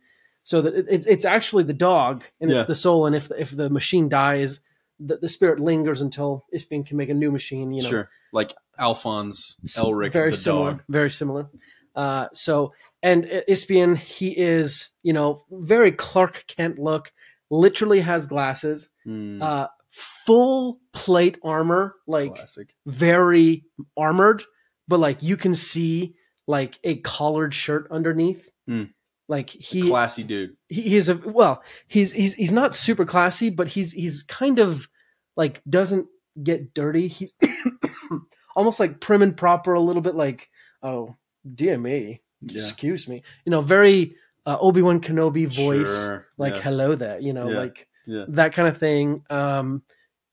so 0.43 0.61
that 0.61 0.73
it's 0.89 1.05
it's 1.05 1.25
actually 1.25 1.63
the 1.63 1.73
dog 1.73 2.23
and 2.39 2.49
Yeah. 2.49 2.57
it's 2.57 2.65
the 2.67 2.75
soul. 2.75 3.05
And 3.05 3.15
if 3.15 3.27
the, 3.29 3.39
if 3.41 3.51
the 3.51 3.69
machine 3.69 4.09
dies, 4.09 4.61
the, 4.99 5.17
the 5.17 5.29
spirit 5.29 5.59
lingers 5.59 6.01
until 6.01 6.45
Ispian 6.53 6.83
can 6.83 6.97
make 6.97 7.09
a 7.09 7.13
new 7.13 7.31
machine. 7.31 7.71
You 7.71 7.83
know, 7.83 7.89
Sure. 7.89 8.09
Like 8.33 8.53
Alphonse 8.79 9.57
Elric, 9.77 10.11
very 10.11 10.31
the 10.31 10.37
similar, 10.37 10.71
dog. 10.71 10.83
very 10.89 11.09
similar. 11.09 11.47
Uh, 11.95 12.27
so, 12.33 12.73
and 13.01 13.25
Ispian, 13.47 13.95
he 13.95 14.29
is, 14.37 14.89
you 15.03 15.13
know, 15.13 15.45
very 15.51 15.91
Clark 15.91 16.45
Kent 16.47 16.79
look. 16.79 17.11
Literally 17.51 18.01
has 18.01 18.25
glasses, 18.25 18.89
Hmm, 19.05 19.41
uh, 19.41 19.67
full 19.91 20.79
plate 20.93 21.37
armor, 21.43 21.95
like 22.07 22.33
classic. 22.33 22.75
very 22.85 23.63
armored, 23.95 24.43
but 24.87 24.99
like 24.99 25.21
you 25.21 25.37
can 25.37 25.53
see 25.55 26.15
like 26.47 26.79
a 26.83 26.95
collared 26.97 27.53
shirt 27.53 27.87
underneath. 27.91 28.49
Hmm. 28.67 28.83
Like 29.27 29.49
he, 29.49 29.87
Classy 29.87 30.23
dude. 30.23 30.55
he 30.69 30.81
he's 30.83 31.09
a 31.09 31.15
well, 31.15 31.63
he's 31.87 32.11
he's 32.11 32.35
he's 32.35 32.51
not 32.51 32.75
super 32.75 33.05
classy, 33.05 33.49
but 33.49 33.67
he's 33.67 33.91
he's 33.91 34.21
kind 34.23 34.59
of 34.59 34.87
like 35.35 35.61
doesn't 35.67 36.07
get 36.43 36.73
dirty. 36.75 37.07
He's 37.07 37.33
almost 38.55 38.79
like 38.79 38.99
prim 38.99 39.21
and 39.21 39.35
proper, 39.35 39.73
a 39.73 39.79
little 39.81 40.01
bit 40.01 40.15
like 40.15 40.49
oh 40.83 41.15
dear 41.55 41.77
me, 41.77 42.21
Yeah. 42.41 42.61
excuse 42.61 43.07
me, 43.07 43.23
you 43.45 43.49
know, 43.51 43.61
very 43.61 44.15
uh, 44.45 44.57
Obi 44.59 44.81
Wan 44.83 45.01
Kenobi 45.01 45.47
voice, 45.47 45.87
Sure. 45.87 46.27
like 46.37 46.55
yeah. 46.55 46.61
hello 46.61 46.95
there, 46.95 47.19
you 47.19 47.33
know, 47.33 47.49
Yeah. 47.49 47.57
like 47.57 47.87
Yeah. 48.05 48.25
that 48.29 48.53
kind 48.53 48.67
of 48.67 48.77
thing. 48.77 49.23
Um, 49.31 49.81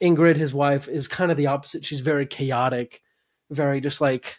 Ingrid, 0.03 0.37
his 0.37 0.53
wife, 0.53 0.89
is 0.89 1.09
kind 1.09 1.31
of 1.31 1.37
the 1.39 1.47
opposite. 1.47 1.85
She's 1.85 2.01
very 2.01 2.27
chaotic, 2.27 3.01
very 3.51 3.81
just 3.81 4.01
like 4.03 4.37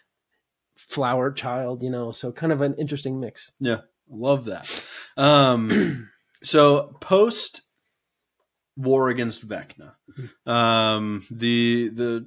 flower 0.76 1.32
child, 1.32 1.82
you 1.82 1.90
know. 1.90 2.12
So 2.12 2.30
kind 2.32 2.52
of 2.52 2.60
an 2.60 2.74
interesting 2.74 3.18
mix. 3.18 3.52
Love 4.08 4.46
that. 4.46 4.70
Um, 5.16 6.10
so 6.42 6.96
post 7.00 7.62
war 8.76 9.08
against 9.08 9.46
Vecna, 9.46 9.94
um, 10.46 11.24
the 11.30 11.88
the 11.88 12.26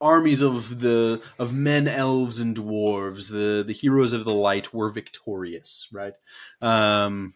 armies 0.00 0.40
of 0.40 0.80
the 0.80 1.22
of 1.38 1.52
men, 1.52 1.88
elves, 1.88 2.40
and 2.40 2.56
dwarves, 2.56 3.30
the 3.30 3.62
the 3.66 3.72
heroes 3.72 4.12
of 4.12 4.24
the 4.24 4.34
light, 4.34 4.72
were 4.72 4.90
victorious. 4.90 5.88
Right, 5.92 6.14
um, 6.60 7.34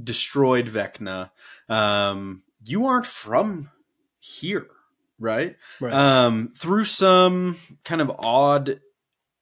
destroyed 0.00 0.66
Vecna. 0.66 1.30
Um, 1.68 2.42
you 2.64 2.86
aren't 2.86 3.06
from 3.06 3.70
here, 4.20 4.68
right? 5.18 5.56
Right. 5.80 5.92
um, 5.92 6.52
through 6.56 6.84
some 6.84 7.56
kind 7.84 8.00
of 8.00 8.10
odd 8.18 8.80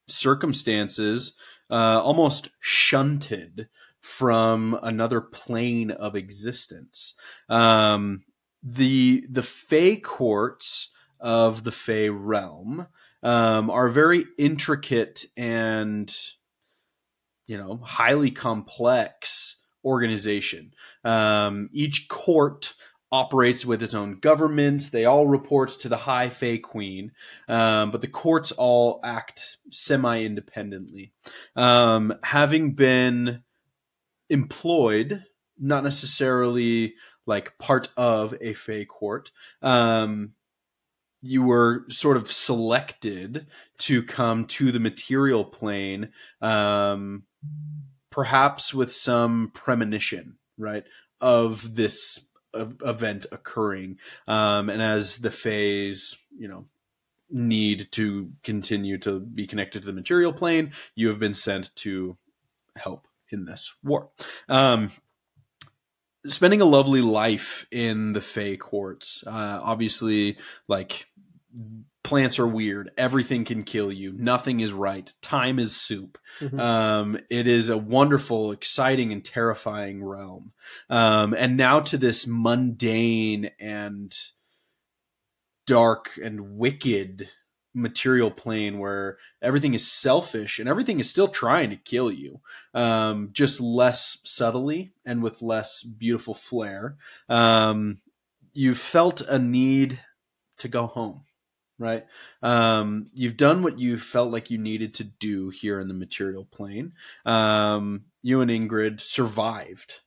circumstances, 0.06 1.34
uh, 1.70 2.00
almost 2.02 2.48
shunted 2.60 3.68
from 4.00 4.78
another 4.82 5.20
plane 5.20 5.90
of 5.90 6.16
existence. 6.16 7.14
Um, 7.48 8.22
the 8.62 9.24
the 9.28 9.42
Fey 9.42 9.96
courts 9.96 10.90
of 11.20 11.64
the 11.64 11.72
Fey 11.72 12.08
realm 12.08 12.86
um, 13.22 13.70
are 13.70 13.88
very 13.88 14.24
intricate 14.38 15.24
and 15.36 16.14
you 17.46 17.56
know 17.56 17.80
highly 17.82 18.30
complex 18.30 19.56
organization. 19.84 20.72
Um, 21.04 21.70
each 21.72 22.08
court 22.08 22.74
operates 23.12 23.66
with 23.66 23.82
its 23.82 23.94
own 23.94 24.18
governments. 24.20 24.90
They 24.90 25.04
all 25.04 25.26
report 25.26 25.70
to 25.80 25.88
the 25.88 25.96
High 25.96 26.28
Fey 26.28 26.58
Queen, 26.58 27.12
um, 27.48 27.90
but 27.90 28.00
the 28.00 28.08
courts 28.08 28.52
all 28.52 29.00
act 29.02 29.58
semi 29.70 30.22
independently. 30.22 31.12
Um, 31.56 32.14
having 32.22 32.74
been 32.74 33.42
employed, 34.28 35.24
not 35.58 35.82
necessarily 35.82 36.94
like 37.26 37.58
part 37.58 37.88
of 37.96 38.34
a 38.40 38.54
Fey 38.54 38.84
court, 38.84 39.32
um, 39.62 40.32
you 41.22 41.42
were 41.42 41.84
sort 41.88 42.16
of 42.16 42.30
selected 42.30 43.46
to 43.78 44.02
come 44.02 44.46
to 44.46 44.72
the 44.72 44.80
material 44.80 45.44
plane, 45.44 46.10
um, 46.40 47.24
perhaps 48.10 48.72
with 48.72 48.92
some 48.92 49.50
premonition, 49.52 50.38
right, 50.56 50.84
of 51.20 51.74
this 51.74 52.20
event 52.54 53.26
occurring. 53.32 53.98
Um, 54.26 54.68
and 54.68 54.82
as 54.82 55.18
the 55.18 55.30
phase, 55.30 56.16
you 56.36 56.48
know, 56.48 56.66
need 57.30 57.92
to 57.92 58.32
continue 58.42 58.98
to 58.98 59.20
be 59.20 59.46
connected 59.46 59.80
to 59.80 59.86
the 59.86 59.92
material 59.92 60.32
plane, 60.32 60.72
you 60.94 61.08
have 61.08 61.18
been 61.18 61.34
sent 61.34 61.74
to 61.76 62.16
help 62.76 63.06
in 63.30 63.44
this 63.44 63.72
war. 63.82 64.10
Um, 64.48 64.90
spending 66.26 66.60
a 66.60 66.66
lovely 66.66 67.00
life 67.00 67.66
in 67.70 68.12
the 68.12 68.20
Fey 68.20 68.56
courts. 68.56 69.24
Uh, 69.26 69.60
obviously, 69.62 70.38
like 70.68 71.06
plants 72.02 72.38
are 72.38 72.46
weird. 72.46 72.90
Everything 72.96 73.44
can 73.44 73.62
kill 73.62 73.92
you. 73.92 74.12
Nothing 74.16 74.60
is 74.60 74.72
right. 74.72 75.12
Time 75.20 75.58
is 75.58 75.76
soup. 75.76 76.18
Mhm. 76.40 76.58
Um, 76.58 77.18
it 77.28 77.46
is 77.46 77.68
a 77.68 77.76
wonderful, 77.76 78.52
exciting, 78.52 79.12
and 79.12 79.24
terrifying 79.24 80.02
realm. 80.02 80.52
Um, 80.88 81.34
and 81.34 81.56
now 81.56 81.80
to 81.80 81.98
this 81.98 82.26
mundane 82.26 83.50
and 83.60 84.16
dark 85.66 86.18
and 86.22 86.56
wicked 86.56 87.28
material 87.74 88.30
plane 88.30 88.78
where 88.78 89.18
everything 89.40 89.74
is 89.74 89.88
selfish 89.88 90.58
and 90.58 90.68
everything 90.68 90.98
is 90.98 91.08
still 91.08 91.28
trying 91.28 91.70
to 91.70 91.76
kill 91.76 92.10
you, 92.10 92.40
um, 92.74 93.28
just 93.32 93.60
less 93.60 94.18
subtly 94.24 94.90
and 95.04 95.22
with 95.22 95.42
less 95.42 95.84
beautiful 95.84 96.34
flair. 96.34 96.96
Um, 97.28 97.98
you 98.52 98.74
felt 98.74 99.20
a 99.20 99.38
need 99.38 100.00
to 100.58 100.66
go 100.68 100.86
home 100.86 101.22
right? 101.80 102.04
Um, 102.42 103.06
you've 103.14 103.36
done 103.36 103.64
what 103.64 103.78
you 103.78 103.98
felt 103.98 104.30
like 104.30 104.50
you 104.50 104.58
needed 104.58 104.94
to 104.94 105.04
do 105.04 105.48
here 105.48 105.80
in 105.80 105.88
the 105.88 105.94
material 105.94 106.44
plane. 106.44 106.92
Um, 107.26 108.04
you 108.22 108.42
and 108.42 108.50
Ingrid 108.50 109.00
survived 109.00 110.00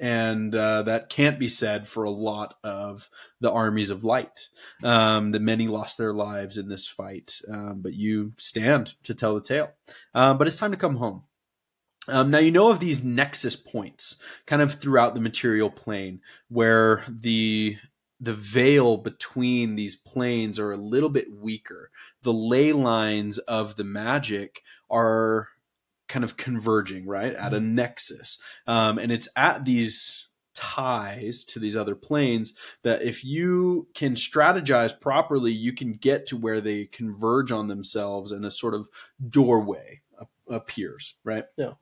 and 0.00 0.54
uh, 0.54 0.82
that 0.84 1.10
can't 1.10 1.38
be 1.38 1.48
said 1.48 1.86
for 1.86 2.04
a 2.04 2.10
lot 2.10 2.54
of 2.64 3.10
the 3.40 3.52
armies 3.52 3.90
of 3.90 4.02
light. 4.02 4.48
Um, 4.82 5.32
that 5.32 5.42
many 5.42 5.68
lost 5.68 5.98
their 5.98 6.14
lives 6.14 6.56
in 6.56 6.68
this 6.68 6.88
fight, 6.88 7.40
um, 7.52 7.80
but 7.82 7.92
you 7.92 8.32
stand 8.38 8.94
to 9.04 9.14
tell 9.14 9.34
the 9.34 9.42
tale. 9.42 9.70
Um, 10.14 10.38
but 10.38 10.46
it's 10.46 10.56
time 10.56 10.70
to 10.70 10.78
come 10.78 10.96
home. 10.96 11.24
Um, 12.08 12.30
now 12.30 12.38
you 12.38 12.50
know 12.50 12.70
of 12.70 12.80
these 12.80 13.04
nexus 13.04 13.56
points, 13.56 14.18
kind 14.46 14.62
of 14.62 14.72
throughout 14.72 15.14
the 15.14 15.20
material 15.20 15.70
plane, 15.70 16.20
where 16.48 17.04
the 17.06 17.76
the 18.20 18.34
veil 18.34 18.98
between 18.98 19.76
these 19.76 19.96
planes 19.96 20.58
are 20.58 20.72
a 20.72 20.76
little 20.76 21.08
bit 21.08 21.32
weaker. 21.32 21.90
The 22.22 22.32
ley 22.32 22.72
lines 22.72 23.38
of 23.38 23.76
the 23.76 23.84
magic 23.84 24.62
are 24.90 25.48
kind 26.08 26.24
of 26.24 26.36
converging, 26.36 27.06
right, 27.06 27.34
at 27.34 27.54
a 27.54 27.60
nexus, 27.60 28.38
um, 28.66 28.98
and 28.98 29.10
it's 29.10 29.28
at 29.36 29.64
these 29.64 30.26
ties 30.54 31.44
to 31.44 31.58
these 31.58 31.76
other 31.76 31.94
planes 31.94 32.54
that 32.82 33.02
if 33.02 33.24
you 33.24 33.88
can 33.94 34.14
strategize 34.14 34.98
properly, 34.98 35.52
you 35.52 35.72
can 35.72 35.92
get 35.92 36.26
to 36.26 36.36
where 36.36 36.60
they 36.60 36.84
converge 36.86 37.50
on 37.52 37.68
themselves 37.68 38.32
and 38.32 38.44
a 38.44 38.50
sort 38.50 38.74
of 38.74 38.88
doorway 39.30 40.00
appears, 40.50 41.14
right? 41.24 41.44
Yeah. 41.56 41.72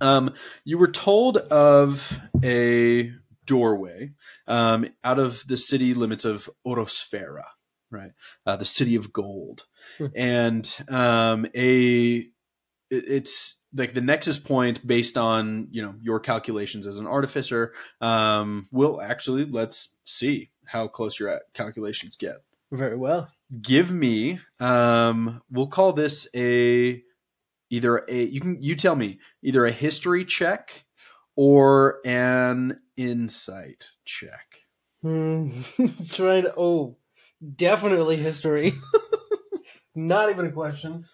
Um, 0.00 0.34
you 0.64 0.78
were 0.78 0.90
told 0.90 1.36
of 1.36 2.18
a 2.42 3.12
doorway 3.46 4.12
um, 4.46 4.86
out 5.02 5.18
of 5.18 5.46
the 5.46 5.56
city 5.56 5.94
limits 5.94 6.24
of 6.24 6.48
Orosfera, 6.66 7.44
right? 7.90 8.12
Uh, 8.46 8.56
the 8.56 8.64
city 8.64 8.94
of 8.96 9.12
gold, 9.12 9.64
Hmm. 9.98 10.06
and 10.14 10.84
um, 10.88 11.46
a 11.54 12.16
it- 12.16 12.28
it's 12.90 13.60
like 13.76 13.92
the 13.94 14.00
nexus 14.00 14.38
point 14.38 14.86
based 14.86 15.16
on 15.18 15.68
you 15.70 15.82
know 15.82 15.94
your 16.00 16.20
calculations 16.20 16.86
as 16.86 16.98
an 16.98 17.06
artificer. 17.06 17.72
Um, 18.00 18.68
will 18.70 19.00
actually 19.00 19.44
let's 19.46 19.90
see 20.04 20.50
how 20.66 20.86
close 20.88 21.18
your 21.18 21.40
calculations 21.54 22.16
get. 22.16 22.36
Very 22.72 22.96
well. 22.96 23.28
Give 23.60 23.90
me 23.92 24.38
um, 24.60 25.42
we'll 25.50 25.66
call 25.68 25.92
this 25.92 26.28
a 26.34 27.02
either 27.70 28.04
a 28.08 28.24
you 28.24 28.40
can 28.40 28.62
you 28.62 28.74
tell 28.76 28.94
me 28.96 29.18
either 29.42 29.64
a 29.66 29.72
history 29.72 30.24
check 30.24 30.84
or 31.36 31.98
an 32.04 32.78
insight 32.96 33.86
check. 34.04 34.60
Hmm. 35.02 35.62
Trying 36.08 36.42
to. 36.44 36.54
Oh, 36.56 36.96
definitely 37.56 38.16
history. 38.16 38.74
Not 39.94 40.30
even 40.30 40.46
a 40.46 40.52
question. 40.52 41.04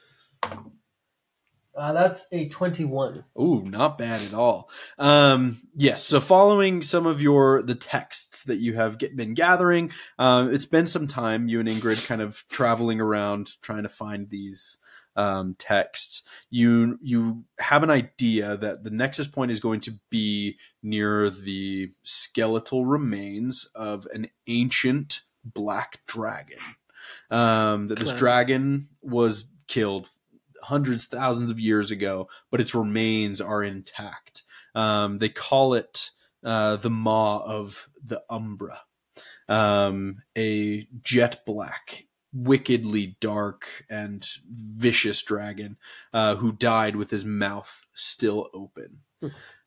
Uh, 1.77 1.93
that's 1.93 2.27
a 2.33 2.49
21. 2.49 3.25
Ooh, 3.41 3.63
not 3.65 3.97
bad 3.97 4.21
at 4.23 4.35
all. 4.35 4.69
Um, 4.99 5.63
yes. 5.75 6.03
So, 6.03 6.19
following 6.19 6.83
some 6.83 7.07
of 7.07 7.23
your 7.23 7.63
the 7.63 7.77
texts 7.77 8.45
that 8.45 8.59
you 8.59 8.75
have 8.75 8.99
get, 8.99 9.17
been 9.17 9.35
gathering, 9.35 9.93
um, 10.19 10.53
it's 10.53 10.67
been 10.67 10.87
some 10.87 11.07
time. 11.07 11.49
You 11.49 11.61
and 11.61 11.69
Ingrid 11.69 12.07
kind 12.07 12.21
of 12.21 12.45
traveling 12.49 13.01
around 13.01 13.53
trying 13.63 13.85
to 13.85 13.89
find 13.89 14.29
these 14.29 14.79
um, 15.17 15.55
texts. 15.59 16.23
You 16.51 16.99
you 17.03 17.45
have 17.59 17.83
an 17.83 17.91
idea 17.91 18.57
that 18.57 18.85
the 18.85 18.91
nexus 18.91 19.27
point 19.27 19.51
is 19.51 19.61
going 19.61 19.81
to 19.81 19.93
be 20.11 20.57
near 20.83 21.31
the 21.31 21.93
skeletal 22.03 22.87
remains 22.87 23.69
of 23.75 24.07
an 24.13 24.29
ancient 24.47 25.21
black 25.45 26.01
dragon. 26.07 26.59
Um, 27.31 27.89
that 27.89 27.99
this 27.99 28.13
dragon 28.13 28.89
was 29.03 29.47
killed 29.67 30.11
hundreds, 30.63 31.07
thousands 31.07 31.51
of 31.51 31.59
years 31.59 31.91
ago, 31.91 32.29
but 32.51 32.61
its 32.61 32.75
remains 32.75 33.41
are 33.41 33.63
intact. 33.63 34.43
Um, 34.75 35.19
they 35.19 35.29
call 35.29 35.75
it 35.75 36.11
uh, 36.45 36.77
the 36.77 36.91
Maw 36.91 37.39
of 37.39 37.89
the 38.05 38.23
Umbra, 38.31 38.81
um, 39.49 40.23
a 40.37 40.87
jet 41.03 41.45
black, 41.45 42.05
wickedly 42.33 43.17
dark 43.21 43.85
and 43.91 44.27
vicious 44.49 45.23
dragon 45.23 45.77
uh, 46.13 46.37
who 46.37 46.53
died 46.53 46.97
with 46.97 47.11
his 47.11 47.25
mouth 47.25 47.85
still 47.95 48.49
open. 48.55 49.01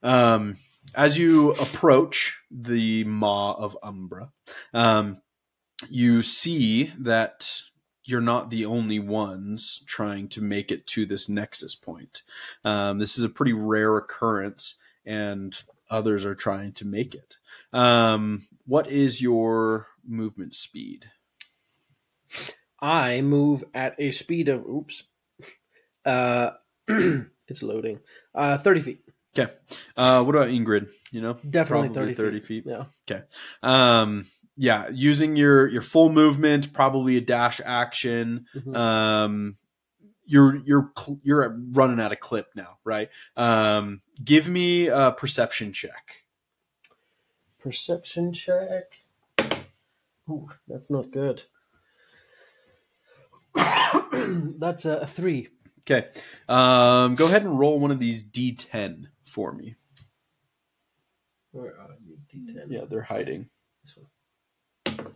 Um, 0.01 0.57
as 0.95 1.18
you 1.18 1.51
approach 1.51 2.39
the 2.51 3.03
Maw 3.03 3.53
of 3.53 3.78
Umbra, 3.84 4.32
um, 4.74 5.22
you 5.89 6.22
see 6.22 6.91
that 6.99 7.61
you're 8.05 8.22
not 8.22 8.49
the 8.49 8.66
only 8.66 8.99
ones 8.99 9.84
trying 9.88 10.28
to 10.30 10.41
make 10.41 10.72
it 10.72 10.86
to 10.88 11.05
this 11.05 11.30
nexus 11.30 11.76
point. 11.76 12.24
Um, 12.66 12.99
this 12.99 13.18
is 13.18 13.24
a 13.24 13.30
pretty 13.30 13.53
rare 13.53 13.95
occurrence, 13.97 14.76
and 15.05 15.57
others 15.89 16.26
are 16.26 16.36
trying 16.36 16.74
to 16.74 16.86
make 16.86 17.16
it. 17.16 17.38
Um, 17.72 18.43
what 18.66 18.88
is 18.89 19.22
your 19.22 19.88
movement 20.05 20.55
speed? 20.55 21.11
I 22.80 23.22
move 23.22 23.64
at 23.74 23.96
a 24.00 24.12
speed 24.12 24.50
of. 24.50 24.66
Oops. 24.66 25.04
Uh, 26.06 26.52
it's 26.88 27.64
loading. 27.64 28.00
Uh, 28.36 28.58
30 28.58 28.82
feet. 28.82 29.04
Okay. 29.38 29.52
Uh, 29.98 30.24
what 30.24 30.36
about 30.36 30.50
Ingrid? 30.50 30.90
You 31.12 31.22
know, 31.22 31.34
Definitely 31.50 31.90
Probably 31.90 32.14
30, 32.14 32.16
30 32.16 32.40
feet. 32.40 32.46
feet. 32.46 32.64
Yeah. 32.68 32.86
Okay. 33.10 33.24
Um, 33.64 34.26
yeah, 34.56 34.90
using 34.92 35.36
your 35.36 35.68
your 35.68 35.82
full 35.82 36.12
movement, 36.12 36.74
probably 36.74 37.18
a 37.18 37.22
dash 37.22 37.60
action. 37.66 38.46
Mhm. 38.56 38.76
Um, 38.78 39.58
you're 40.26 40.58
you're 40.58 40.92
you're 41.24 41.58
running 41.72 42.00
out 42.00 42.12
of 42.12 42.20
clip 42.20 42.48
now, 42.56 42.78
right? 42.84 43.10
Um, 43.36 44.02
give 44.24 44.48
me 44.48 44.88
a 44.88 45.12
perception 45.12 45.74
check. 45.74 46.26
Perception 47.60 48.34
check. 48.34 49.00
Ooh, 50.30 50.50
that's 50.68 50.92
not 50.92 51.12
good. 51.12 51.44
that's 54.60 54.86
a, 54.86 54.97
a 54.99 55.08
three. 55.08 55.49
Okay. 55.82 56.08
Um, 56.47 57.16
go 57.16 57.26
ahead 57.26 57.43
and 57.43 57.60
roll 57.60 57.80
one 57.80 57.91
of 57.91 57.99
these 57.99 58.24
d10 58.24 59.06
for 59.26 59.51
me. 59.51 59.76
Where 61.51 61.72
are 61.72 61.95
you? 62.06 62.18
D10. 62.34 62.66
Yeah, 62.70 62.82
they're 62.89 63.01
hiding. 63.01 63.49
This 63.84 63.97
one. 64.86 65.08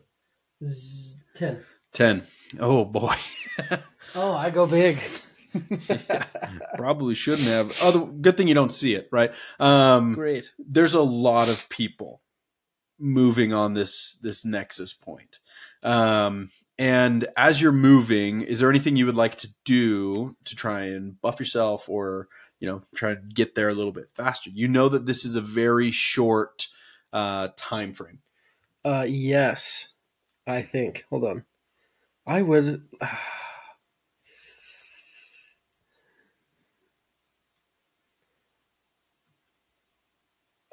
Z- 0.63 1.15
Ten. 1.35 1.63
10. 1.93 2.23
Oh 2.59 2.85
boy. 2.85 3.15
Oh, 4.15 4.31
I 4.31 4.51
go 4.51 4.65
big. 4.65 4.97
Probably 6.77 7.13
shouldn't 7.13 7.47
have. 7.49 7.77
Other 7.83 8.05
good 8.05 8.37
thing 8.37 8.47
you 8.47 8.53
don't 8.53 8.71
see 8.71 8.93
it, 8.95 9.09
right? 9.11 9.33
Um, 9.59 10.13
Great. 10.13 10.49
there's 10.57 10.93
a 10.93 11.01
lot 11.01 11.49
of 11.49 11.67
people 11.67 12.21
moving 12.97 13.51
on 13.53 13.73
this 13.73 14.17
this 14.21 14.45
nexus 14.45 14.93
point. 14.93 15.39
Um, 15.83 16.49
and 16.79 17.27
as 17.35 17.61
you're 17.61 17.71
moving, 17.71 18.41
is 18.41 18.59
there 18.59 18.69
anything 18.69 18.95
you 18.95 19.05
would 19.05 19.15
like 19.15 19.37
to 19.37 19.49
do 19.65 20.35
to 20.45 20.55
try 20.55 20.83
and 20.83 21.19
buff 21.21 21.39
yourself 21.39 21.89
or 21.89 22.27
you 22.59 22.67
know 22.67 22.81
try 22.95 23.15
to 23.15 23.21
get 23.33 23.55
there 23.55 23.69
a 23.69 23.73
little 23.73 23.91
bit 23.91 24.11
faster? 24.11 24.49
You 24.51 24.67
know 24.67 24.89
that 24.89 25.05
this 25.05 25.25
is 25.25 25.35
a 25.35 25.41
very 25.41 25.91
short 25.91 26.67
uh, 27.13 27.49
time 27.55 27.93
frame. 27.93 28.19
Uh, 28.85 29.05
yes, 29.07 29.89
I 30.45 30.61
think. 30.61 31.05
Hold 31.09 31.23
on. 31.25 31.45
I 32.25 32.41
would. 32.41 32.83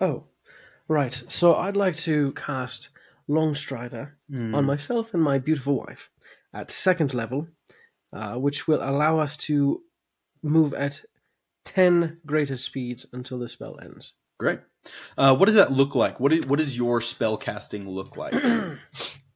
Oh, 0.00 0.24
right. 0.88 1.22
So 1.28 1.54
I'd 1.54 1.76
like 1.76 1.96
to 1.98 2.32
cast 2.32 2.88
Longstrider 3.28 4.12
Hmm. 4.28 4.54
on 4.54 4.64
myself 4.64 5.14
and 5.14 5.22
my 5.22 5.38
beautiful 5.38 5.76
wife 5.76 6.10
at 6.52 6.70
second 6.70 7.14
level, 7.14 7.48
uh, 8.12 8.34
which 8.34 8.68
will 8.68 8.82
allow 8.82 9.18
us 9.20 9.36
to 9.36 9.82
move 10.42 10.74
at 10.74 11.00
10 11.64 12.20
greater 12.26 12.56
speeds 12.56 13.06
until 13.12 13.38
the 13.38 13.48
spell 13.48 13.78
ends. 13.80 14.12
Great. 14.38 14.60
Uh, 15.16 15.34
what 15.34 15.46
does 15.46 15.54
that 15.54 15.72
look 15.72 15.94
like? 15.94 16.20
What 16.20 16.32
is, 16.32 16.46
what 16.46 16.58
does 16.58 16.76
your 16.76 17.00
spell 17.00 17.36
casting 17.36 17.88
look 17.88 18.16
like? 18.16 18.34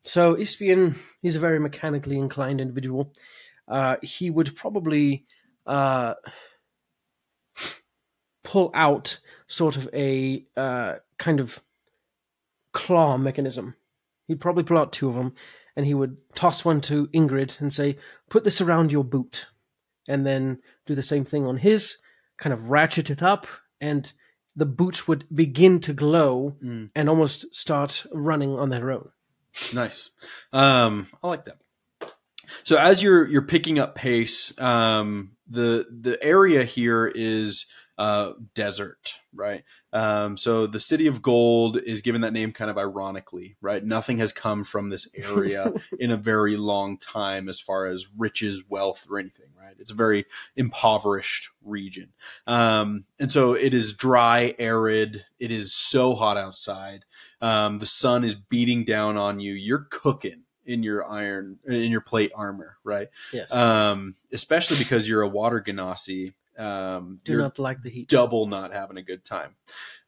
So 0.03 0.37
Ispian, 0.39 0.95
is 1.23 1.37
a 1.37 1.39
very 1.39 1.61
mechanically 1.61 2.17
inclined 2.19 2.63
individual. 2.63 3.13
Uh, 3.67 3.97
he 4.03 4.31
would 4.31 4.57
probably 4.57 5.27
uh, 5.67 6.15
pull 8.43 8.71
out 8.75 9.19
sort 9.49 9.77
of 9.77 9.89
a 9.93 10.47
uh, 10.57 10.95
kind 11.19 11.41
of 11.41 11.63
claw 12.73 13.19
mechanism. 13.19 13.75
He'd 14.29 14.41
probably 14.41 14.63
pull 14.63 14.79
out 14.79 14.93
two 14.93 15.09
of 15.09 15.15
them, 15.17 15.35
and 15.75 15.85
he 15.85 15.95
would 15.95 16.17
toss 16.35 16.65
one 16.65 16.81
to 16.83 17.09
Ingrid 17.09 17.61
and 17.61 17.73
say, 17.73 17.99
"Put 18.29 18.45
this 18.45 18.61
around 18.61 18.93
your 18.93 19.03
boot," 19.05 19.47
and 20.07 20.25
then 20.25 20.63
do 20.87 20.95
the 20.95 21.03
same 21.03 21.25
thing 21.25 21.45
on 21.47 21.57
his. 21.57 21.97
Kind 22.37 22.53
of 22.53 22.71
ratchet 22.71 23.11
it 23.11 23.23
up, 23.23 23.47
and 23.81 24.13
the 24.55 24.67
boots 24.67 25.09
would 25.09 25.25
begin 25.35 25.81
to 25.81 25.93
glow 25.93 26.57
Mm. 26.63 26.91
and 26.95 27.09
almost 27.09 27.53
start 27.55 28.07
running 28.13 28.59
on 28.59 28.69
their 28.71 28.91
own. 28.93 29.11
Nice. 29.75 30.11
Um, 30.53 31.09
I 31.23 31.27
like 31.29 31.45
that. 31.47 31.59
So 32.65 32.77
as 32.77 33.03
you're 33.03 33.27
you're 33.27 33.43
picking 33.43 33.79
up 33.79 33.95
pace, 33.95 34.59
um, 34.61 35.33
the 35.49 35.87
the 35.91 36.23
area 36.23 36.65
here 36.65 37.07
is 37.07 37.67
uh, 37.99 38.33
desert, 38.55 39.15
right? 39.35 39.65
Um, 39.93 40.37
so 40.37 40.67
the 40.69 40.79
city 40.79 41.09
of 41.09 41.21
gold 41.21 41.79
is 41.79 42.01
given 42.01 42.21
that 42.21 42.33
name 42.33 42.53
kind 42.53 42.71
of 42.71 42.79
ironically, 42.79 43.57
right? 43.61 43.85
Nothing 43.85 44.19
has 44.19 44.33
come 44.33 44.63
from 44.63 44.89
this 44.89 45.09
area 45.15 45.73
in 45.99 46.13
a 46.13 46.17
very 46.17 46.57
long 46.57 46.99
time 46.99 47.49
as 47.49 47.59
far 47.59 47.87
as 47.87 48.07
riches, 48.17 48.63
wealth, 48.69 49.07
or 49.11 49.19
anything, 49.19 49.49
right? 49.61 49.75
It's 49.81 49.91
a 49.91 49.97
very 49.97 50.27
impoverished 50.57 51.51
region. 51.65 52.13
Um, 52.47 53.05
and 53.19 53.33
so 53.33 53.55
it 53.55 53.75
is 53.75 53.93
dry, 53.93 54.55
arid. 54.61 55.25
It 55.41 55.51
is 55.51 55.75
so 55.75 56.15
hot 56.15 56.37
outside. 56.37 57.05
Um, 57.41 57.79
the 57.79 57.87
sun 57.87 58.23
is 58.23 58.37
beating 58.37 58.85
down 58.85 59.17
on 59.17 59.41
you. 59.41 59.55
You're 59.55 59.87
cooking 59.91 60.45
in 60.69 60.83
your 60.83 61.09
iron 61.11 61.59
in 61.67 61.91
your 61.91 62.03
plate 62.03 62.31
armor, 62.35 62.77
right? 62.85 63.09
Yes. 63.33 63.51
Um, 63.53 64.15
especially 64.33 64.79
because 64.79 65.09
you're 65.09 65.23
a 65.23 65.29
water 65.29 65.61
genasi. 65.67 66.35
Um, 66.59 67.21
Do 67.25 67.39
not 67.39 67.59
like 67.59 67.83
the 67.83 67.91
heat. 67.91 68.09
double 68.09 68.47
not 68.47 68.73
having 68.73 68.97
a 68.97 69.03
good 69.03 69.25
time. 69.25 69.55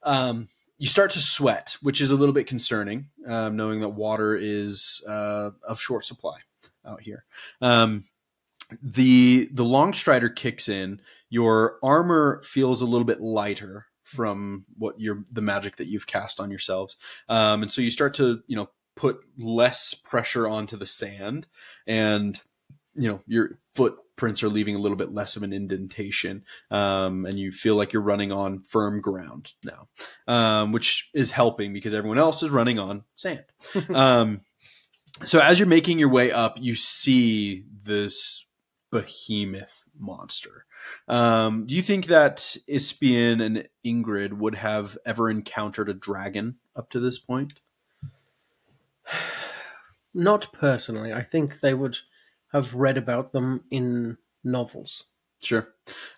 Um, 0.03 0.49
you 0.79 0.87
start 0.87 1.11
to 1.13 1.21
sweat, 1.21 1.77
which 1.83 2.01
is 2.01 2.11
a 2.11 2.17
little 2.17 2.33
bit 2.33 2.47
concerning, 2.47 3.09
um, 3.27 3.57
knowing 3.57 3.81
that 3.81 3.91
water 3.91 4.35
is 4.35 5.05
uh, 5.07 5.51
of 5.63 5.79
short 5.79 6.05
supply 6.05 6.39
out 6.87 7.03
here. 7.03 7.25
Um, 7.61 8.05
the 8.83 9.49
the 9.53 9.65
long 9.65 9.93
strider 9.93 10.29
kicks 10.29 10.69
in. 10.69 11.01
Your 11.29 11.79
armor 11.83 12.41
feels 12.45 12.83
a 12.83 12.87
little 12.87 13.05
bit 13.05 13.21
lighter 13.21 13.87
from 14.05 14.65
what 14.77 14.99
your 14.99 15.25
the 15.31 15.43
magic 15.43 15.77
that 15.77 15.87
you've 15.87 16.07
cast 16.07 16.41
on 16.41 16.51
yourselves, 16.51 16.97
um, 17.29 17.63
and 17.63 17.71
so 17.71 17.83
you 17.83 17.91
start 17.91 18.15
to 18.15 18.41
you 18.47 18.57
know 18.57 18.71
put 18.97 19.21
less 19.39 19.95
pressure 19.95 20.49
onto 20.49 20.77
the 20.77 20.87
sand, 20.87 21.47
and 21.87 22.41
you 22.95 23.09
know 23.09 23.21
your 23.27 23.59
footprints 24.21 24.43
are 24.43 24.51
leaving 24.51 24.77
a 24.77 24.79
little 24.79 24.99
bit 24.99 25.15
less 25.15 25.35
of 25.35 25.43
an 25.43 25.53
indentation, 25.55 26.45
um, 26.71 27.25
and 27.25 27.39
you 27.39 27.51
feel 27.53 27.75
like 27.75 27.95
you're 27.95 28.03
running 28.03 28.31
on 28.31 28.59
firm 28.59 29.01
ground 29.01 29.55
now, 29.65 29.89
um, 30.29 30.73
which 30.73 31.09
is 31.15 31.31
helping 31.31 31.73
because 31.73 31.95
everyone 31.95 32.19
else 32.19 32.43
is 32.43 32.51
running 32.51 32.79
on 32.79 33.03
sand. 33.17 33.45
um, 33.95 34.43
so 35.25 35.41
as 35.41 35.59
you're 35.59 35.67
making 35.67 35.99
your 35.99 36.11
way 36.11 36.31
up, 36.31 36.59
you 36.61 36.75
see 36.75 37.65
this 37.83 38.45
behemoth 38.91 39.87
monster. 39.99 40.67
Um, 41.09 41.65
do 41.65 41.75
you 41.75 41.83
think 41.83 42.07
that 42.07 42.59
Ispian 42.69 43.41
and 43.41 43.69
Ingrid 43.87 44.35
would 44.35 44.57
have 44.57 44.99
ever 45.07 45.31
encountered 45.31 45.89
a 45.89 45.95
dragon 45.95 46.57
up 46.77 46.91
to 46.91 47.01
this 47.01 47.19
point? 47.19 47.55
Not 50.13 50.53
personally. 50.53 51.11
I 51.11 51.23
think 51.23 51.61
they 51.61 51.73
would 51.73 51.97
have 52.53 52.75
read 52.75 52.99
about 52.99 53.33
them 53.33 53.65
in 53.71 54.17
novels. 54.45 55.05
Sure. 55.43 55.69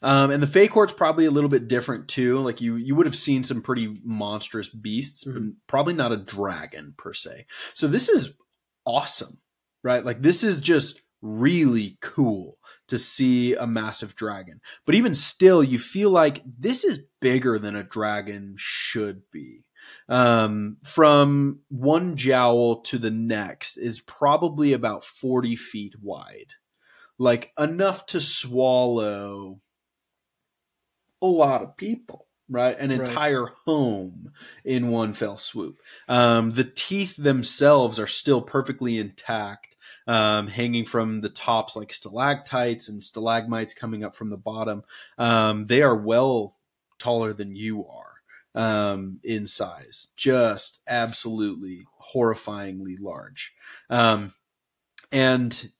Um, 0.03 0.31
and 0.31 0.43
the 0.43 0.49
Fey 0.49 0.67
Court's 0.67 0.93
probably 0.93 1.27
a 1.27 1.31
little 1.31 1.51
bit 1.51 1.69
different 1.69 2.09
too. 2.09 2.41
Like 2.41 2.61
you, 2.61 2.75
you 2.77 2.97
would 2.97 3.07
have 3.07 3.17
seen 3.17 3.45
some 3.45 3.63
pretty 3.63 3.97
monstrous 4.03 4.69
beasts, 4.69 5.25
but 5.25 5.43
probably 5.69 5.95
not 5.95 6.13
a 6.13 6.17
dragon 6.17 6.95
per 6.99 7.13
se. 7.13 7.47
So 7.75 7.87
this 7.87 8.09
is 8.09 8.35
awesome, 8.85 9.39
right? 9.85 10.05
Like 10.05 10.23
this 10.23 10.43
is 10.43 10.61
just 10.61 11.03
really 11.23 11.99
cool 12.01 12.59
to 12.89 12.99
see 12.99 13.55
a 13.55 13.67
massive 13.67 14.17
dragon. 14.17 14.61
But 14.85 14.97
even 14.97 15.15
still, 15.15 15.63
you 15.63 15.79
feel 15.79 16.11
like 16.11 16.43
this 16.45 16.83
is 16.83 16.99
bigger 17.21 17.61
than 17.61 17.77
a 17.77 17.85
dragon 17.85 18.55
should 18.59 19.23
be. 19.31 19.65
Um, 20.09 20.79
from 20.85 21.61
one 21.69 22.17
jowl 22.17 22.83
to 22.83 22.99
the 22.99 23.11
next 23.11 23.77
is 23.77 24.01
probably 24.01 24.73
about 24.73 25.05
40 25.05 25.57
feet 25.57 25.95
wide. 26.01 26.55
Like 27.19 27.53
enough 27.59 28.07
to 28.07 28.21
swallow 28.21 29.61
a 31.21 31.27
lot 31.27 31.63
of 31.63 31.77
people, 31.77 32.27
right? 32.49 32.79
An 32.79 32.91
Right. 32.91 33.01
entire 33.09 33.47
home 33.65 34.33
in 34.65 34.89
one 34.89 35.15
fell 35.15 35.39
swoop. 35.39 35.81
Um, 36.09 36.53
the 36.53 36.65
teeth 36.65 37.17
themselves 37.17 37.99
are 37.99 38.07
still 38.07 38.43
perfectly 38.43 38.99
intact, 38.99 39.77
um, 40.07 40.49
hanging 40.49 40.85
from 40.85 41.21
the 41.21 41.31
tops 41.31 41.77
like 41.77 41.93
stalactites 41.93 42.89
and 42.89 43.03
stalagmites 43.05 43.75
coming 43.75 44.05
up 44.05 44.17
from 44.17 44.31
the 44.31 44.37
bottom. 44.37 44.83
Um, 45.19 45.65
they 45.65 45.83
are 45.83 45.97
well 45.97 46.57
taller 46.99 47.33
than 47.33 47.55
you 47.55 47.87
are 47.87 48.12
um, 48.55 49.21
in 49.25 49.47
size, 49.47 50.09
just 50.17 50.81
absolutely 50.87 51.87
horrifyingly 52.15 52.97
large. 53.01 53.53
Um, 53.91 54.33
and 55.11 55.71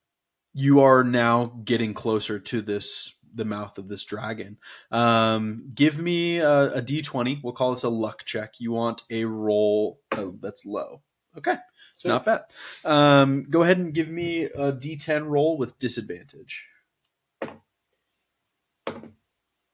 you 0.55 0.81
are 0.81 1.05
now 1.05 1.61
getting 1.65 1.95
closer 1.95 2.39
to 2.39 2.63
this 2.63 3.15
the 3.35 3.45
mouth 3.47 3.79
of 3.79 3.89
this 3.89 4.05
dragon. 4.05 4.59
Um, 4.91 5.71
give 5.75 5.99
me 5.99 6.39
a, 6.39 6.75
a 6.75 6.83
d20. 6.83 7.43
We'll 7.43 7.55
call 7.55 7.73
this 7.73 7.83
a 7.83 7.89
luck 7.89 8.25
check. 8.25 8.55
You 8.59 8.73
want 8.73 9.05
a 9.11 9.25
roll 9.25 10.01
oh, 10.13 10.37
that's 10.41 10.67
low. 10.67 11.01
Okay, 11.39 11.57
So 11.97 12.11
not 12.11 12.27
bad. 12.27 12.43
Um, 12.85 13.47
go 13.49 13.63
ahead 13.63 13.79
and 13.79 13.95
give 13.95 14.09
me 14.09 14.45
a 14.45 14.71
d10 14.71 15.27
roll 15.27 15.57
with 15.57 15.79
disadvantage. 15.79 16.67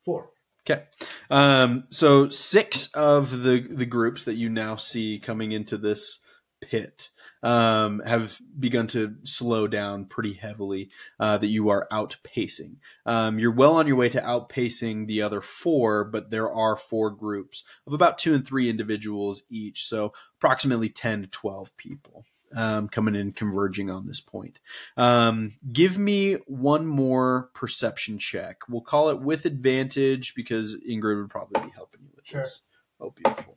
four. 0.05 0.31
Okay. 0.69 0.85
Um, 1.31 1.85
so 1.91 2.29
six 2.29 2.91
of 2.93 3.43
the 3.43 3.61
the 3.71 3.87
groups 3.87 4.25
that 4.25 4.35
you 4.35 4.49
now 4.51 4.77
see 4.77 5.19
coming 5.19 5.53
into 5.53 5.79
this 5.79 6.21
pit 6.61 7.11
um, 7.43 8.03
have 8.05 8.39
begun 8.59 8.89
to 8.89 9.15
slow 9.23 9.67
down 9.67 10.07
pretty 10.07 10.35
heavily. 10.35 10.91
Uh, 11.21 11.39
that 11.39 11.47
you 11.47 11.71
are 11.71 11.89
outpacing. 11.91 12.77
Um, 13.07 13.39
you're 13.39 13.53
well 13.53 13.77
on 13.77 13.87
your 13.87 13.97
way 13.97 14.09
to 14.11 14.21
outpacing 14.21 15.07
the 15.07 15.23
other 15.23 15.41
four, 15.41 16.05
but 16.05 16.31
there 16.31 16.53
are 16.53 16.77
four 16.77 17.11
groups 17.11 17.65
of 17.87 17.93
about 17.93 18.19
two 18.19 18.35
and 18.35 18.47
three 18.47 18.69
individuals 18.69 19.45
each, 19.51 19.85
so 19.85 20.13
approximately 20.39 20.89
ten 20.89 21.23
to 21.23 21.29
twelve 21.29 21.75
people. 21.77 22.25
Um, 22.57 22.89
coming 22.89 23.15
in 23.15 23.33
converging 23.33 23.91
on 23.91 24.07
this 24.07 24.21
point. 24.21 24.59
Um, 24.97 25.53
give 25.71 25.99
me 25.99 26.35
one 26.47 26.87
more 26.87 27.51
perception 27.53 28.19
check. 28.19 28.61
We'll 28.71 28.81
call 28.81 29.11
it 29.11 29.21
with 29.21 29.45
advantage 29.45 30.35
because 30.35 30.75
Ingrid 30.77 31.21
would 31.21 31.31
probably 31.31 31.61
be 31.63 31.73
helping 31.75 32.01
you 32.05 32.11
with 32.17 32.27
Sure. 32.27 32.41
this. 32.43 32.63
Oh, 33.01 33.11
beautiful. 33.11 33.57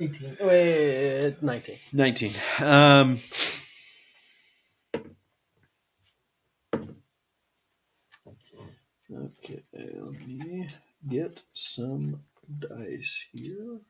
18. 0.00 0.36
Wait, 0.40 1.42
19. 1.42 1.76
19. 1.92 2.30
Um, 2.64 3.18
okay, 9.12 9.62
let 9.72 10.26
me 10.26 10.66
get 11.08 11.42
some 11.52 12.20
dice 12.58 13.26
here. 13.32 13.80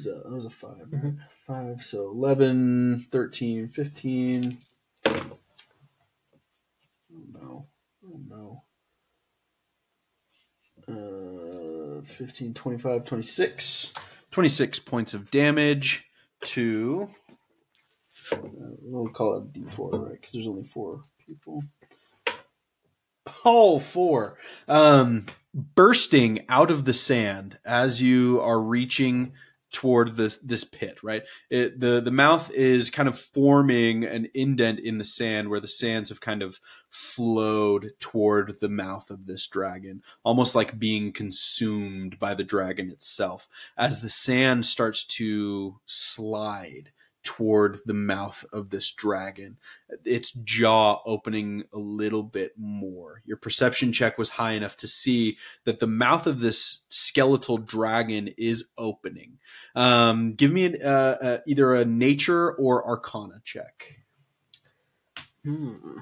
What 0.00 0.06
is 0.06 0.14
that? 0.14 0.24
That 0.24 0.34
was 0.34 0.44
a 0.46 0.50
5, 0.50 0.70
right? 0.92 1.02
Mhm. 1.02 1.18
5, 1.46 1.82
so 1.82 2.08
11, 2.10 3.06
13, 3.10 3.68
15. 3.68 4.58
Oh 5.06 5.38
no. 7.32 7.66
Oh 8.06 8.20
no. 8.26 8.64
Uh, 10.88 12.00
15, 12.02 12.54
25, 12.54 13.04
26. 13.04 13.92
26 14.30 14.78
points 14.80 15.12
of 15.12 15.30
damage 15.30 16.06
to. 16.44 17.10
Uh, 18.32 18.38
we'll 18.80 19.08
call 19.08 19.36
it 19.36 19.52
D4, 19.52 19.92
right? 19.92 20.12
Because 20.12 20.32
there's 20.32 20.46
only 20.46 20.64
four 20.64 21.02
people. 21.26 21.62
Oh, 23.44 23.78
four. 23.78 24.38
Um, 24.66 25.26
bursting 25.52 26.46
out 26.48 26.70
of 26.70 26.86
the 26.86 26.94
sand 26.94 27.58
as 27.64 28.00
you 28.00 28.40
are 28.40 28.60
reaching 28.60 29.32
toward 29.70 30.16
this 30.16 30.38
this 30.38 30.64
pit, 30.64 30.98
right? 31.02 31.22
It, 31.48 31.80
the 31.80 32.00
the 32.00 32.10
mouth 32.10 32.50
is 32.52 32.90
kind 32.90 33.08
of 33.08 33.18
forming 33.18 34.04
an 34.04 34.28
indent 34.34 34.80
in 34.80 34.98
the 34.98 35.04
sand 35.04 35.48
where 35.48 35.60
the 35.60 35.68
sands 35.68 36.08
have 36.08 36.20
kind 36.20 36.42
of 36.42 36.60
flowed 36.90 37.92
toward 38.00 38.58
the 38.60 38.68
mouth 38.68 39.10
of 39.10 39.26
this 39.26 39.46
dragon, 39.46 40.02
almost 40.24 40.54
like 40.54 40.78
being 40.78 41.12
consumed 41.12 42.18
by 42.18 42.34
the 42.34 42.44
dragon 42.44 42.90
itself. 42.90 43.48
As 43.76 44.00
the 44.00 44.08
sand 44.08 44.66
starts 44.66 45.04
to 45.04 45.78
slide 45.86 46.90
toward 47.30 47.78
the 47.86 47.94
mouth 47.94 48.44
of 48.52 48.70
this 48.70 48.90
dragon, 48.90 49.56
its 50.04 50.32
jaw 50.32 51.00
opening 51.06 51.62
a 51.72 51.78
little 51.78 52.24
bit 52.24 52.50
more. 52.56 53.22
Your 53.24 53.36
perception 53.36 53.92
check 53.92 54.18
was 54.18 54.28
high 54.28 54.54
enough 54.54 54.76
to 54.78 54.88
see 54.88 55.38
that 55.64 55.78
the 55.78 55.86
mouth 55.86 56.26
of 56.26 56.40
this 56.40 56.80
skeletal 56.88 57.56
dragon 57.56 58.30
is 58.36 58.64
opening. 58.76 59.38
Um, 59.76 60.32
give 60.32 60.50
me 60.50 60.64
an, 60.66 60.78
uh, 60.84 61.16
uh, 61.22 61.38
either 61.46 61.72
a 61.72 61.84
nature 61.84 62.50
or 62.54 62.84
arcana 62.84 63.40
check. 63.44 64.00
Hmm. 65.44 65.98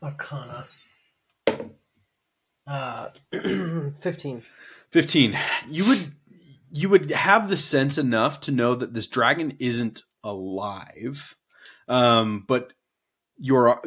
Arcana. 0.00 0.68
Uh, 2.64 3.08
15. 4.00 4.42
15 4.92 5.36
you 5.68 5.88
would 5.88 6.12
you 6.70 6.88
would 6.88 7.10
have 7.10 7.48
the 7.48 7.56
sense 7.56 7.98
enough 7.98 8.40
to 8.40 8.52
know 8.52 8.74
that 8.74 8.94
this 8.94 9.06
dragon 9.06 9.56
isn't 9.58 10.02
alive. 10.24 11.36
Um, 11.88 12.44
but 12.46 12.72
your 13.38 13.82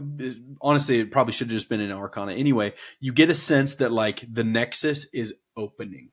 honestly 0.62 1.00
it 1.00 1.12
probably 1.12 1.34
should 1.34 1.48
have 1.48 1.58
just 1.58 1.70
been 1.70 1.82
an 1.82 1.92
arcana 1.92 2.34
anyway. 2.34 2.74
You 3.00 3.14
get 3.14 3.30
a 3.30 3.36
sense 3.36 3.76
that 3.76 3.92
like 3.92 4.24
the 4.32 4.44
nexus 4.44 5.10
is 5.14 5.34
opening. 5.58 6.12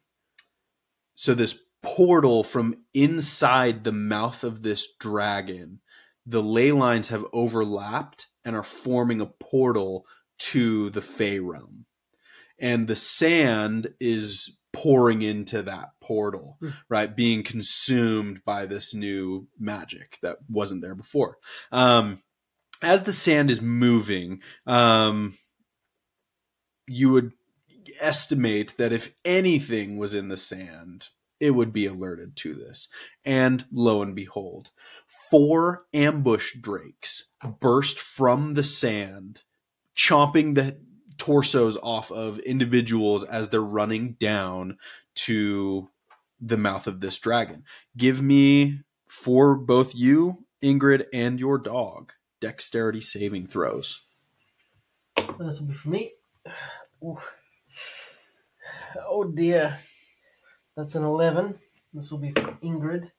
So 1.14 1.34
this 1.34 1.58
portal 1.82 2.42
from 2.42 2.76
inside 2.94 3.84
the 3.84 3.92
mouth 3.92 4.42
of 4.42 4.62
this 4.62 4.88
dragon 4.98 5.80
the 6.26 6.42
ley 6.42 6.72
lines 6.72 7.08
have 7.08 7.24
overlapped 7.32 8.26
and 8.44 8.56
are 8.56 8.64
forming 8.64 9.20
a 9.20 9.26
portal 9.26 10.06
to 10.38 10.90
the 10.90 11.00
fey 11.00 11.38
realm. 11.38 11.86
And 12.58 12.86
the 12.86 12.96
sand 12.96 13.94
is 14.00 14.56
pouring 14.76 15.22
into 15.22 15.62
that 15.62 15.88
portal 16.00 16.56
Hmm. 16.60 16.68
right 16.88 17.16
being 17.16 17.42
consumed 17.42 18.44
by 18.44 18.66
this 18.66 18.94
new 18.94 19.48
magic 19.58 20.18
that 20.22 20.36
wasn't 20.48 20.82
there 20.82 20.94
before 20.94 21.38
um 21.72 22.22
as 22.82 23.04
the 23.04 23.12
sand 23.12 23.50
is 23.50 23.62
moving, 23.62 24.42
um, 24.66 25.38
you 26.86 27.10
would 27.10 27.32
estimate 28.00 28.76
that 28.76 28.92
if 28.92 29.14
anything 29.24 29.96
was 29.96 30.14
in 30.14 30.28
the 30.28 30.36
sand, 30.36 31.08
it 31.40 31.52
would 31.52 31.72
be 31.72 31.86
alerted 31.86 32.36
to 32.36 32.54
this. 32.54 32.88
And 33.24 33.64
lo 33.72 34.02
and 34.02 34.14
behold, 34.14 34.70
four 35.30 35.86
ambush 35.92 36.56
drakes 36.60 37.28
burst 37.60 37.98
from 37.98 38.54
the 38.54 38.64
sand, 38.64 39.42
chomping 39.96 40.54
the 40.54 40.78
torsos 41.26 41.76
off 41.82 42.12
of 42.12 42.38
individuals 42.38 43.24
as 43.24 43.48
they're 43.48 43.60
running 43.60 44.12
down 44.12 44.78
to 45.12 45.88
the 46.40 46.56
mouth 46.56 46.86
of 46.86 47.00
this 47.00 47.18
dragon. 47.18 47.64
Give 47.96 48.22
me 48.22 48.82
for 49.08 49.56
both 49.56 49.92
you, 49.92 50.44
Ingrid, 50.62 51.06
and 51.12 51.40
your 51.40 51.58
dog 51.58 52.12
dexterity 52.40 53.00
saving 53.00 53.48
throws. 53.48 54.02
This 55.40 55.60
will 55.60 55.66
be 55.66 55.74
for 55.74 55.88
me. 55.88 56.12
Ooh. 57.02 57.18
Oh 59.08 59.24
dear. 59.24 59.76
That's 60.76 60.94
an 60.94 61.02
11. 61.02 61.58
This 61.92 62.12
will 62.12 62.20
be 62.20 62.30
for 62.30 62.56
Ingrid. 62.62 63.10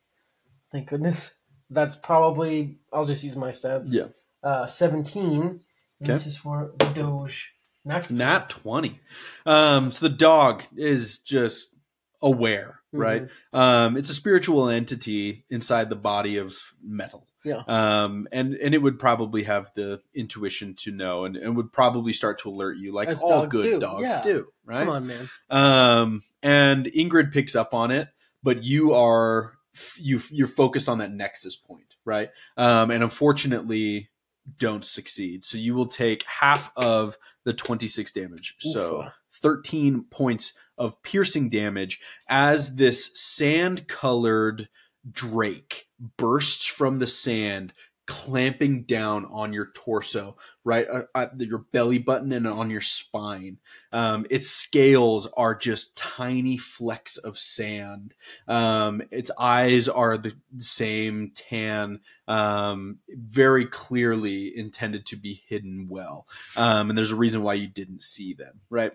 Thank 0.72 0.88
goodness. 0.88 1.32
That's 1.70 1.98
probably, 1.98 2.78
I'll 2.94 3.06
just 3.06 3.24
use 3.24 3.36
my 3.36 3.50
stats. 3.50 3.88
Yeah. 3.90 4.08
Uh, 4.42 4.66
17. 4.66 5.60
This 6.00 6.26
is 6.26 6.38
for 6.38 6.72
the 6.78 6.86
Doge. 6.86 7.57
Nat. 7.88 8.12
Nat 8.12 8.50
20. 8.50 9.00
Um, 9.46 9.92
so 9.92 10.08
the 10.08 10.16
dog 10.16 10.64
is 10.76 11.20
just 11.20 11.76
aware, 12.22 12.80
right? 12.92 13.28
Um, 13.54 13.98
it's 13.98 14.10
a 14.10 14.14
spiritual 14.14 14.70
entity 14.70 15.46
inside 15.50 15.90
the 15.90 15.96
body 15.96 16.38
of 16.38 16.58
metal. 16.84 17.28
Yeah. 17.44 17.64
Um, 17.68 18.28
and, 18.32 18.56
and 18.56 18.74
it 18.74 18.82
would 18.82 19.00
probably 19.00 19.44
have 19.44 19.72
the 19.74 20.02
intuition 20.14 20.74
to 20.80 20.92
know 20.92 21.24
and, 21.26 21.38
and 21.38 21.56
would 21.56 21.72
probably 21.72 22.12
start 22.12 22.40
to 22.40 22.50
alert 22.50 22.78
you 22.78 22.94
like 22.94 23.08
As 23.08 23.22
all 23.22 23.42
dogs 23.42 23.52
good 23.56 23.64
do, 23.64 23.80
dogs 23.80 24.04
yeah. 24.04 24.22
do, 24.22 24.48
right? 24.66 24.80
Come 24.80 24.90
on, 24.90 25.08
man. 25.08 25.30
Um, 25.50 26.24
and 26.44 26.86
Ingrid 26.88 27.32
picks 27.32 27.56
up 27.56 27.74
on 27.74 27.92
it, 27.92 28.10
but 28.44 28.64
you 28.64 28.94
are 28.96 29.54
you 29.98 30.22
you're 30.30 30.48
focused 30.48 30.90
on 30.90 30.98
that 30.98 31.14
nexus 31.14 31.56
point, 31.56 31.96
right? 32.04 32.30
Um, 32.58 32.92
and 32.92 33.04
unfortunately, 33.04 34.10
don't 34.58 34.86
succeed. 34.86 35.46
So 35.46 35.58
you 35.58 35.74
will 35.74 35.88
take 35.88 36.24
half 36.24 36.72
of 36.76 37.18
the 37.44 37.54
26 37.54 38.12
damage. 38.12 38.56
So 38.60 39.08
13 39.42 40.06
points 40.10 40.54
of 40.78 41.02
piercing 41.04 41.50
damage 41.50 42.00
as 42.30 42.76
this 42.76 43.12
sand 43.14 43.88
colored 43.88 44.70
drake 45.10 45.88
bursts 46.18 46.66
from 46.66 47.00
the 47.00 47.08
sand 47.08 47.74
clamping 48.08 48.84
down 48.84 49.26
on 49.26 49.54
your 49.54 49.72
torso 49.74 50.38
right 50.68 50.86
uh, 50.92 51.04
at 51.16 51.40
your 51.40 51.60
belly 51.72 51.98
button 51.98 52.34
and 52.34 52.46
on 52.46 52.70
your 52.70 52.82
spine 52.82 53.58
um, 53.94 54.26
its 54.30 54.50
scales 54.50 55.26
are 55.38 55.56
just 55.56 55.96
tiny 55.96 56.58
flecks 56.58 57.16
of 57.18 57.38
sand 57.40 58.14
um, 58.50 59.02
its 59.10 59.32
eyes 59.40 59.88
are 59.88 60.18
the 60.18 60.34
same 60.60 61.32
tan 61.36 62.02
um, 62.28 62.98
very 63.10 63.66
clearly 63.66 64.52
intended 64.58 65.06
to 65.06 65.16
be 65.16 65.42
hidden 65.48 65.88
well 65.90 66.28
um, 66.58 66.90
and 66.90 66.98
there's 66.98 67.12
a 67.12 67.16
reason 67.16 67.42
why 67.44 67.54
you 67.54 67.68
didn't 67.68 68.02
see 68.02 68.34
them 68.34 68.60
right 68.70 68.92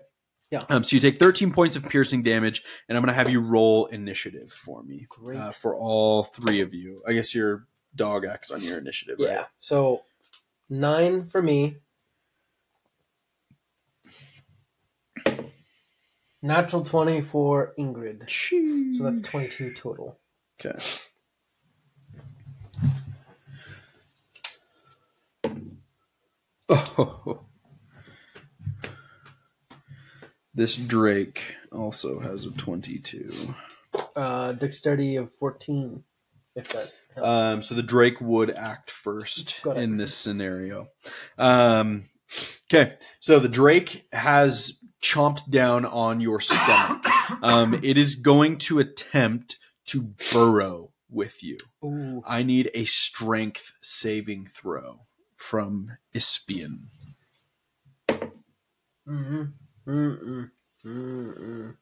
Yeah. 0.51 0.59
um, 0.69 0.83
so 0.83 0.95
you 0.95 0.99
take 0.99 1.17
13 1.17 1.51
points 1.51 1.75
of 1.75 1.89
piercing 1.89 2.21
damage 2.21 2.61
and 2.87 2.95
i'm 2.95 3.03
going 3.03 3.11
to 3.13 3.17
have 3.17 3.31
you 3.31 3.39
roll 3.41 3.87
initiative 3.87 4.51
for 4.51 4.83
me 4.83 5.07
Great. 5.09 5.39
uh, 5.39 5.51
for 5.51 5.75
all 5.75 6.23
three 6.23 6.61
of 6.61 6.73
you 6.73 7.01
i 7.07 7.13
guess 7.13 7.33
your 7.33 7.65
dog 7.95 8.25
acts 8.25 8.51
on 8.51 8.61
your 8.61 8.77
initiative 8.77 9.17
right? 9.19 9.29
yeah. 9.29 9.45
So, 9.59 10.01
9 10.73 11.27
for 11.29 11.41
me. 11.41 11.77
Natural 16.41 16.83
20 16.83 17.21
for 17.21 17.73
Ingrid. 17.77 18.29
So 18.97 19.03
that's 19.03 19.21
22 19.21 19.73
total. 19.75 20.19
Okay. 20.59 20.77
Oh. 26.69 27.41
This 30.55 30.75
Drake 30.75 31.55
also 31.71 32.19
has 32.19 32.45
a 32.45 32.51
22. 32.51 33.55
Uh, 34.15 34.51
dexterity 34.51 35.15
of 35.15 35.33
14, 35.33 36.03
if 36.55 36.69
that. 36.69 36.91
Um, 37.17 37.61
so 37.61 37.75
the 37.75 37.83
Drake 37.83 38.19
would 38.21 38.51
act 38.51 38.89
first 38.89 39.65
in 39.65 39.97
this 39.97 40.13
scenario. 40.15 40.87
Um, 41.37 42.05
okay, 42.71 42.95
so 43.19 43.39
the 43.39 43.49
Drake 43.49 44.05
has 44.11 44.79
chomped 45.01 45.49
down 45.49 45.85
on 45.85 46.21
your 46.21 46.39
stomach. 46.39 47.05
Um, 47.41 47.79
it 47.83 47.97
is 47.97 48.15
going 48.15 48.57
to 48.59 48.79
attempt 48.79 49.57
to 49.85 50.13
burrow 50.31 50.91
with 51.09 51.41
you. 51.41 51.57
Ooh. 51.83 52.21
I 52.27 52.43
need 52.43 52.69
a 52.73 52.83
strength 52.83 53.71
saving 53.81 54.47
throw 54.47 55.05
from 55.37 55.97
Ispian. 56.13 56.89
Mm-hmm. 59.07 59.43
Mm-mm. 59.87 60.51
Mm-mm. 60.85 61.77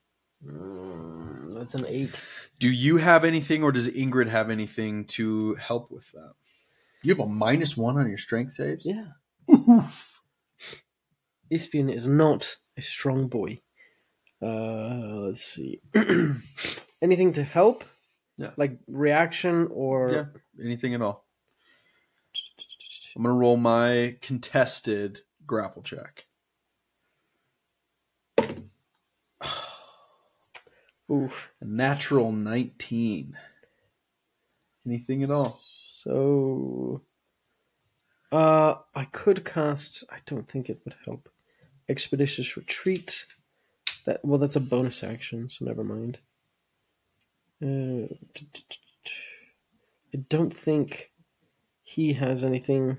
That's 1.61 1.75
an 1.75 1.85
8. 1.87 2.19
Do 2.57 2.71
you 2.71 2.97
have 2.97 3.23
anything, 3.23 3.63
or 3.63 3.71
does 3.71 3.87
Ingrid 3.87 4.27
have 4.29 4.49
anything 4.49 5.05
to 5.05 5.53
help 5.55 5.91
with 5.91 6.11
that? 6.13 6.33
You 7.03 7.13
have 7.13 7.19
a 7.19 7.27
minus 7.29 7.77
one 7.77 7.97
on 7.97 8.09
your 8.09 8.17
strength 8.17 8.53
saves. 8.53 8.83
Yeah. 8.83 9.05
Oof. 9.51 10.21
Ispian 11.51 11.87
is 11.89 12.07
not 12.07 12.57
a 12.75 12.81
strong 12.81 13.27
boy. 13.27 13.61
Uh, 14.41 15.25
let's 15.27 15.43
see. 15.43 15.81
Anything 17.01 17.33
to 17.33 17.43
help? 17.43 17.83
Yeah. 18.37 18.51
Like 18.57 18.79
reaction 18.87 19.67
or 19.71 20.09
Yeah, 20.11 20.25
anything 20.65 20.95
at 20.95 21.01
all. 21.03 21.25
I'm 23.15 23.21
gonna 23.21 23.35
roll 23.35 23.57
my 23.57 24.15
contested 24.21 25.21
grapple 25.45 25.83
check. 25.83 26.25
Oof. 31.11 31.49
A 31.59 31.65
natural 31.65 32.31
19. 32.31 33.37
Anything 34.85 35.23
at 35.23 35.31
all? 35.31 35.59
So 36.03 37.01
uh 38.31 38.75
I 38.95 39.05
could 39.05 39.45
cast 39.45 40.03
I 40.09 40.17
don't 40.25 40.49
think 40.49 40.69
it 40.69 40.81
would 40.85 40.95
help. 41.05 41.29
Expeditious 41.89 42.57
retreat. 42.57 43.25
That 44.05 44.23
well 44.23 44.39
that's 44.39 44.55
a 44.55 44.61
bonus 44.61 45.03
action, 45.03 45.49
so 45.49 45.65
never 45.65 45.83
mind. 45.83 46.17
Uh, 47.63 48.07
I 50.13 50.17
don't 50.29 50.55
think 50.57 51.11
he 51.83 52.13
has 52.13 52.43
anything. 52.43 52.97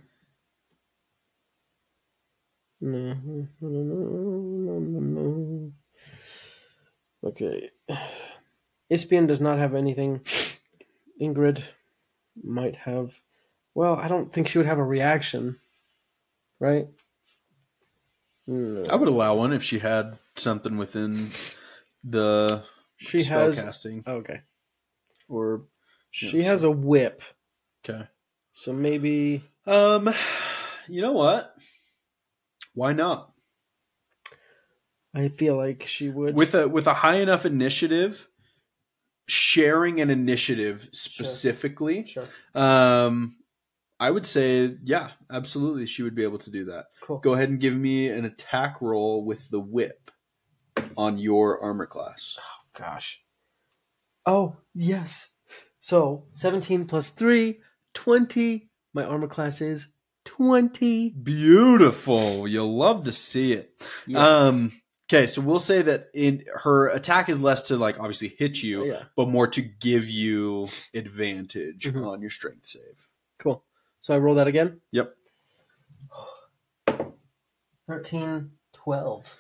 No, 2.81 3.15
no, 3.15 3.49
no, 3.61 3.69
no, 3.69 4.79
no, 4.79 5.01
no. 5.01 5.73
Okay. 7.25 7.71
Ispian 8.91 9.27
does 9.27 9.41
not 9.41 9.59
have 9.59 9.75
anything. 9.75 10.21
Ingrid 11.21 11.63
might 12.43 12.75
have. 12.77 13.13
Well, 13.75 13.95
I 13.95 14.09
don't 14.09 14.33
think 14.33 14.49
she 14.49 14.59
would 14.59 14.67
have 14.67 14.79
a 14.79 14.85
reaction, 14.85 15.59
right? 16.61 16.89
No. 18.47 18.85
I 18.91 18.97
would 18.97 19.09
allow 19.09 19.37
one 19.37 19.53
if 19.53 19.63
she 19.63 19.79
had 19.79 20.19
something 20.37 20.77
within 20.77 21.31
the 22.05 22.65
She 22.97 23.21
spell 23.21 23.47
has. 23.47 23.57
casting. 23.63 24.03
Okay. 24.07 24.41
Or 25.29 25.63
She 26.11 26.39
Yeah, 26.39 26.45
has 26.49 26.63
a 26.65 26.71
whip, 26.71 27.23
okay. 27.89 28.09
so 28.53 28.73
maybe. 28.73 29.45
Um 29.67 30.13
you 30.89 31.01
know 31.01 31.13
what? 31.13 31.55
Why 32.75 32.93
not? 32.93 33.32
I 35.15 35.29
feel 35.29 35.57
like 35.57 35.85
she 35.87 36.09
would. 36.09 36.35
With 36.35 36.55
a 36.55 36.69
with 36.69 36.87
a 36.87 36.95
high 36.95 37.17
enough 37.17 37.45
initiative, 37.45 38.29
sharing 39.27 40.01
an 40.01 40.11
initiative 40.11 40.89
specifically 40.93 42.07
sure. 42.07 42.25
um 42.55 43.37
I 44.01 44.11
would 44.11 44.27
say, 44.27 44.79
yeah, 44.83 45.11
absolutely, 45.31 45.87
she 45.87 46.03
would 46.03 46.17
be 46.17 46.25
able 46.25 46.39
to 46.39 46.51
do 46.51 46.65
that. 46.65 46.87
Cool. 47.03 47.19
Go 47.19 47.35
ahead 47.35 47.51
and 47.51 47.61
give 47.61 47.75
me 47.75 48.09
an 48.09 48.25
attack 48.25 48.83
roll 48.83 49.25
with 49.25 49.49
the 49.49 49.61
whip 49.61 50.11
on 50.97 51.19
your 51.19 51.63
armor 51.63 51.87
class. 51.87 52.37
Oh 52.41 52.65
gosh. 52.77 53.21
Oh, 54.27 54.57
yes. 54.75 55.31
So 55.79 56.25
17 56.35 56.87
plus 56.87 57.11
3, 57.11 57.61
20. 57.95 58.71
My 58.93 59.05
armor 59.05 59.29
class 59.29 59.61
is 59.61 59.93
20. 60.25 61.11
Beautiful. 61.11 62.49
You'll 62.49 62.77
love 62.77 63.05
to 63.05 63.13
see 63.13 63.53
it. 63.53 63.81
Yes. 64.09 64.21
Um. 64.21 64.73
Okay, 65.13 65.27
so 65.27 65.43
we'll 65.43 65.59
say 65.59 65.83
that 65.83 66.09
in 66.15 66.43
her 66.55 66.89
attack 66.89 67.29
is 67.29 67.39
less 67.39 67.61
to 67.63 67.77
like 67.77 67.99
obviously 68.01 68.29
hit 68.39 68.63
you, 68.63 68.87
yeah. 68.87 69.03
but 69.15 69.29
more 69.29 69.47
to 69.49 69.61
give 69.61 70.09
you 70.09 70.69
advantage 70.95 71.85
Mhm. 71.85 72.07
on 72.11 72.23
your 72.23 72.31
strength 72.31 72.67
save. 72.67 73.09
Cool. 73.39 73.63
So 74.01 74.15
I 74.15 74.19
roll 74.19 74.37
that 74.37 74.47
again? 74.47 74.81
Yep. 74.91 75.15
13, 77.87 78.53
12. 78.73 79.37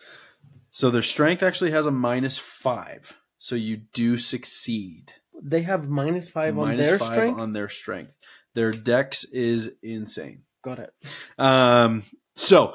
So 0.70 0.90
their 0.90 1.00
strength 1.00 1.42
actually 1.42 1.70
has 1.70 1.86
a 1.86 1.90
minus 1.90 2.36
five, 2.36 3.16
so 3.38 3.54
you 3.54 3.78
do 3.94 4.18
succeed. 4.18 5.14
They 5.42 5.62
have 5.62 5.88
minus 5.88 6.28
5 6.28 6.58
on 6.58 6.76
their 6.76 6.98
five 6.98 7.12
strength? 7.14 7.38
on 7.40 7.54
their 7.54 7.70
strength. 7.70 8.12
Their 8.52 8.72
dex 8.72 9.24
is 9.24 9.74
insane. 9.82 10.42
Got 10.60 10.80
it. 10.80 10.92
Um, 11.38 12.02
so, 12.36 12.74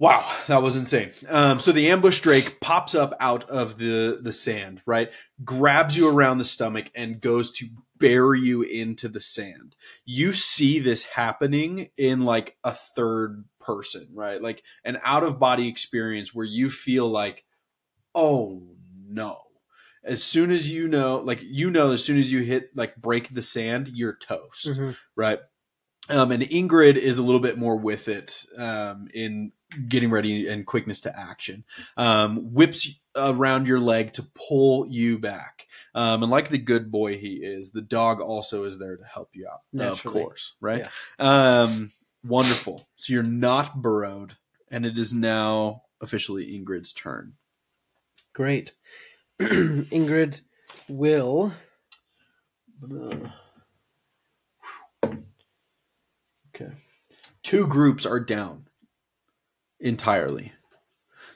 wow, 0.00 0.28
that 0.48 0.62
was 0.62 0.74
insane. 0.74 1.12
Um, 1.28 1.60
so 1.60 1.70
the 1.70 1.90
ambush 1.90 2.20
drake 2.20 2.58
pops 2.60 2.96
up 2.96 3.14
out 3.20 3.48
of 3.48 3.78
the 3.78 4.18
the 4.20 4.32
sand, 4.32 4.80
right? 4.86 5.12
Grabs 5.44 5.96
you 5.96 6.08
around 6.08 6.38
the 6.38 6.44
stomach 6.44 6.90
and 6.96 7.20
goes 7.20 7.52
to 7.52 7.68
bury 7.98 8.40
you 8.40 8.62
into 8.62 9.08
the 9.08 9.20
sand. 9.20 9.76
You 10.06 10.32
see 10.32 10.78
this 10.80 11.02
happening 11.04 11.90
in 11.96 12.24
like 12.24 12.56
a 12.64 12.72
third 12.72 13.44
person, 13.60 14.08
right? 14.14 14.42
Like 14.42 14.64
an 14.84 14.98
out 15.04 15.22
of 15.22 15.38
body 15.38 15.68
experience 15.68 16.34
where 16.34 16.46
you 16.46 16.70
feel 16.70 17.08
like, 17.08 17.44
oh 18.14 18.62
no. 19.06 19.42
As 20.02 20.24
soon 20.24 20.50
as 20.50 20.70
you 20.70 20.88
know, 20.88 21.18
like 21.18 21.40
you 21.42 21.70
know, 21.70 21.92
as 21.92 22.02
soon 22.02 22.16
as 22.16 22.32
you 22.32 22.40
hit 22.40 22.70
like 22.74 22.96
break 22.96 23.34
the 23.34 23.42
sand, 23.42 23.90
you're 23.92 24.16
toast 24.16 24.66
Mhm. 24.66 24.96
right? 25.14 25.40
Um, 26.10 26.32
and 26.32 26.42
Ingrid 26.42 26.96
is 26.96 27.18
a 27.18 27.22
little 27.22 27.40
bit 27.40 27.56
more 27.58 27.76
with 27.76 28.08
it 28.08 28.44
um, 28.58 29.08
in 29.14 29.52
getting 29.88 30.10
ready 30.10 30.48
and 30.48 30.66
quickness 30.66 31.02
to 31.02 31.18
action. 31.18 31.64
Um, 31.96 32.52
whips 32.52 32.88
around 33.16 33.66
your 33.66 33.80
leg 33.80 34.12
to 34.14 34.26
pull 34.34 34.86
you 34.88 35.18
back. 35.18 35.66
Um, 35.94 36.22
and 36.22 36.30
like 36.30 36.48
the 36.48 36.58
good 36.58 36.90
boy 36.90 37.18
he 37.18 37.34
is, 37.34 37.70
the 37.70 37.80
dog 37.80 38.20
also 38.20 38.64
is 38.64 38.78
there 38.78 38.96
to 38.96 39.04
help 39.04 39.30
you 39.32 39.48
out, 39.50 39.60
Naturally. 39.72 40.20
of 40.20 40.26
course, 40.26 40.54
right? 40.60 40.86
Um, 41.18 41.92
wonderful. 42.24 42.86
So 42.96 43.12
you're 43.12 43.22
not 43.22 43.80
burrowed, 43.80 44.36
and 44.70 44.84
it 44.84 44.98
is 44.98 45.12
now 45.12 45.82
officially 46.00 46.46
Ingrid's 46.46 46.92
turn. 46.92 47.34
Great. 48.32 48.74
Ingrid 49.40 50.40
will. 50.88 51.52
Okay. 56.60 56.72
two 57.42 57.66
groups 57.66 58.04
are 58.06 58.20
down 58.20 58.66
entirely. 59.78 60.52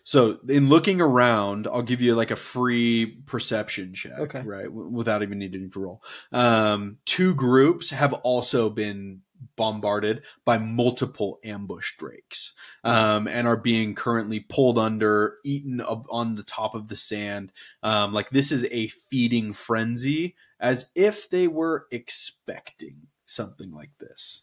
So, 0.07 0.39
in 0.49 0.68
looking 0.68 1.01
around, 1.01 1.66
I'll 1.66 1.81
give 1.83 2.03
you 2.03 2.14
like 2.14 2.31
a 2.31 2.37
free 2.37 3.07
perception 3.25 3.95
check, 3.95 4.18
Okay. 4.18 4.43
right? 4.43 4.64
w- 4.64 4.89
Without 4.89 5.22
even 5.22 5.39
needing 5.39 5.70
to 5.70 5.81
roll. 5.81 6.03
Um, 6.31 6.99
two 7.07 7.35
groups 7.35 7.89
have 7.91 8.12
also 8.12 8.68
been 8.68 9.22
bombarded 9.57 10.25
by 10.45 10.59
multiple 10.59 11.39
ambush 11.45 11.93
drakes 11.99 12.53
um, 12.83 13.27
and 13.29 13.47
are 13.47 13.57
being 13.57 13.95
currently 13.95 14.41
pulled 14.41 14.79
under, 14.79 15.39
eaten 15.45 15.81
up 15.81 16.05
on 16.11 16.35
the 16.35 16.43
top 16.43 16.75
of 16.75 16.89
the 16.89 16.97
sand. 16.97 17.51
Um, 17.83 18.12
like 18.12 18.29
this 18.31 18.53
is 18.53 18.66
a 18.70 18.89
feeding 18.89 19.53
frenzy, 19.55 20.35
as 20.61 20.91
if 20.95 21.31
they 21.31 21.49
were 21.49 21.87
expecting 21.91 23.07
something 23.27 23.70
like 23.70 23.91
this. 23.99 24.43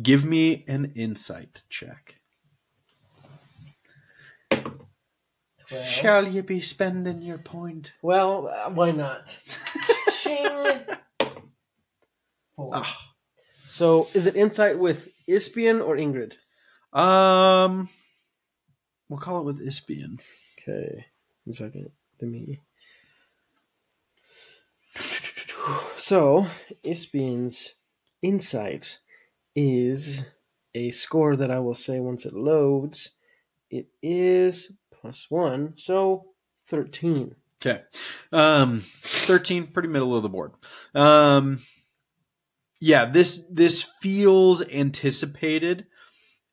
Give 0.00 0.24
me 0.24 0.64
an 0.68 0.92
insight 0.94 1.62
check. 1.68 2.16
Shall 5.84 6.26
you 6.26 6.42
be 6.42 6.60
spending 6.60 7.20
your 7.20 7.38
point? 7.38 7.92
Well, 8.00 8.48
uh, 8.48 8.70
why 8.70 8.90
not? 8.90 9.38
Ching. 10.22 10.80
Four. 12.56 12.70
Ah. 12.74 13.12
So, 13.64 14.08
is 14.14 14.26
it 14.26 14.34
insight 14.34 14.78
with 14.78 15.08
Ispian 15.26 15.80
or 15.80 15.96
Ingrid? 15.96 16.32
Um, 16.98 17.88
we'll 19.08 19.20
call 19.20 19.40
it 19.40 19.44
with 19.44 19.60
Ispian. 19.60 20.18
Okay, 20.58 21.06
one 21.44 21.54
second. 21.54 21.90
Let 22.20 22.30
me. 22.30 22.60
So, 25.96 26.46
Ispian's 26.82 27.74
insight 28.22 28.98
is 29.58 30.24
a 30.74 30.90
score 30.92 31.36
that 31.36 31.50
I 31.50 31.58
will 31.58 31.74
say 31.74 31.98
once 32.00 32.24
it 32.24 32.34
loads. 32.34 33.10
It 33.70 33.88
is 34.02 34.72
plus 34.92 35.26
one, 35.28 35.74
so 35.76 36.26
13. 36.68 37.34
Okay. 37.60 37.82
Um, 38.32 38.80
13, 38.80 39.68
pretty 39.68 39.88
middle 39.88 40.16
of 40.16 40.22
the 40.22 40.28
board. 40.28 40.52
Um, 40.94 41.58
yeah, 42.80 43.06
this 43.06 43.44
this 43.50 43.82
feels 44.00 44.62
anticipated 44.68 45.86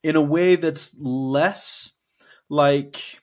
in 0.03 0.15
a 0.15 0.21
way 0.21 0.55
that's 0.55 0.95
less 0.97 1.91
like 2.49 3.21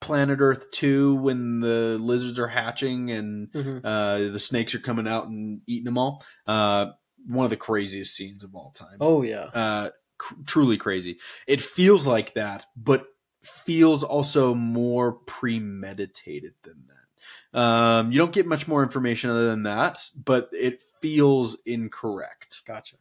Planet 0.00 0.40
Earth 0.40 0.70
2 0.72 1.14
when 1.16 1.60
the 1.60 1.96
lizards 1.98 2.38
are 2.38 2.46
hatching 2.48 3.10
and 3.10 3.50
Mhm. 3.52 3.80
uh, 3.82 4.32
the 4.32 4.38
snakes 4.38 4.74
are 4.74 4.78
coming 4.80 5.08
out 5.08 5.28
and 5.28 5.62
eating 5.66 5.84
them 5.84 5.96
all. 5.98 6.22
Uh, 6.46 6.92
one 7.26 7.44
of 7.44 7.50
the 7.50 7.56
craziest 7.56 8.14
scenes 8.14 8.42
of 8.42 8.54
all 8.54 8.72
time. 8.72 8.96
Oh, 9.00 9.22
yeah. 9.22 9.44
uh, 9.44 9.90
cr- 10.18 10.34
truly 10.46 10.76
crazy. 10.76 11.18
It 11.46 11.60
feels 11.60 12.06
like 12.06 12.34
that, 12.34 12.66
but 12.76 13.06
feels 13.42 14.02
also 14.02 14.54
more 14.54 15.12
premeditated 15.12 16.54
than 16.62 16.84
that. 16.88 17.58
Um, 17.58 18.12
you 18.12 18.18
don't 18.18 18.32
get 18.32 18.46
much 18.46 18.68
more 18.68 18.82
information 18.82 19.30
other 19.30 19.48
than 19.48 19.64
that, 19.64 20.00
but 20.14 20.48
it 20.52 20.82
feels 21.00 21.56
incorrect. 21.66 22.62
Gotcha. 22.66 22.96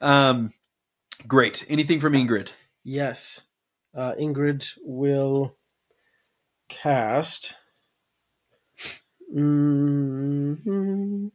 Um, 0.00 0.50
great. 1.26 1.64
Anything 1.68 2.00
from 2.00 2.12
Ingrid? 2.12 2.52
Yes. 2.84 3.42
Uh, 3.94 4.14
Ingrid 4.14 4.72
will 4.82 5.56
cast. 6.68 7.54
Mm, 9.34 11.30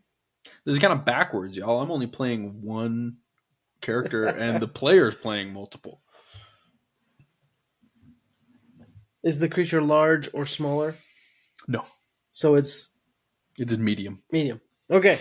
This 0.66 0.76
is 0.76 0.80
kind 0.80 0.94
of 0.94 1.04
backwards, 1.06 1.58
y'all. 1.58 1.82
I'm 1.82 1.92
only 1.92 2.08
playing 2.08 2.62
one 2.62 3.18
character, 3.82 4.26
and 4.26 4.62
the 4.62 4.68
player's 4.68 5.16
playing 5.16 5.52
multiple. 5.54 6.00
is 9.24 9.40
the 9.40 9.48
creature 9.48 9.82
large 9.82 10.30
or 10.34 10.46
smaller? 10.46 10.96
No, 11.68 11.84
So 12.34 12.56
it's 12.56 12.90
it 13.58 13.72
is 13.72 13.78
medium. 13.78 14.22
medium. 14.32 14.60
Okay. 14.92 15.18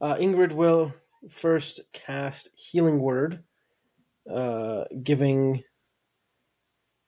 Uh, 0.00 0.16
Ingrid 0.16 0.52
will 0.52 0.92
first 1.30 1.80
cast 1.94 2.50
Healing 2.54 3.00
Word, 3.00 3.42
uh, 4.30 4.84
giving 5.02 5.62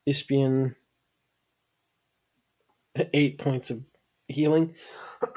Ispian 0.07 0.75
eight 3.13 3.39
points 3.39 3.69
of 3.71 3.83
healing, 4.29 4.75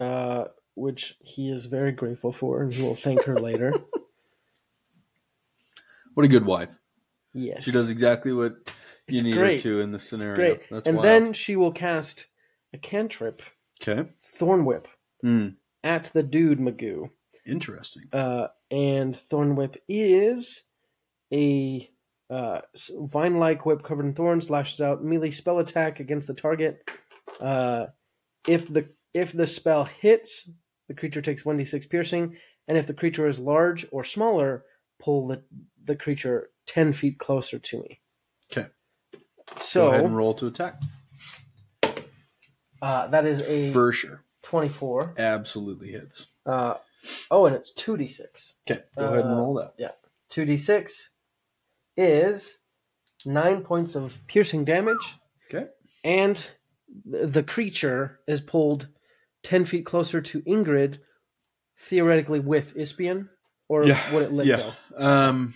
uh, 0.00 0.44
which 0.74 1.16
he 1.20 1.50
is 1.50 1.66
very 1.66 1.92
grateful 1.92 2.32
for, 2.32 2.62
and 2.62 2.72
he 2.72 2.82
will 2.82 2.94
thank 2.96 3.22
her 3.24 3.38
later. 3.38 3.72
What 6.14 6.24
a 6.24 6.28
good 6.28 6.46
wife. 6.46 6.68
Yes. 7.32 7.64
She 7.64 7.72
does 7.72 7.90
exactly 7.90 8.32
what 8.32 8.52
you 9.08 9.16
It's 9.16 9.22
need 9.22 9.34
great. 9.36 9.62
her 9.62 9.70
to 9.70 9.80
in 9.80 9.90
this 9.90 10.02
It's 10.02 10.10
scenario. 10.10 10.36
great. 10.36 10.60
That's 10.70 10.86
and 10.86 10.96
wild. 10.98 11.04
then 11.04 11.32
she 11.32 11.56
will 11.56 11.72
cast 11.72 12.26
a 12.72 12.78
cantrip, 12.78 13.42
okay. 13.82 14.08
Thorn 14.20 14.64
Whip, 14.64 14.86
Hmm. 15.22 15.48
at 15.82 16.04
the 16.14 16.22
dude 16.22 16.60
Magoo. 16.60 17.10
Interesting. 17.44 18.04
Uh, 18.12 18.48
and 18.70 19.16
Thorn 19.28 19.56
Whip 19.56 19.82
is 19.88 20.62
a 21.32 21.90
uh, 22.30 22.60
vine 23.00 23.38
like 23.38 23.66
whip 23.66 23.82
covered 23.82 24.06
in 24.06 24.14
thorns, 24.14 24.48
lashes 24.50 24.80
out 24.80 25.04
melee 25.04 25.30
spell 25.32 25.58
attack 25.58 25.98
against 26.00 26.26
the 26.28 26.34
target. 26.34 26.88
Uh, 27.40 27.86
if 28.48 28.72
the 28.72 28.88
if 29.14 29.32
the 29.32 29.46
spell 29.46 29.84
hits, 29.84 30.50
the 30.88 30.94
creature 30.94 31.22
takes 31.22 31.44
1d6 31.44 31.88
piercing, 31.88 32.36
and 32.68 32.76
if 32.76 32.86
the 32.86 32.94
creature 32.94 33.26
is 33.28 33.38
large 33.38 33.86
or 33.92 34.04
smaller, 34.04 34.64
pull 35.00 35.28
the, 35.28 35.42
the 35.84 35.96
creature 35.96 36.50
10 36.66 36.92
feet 36.92 37.18
closer 37.18 37.58
to 37.58 37.78
me. 37.80 38.00
Okay. 38.52 38.68
So 39.58 39.82
Go 39.86 39.88
ahead 39.92 40.04
and 40.04 40.16
roll 40.16 40.34
to 40.34 40.46
attack. 40.48 40.80
uh, 42.82 43.06
that 43.08 43.26
is 43.26 43.40
a 43.48 43.72
For 43.72 43.92
sure. 43.92 44.22
24. 44.42 45.14
Absolutely 45.18 45.92
hits. 45.92 46.28
Uh, 46.44 46.74
oh, 47.30 47.46
and 47.46 47.54
it's 47.56 47.72
two 47.72 47.96
d 47.96 48.06
six. 48.08 48.56
Okay, 48.70 48.82
go 48.98 49.04
ahead 49.06 49.24
and 49.24 49.34
Uh, 49.34 49.36
roll 49.36 49.54
that. 49.54 49.74
Yeah. 49.78 49.92
Two 50.28 50.44
d 50.44 50.56
six 50.58 51.10
is 51.96 52.58
nine 53.24 53.62
points 53.62 53.94
of 53.94 54.18
piercing 54.26 54.64
damage. 54.64 55.14
Okay. 55.52 55.66
and 56.02 56.44
the 57.06 57.42
creature 57.42 58.20
is 58.26 58.40
pulled 58.40 58.88
ten 59.44 59.64
feet 59.64 59.86
closer 59.86 60.20
to 60.20 60.40
Ingrid, 60.42 60.98
theoretically 61.78 62.40
with 62.40 62.76
Ispian, 62.76 63.28
or 63.68 63.84
Yeah, 63.86 64.12
would 64.12 64.22
it 64.24 64.32
let 64.32 64.46
yeah. 64.46 64.72
Um, 64.96 65.54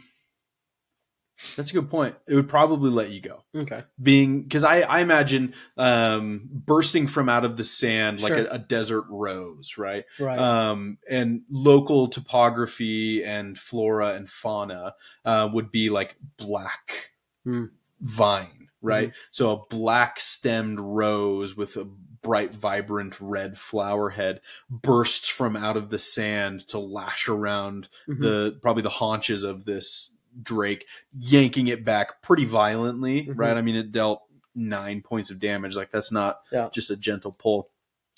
that's 1.56 1.70
a 1.70 1.74
good 1.74 1.88
point. 1.88 2.16
It 2.26 2.34
would 2.34 2.48
probably 2.48 2.90
let 2.90 3.10
you 3.10 3.20
go. 3.20 3.44
go? 3.54 3.60
Okay. 3.60 3.84
being 4.02 4.42
because 4.42 4.64
I, 4.64 4.80
I 4.80 5.00
imagine 5.00 5.54
um, 5.76 6.48
bursting 6.50 7.06
from 7.06 7.28
out 7.28 7.44
of 7.44 7.56
the 7.56 7.62
sand 7.62 8.20
like 8.20 8.30
Sure. 8.32 8.46
a, 8.46 8.54
a 8.54 8.58
desert 8.58 9.04
rose, 9.08 9.78
right? 9.78 10.04
Right. 10.18 10.36
Um, 10.38 10.98
and 11.08 11.42
local 11.48 12.08
topography 12.08 13.22
and 13.24 13.56
flora 13.56 14.14
and 14.14 14.28
fauna 14.28 14.94
uh, 15.24 15.48
would 15.52 15.70
be 15.70 15.90
like 15.90 16.16
black 16.38 17.12
Hmm. 17.44 17.66
vine, 18.00 18.68
right? 18.82 19.10
Mm-hmm. 19.10 19.18
So 19.30 19.52
a 19.52 19.66
black 19.74 20.18
stemmed 20.18 20.80
rose 20.80 21.56
with 21.56 21.76
a 21.76 21.84
bright, 22.28 22.54
vibrant 22.54 23.18
red 23.22 23.56
flower 23.56 24.10
head 24.10 24.42
bursts 24.68 25.30
from 25.30 25.56
out 25.56 25.78
of 25.78 25.88
the 25.88 25.98
sand 25.98 26.60
to 26.68 26.78
lash 26.78 27.26
around 27.26 27.88
Mhm. 28.06 28.20
the 28.20 28.58
probably 28.60 28.82
the 28.82 28.90
haunches 28.90 29.44
of 29.44 29.64
this 29.64 30.12
drake, 30.42 30.86
yanking 31.18 31.68
it 31.68 31.86
back 31.86 32.20
pretty 32.20 32.44
violently, 32.44 33.24
Mhm. 33.24 33.32
right? 33.38 33.56
I 33.56 33.62
mean, 33.62 33.76
it 33.76 33.92
dealt 33.92 34.24
nine 34.54 35.00
points 35.00 35.30
of 35.30 35.38
damage. 35.40 35.74
Like 35.74 35.90
that's 35.90 36.12
not 36.12 36.42
Yeah. 36.52 36.68
just 36.70 36.90
a 36.90 36.96
gentle 36.96 37.32
pull. 37.32 37.70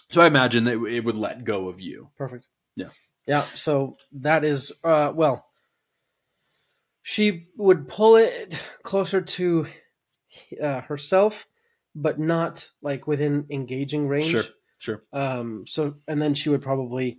So 0.09 0.21
I 0.21 0.27
imagine 0.27 0.65
that 0.65 0.83
it 0.87 1.05
would 1.05 1.17
let 1.17 1.45
go 1.45 1.69
of 1.69 1.81
you. 1.81 2.11
Perfect. 2.19 2.49
Yeah. 2.75 2.89
Yeah. 3.27 3.43
So 3.43 3.97
that 4.11 4.45
is 4.45 4.73
uh 4.83 5.13
well. 5.15 5.47
She 7.03 7.47
would 7.57 7.87
pull 7.89 8.17
it 8.17 8.59
closer 8.83 9.21
to 9.21 9.67
uh, 10.61 10.81
herself, 10.83 11.47
but 12.01 12.19
not 12.19 12.69
like 12.83 13.07
within 13.07 13.47
engaging 13.51 14.09
range. 14.09 14.27
Sure, 14.31 14.45
sure. 14.79 15.03
Um. 15.13 15.65
So 15.67 15.95
and 16.09 16.21
then 16.21 16.35
she 16.35 16.49
would 16.49 16.63
probably 16.63 17.19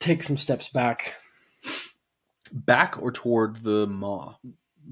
take 0.00 0.22
some 0.22 0.36
steps 0.36 0.68
back 0.68 1.14
Back 2.52 3.00
or 3.02 3.12
toward 3.12 3.62
the 3.62 3.86
maw. 3.86 4.36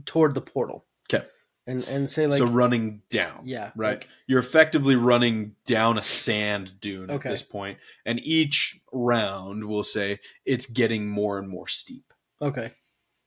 toward 0.04 0.34
the 0.34 0.42
portal. 0.42 0.84
Okay. 1.10 1.24
And 1.66 1.82
and 1.88 2.08
say 2.08 2.26
like 2.26 2.36
so 2.38 2.44
running 2.46 3.00
down. 3.10 3.40
yeah 3.44 3.70
Right. 3.74 3.98
like- 4.00 4.08
You're 4.26 4.40
effectively 4.40 4.94
running 4.94 5.56
down 5.66 5.96
a 5.96 6.02
sand 6.02 6.78
dune 6.80 7.10
Okay. 7.10 7.28
at 7.28 7.32
this 7.32 7.42
point, 7.42 7.78
and 8.04 8.20
each 8.20 8.78
round 8.92 9.64
we'll 9.64 9.84
say 9.84 10.20
it's 10.44 10.66
getting 10.66 11.08
more 11.08 11.38
and 11.38 11.48
more 11.48 11.66
steep. 11.66 12.12
okay. 12.42 12.72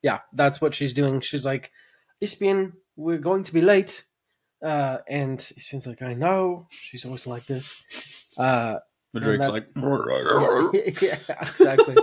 Yeah, 0.03 0.20
that's 0.32 0.62
what 0.62 0.74
she's 0.76 0.93
doing. 0.93 1.20
She's 1.22 1.43
like, 1.43 1.72
Ispian, 2.22 2.72
we're 2.95 3.18
going 3.18 3.43
to 3.43 3.51
be 3.53 3.60
late. 3.62 4.05
Uh, 4.62 4.97
and 5.07 5.39
Ispian's 5.57 5.88
like, 5.88 6.01
I 6.01 6.14
know. 6.14 6.68
She's 6.70 7.05
always 7.05 7.26
like 7.26 7.45
this. 7.45 7.84
Uh, 8.38 8.80
The 9.14 9.20
Drake's 9.22 9.47
that- 9.47 9.53
like, 9.53 9.68
yeah, 11.01 11.18
exactly. 11.41 11.95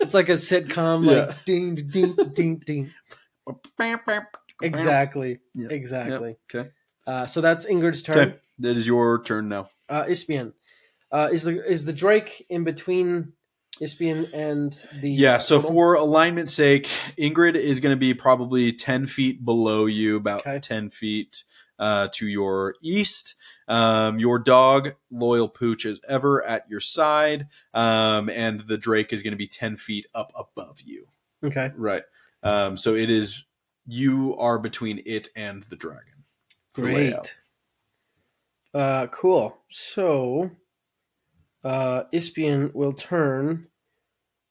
it's 0.00 0.14
like 0.14 0.28
a 0.28 0.32
sitcom, 0.34 1.04
like 1.04 1.28
Yeah. 1.28 1.34
ding, 1.44 1.74
ding, 1.74 2.14
ding, 2.32 2.62
ding. 2.64 2.92
Exactly, 4.62 5.38
Yeah. 5.54 5.68
exactly. 5.70 6.36
Okay. 6.54 6.70
Uh, 7.06 7.26
so 7.26 7.40
that's 7.40 7.66
Ingrid's 7.66 8.02
turn. 8.02 8.18
Okay. 8.18 8.36
That 8.60 8.70
is 8.76 8.86
your 8.86 9.22
turn 9.22 9.48
now. 9.48 9.68
Uh, 9.88 10.04
Ispian, 10.08 10.54
uh, 11.12 11.28
is 11.30 11.42
the 11.42 11.64
is 11.70 11.84
the 11.84 11.92
Drake 11.92 12.44
in 12.48 12.64
between 12.64 13.34
Ispian 13.80 14.26
and 14.32 14.72
the 15.02 15.10
Yeah, 15.10 15.36
so 15.36 15.56
portal? 15.60 15.70
for 15.72 15.94
alignment's 15.94 16.54
sake, 16.54 16.88
Ingrid 17.18 17.54
is 17.54 17.80
going 17.80 17.94
to 17.94 18.00
be 18.00 18.14
probably 18.14 18.72
10 18.72 19.06
feet 19.06 19.44
below 19.44 19.84
you, 19.84 20.16
about 20.16 20.40
Okay. 20.40 20.58
10 20.58 20.88
feet 20.90 21.44
uh, 21.78 22.08
to 22.12 22.26
your 22.26 22.74
east. 22.82 23.34
Um, 23.68 24.18
your 24.18 24.38
dog, 24.38 24.94
Loyal 25.10 25.48
Pooch, 25.48 25.84
is 25.86 26.00
ever 26.08 26.44
at 26.44 26.68
your 26.68 26.80
side, 26.80 27.48
um, 27.74 28.30
and 28.30 28.60
the 28.66 28.78
Drake 28.78 29.12
is 29.12 29.22
going 29.22 29.32
to 29.32 29.36
be 29.36 29.48
10 29.48 29.76
feet 29.76 30.06
up 30.14 30.32
above 30.36 30.80
you. 30.82 31.08
okay, 31.44 31.70
Right. 31.76 32.02
Um, 32.42 32.76
so 32.76 32.94
it 32.94 33.10
is, 33.10 33.44
you 33.86 34.36
are 34.38 34.58
between 34.58 35.02
it 35.04 35.28
and 35.34 35.64
the 35.64 35.76
dragon. 35.76 36.24
for 36.74 36.84
layout. 36.84 37.34
great. 38.72 38.82
Uh, 38.82 39.06
cool. 39.08 39.56
So, 39.70 40.50
uh, 41.64 42.04
Ispian 42.12 42.70
will 42.74 42.92
turn 42.92 43.66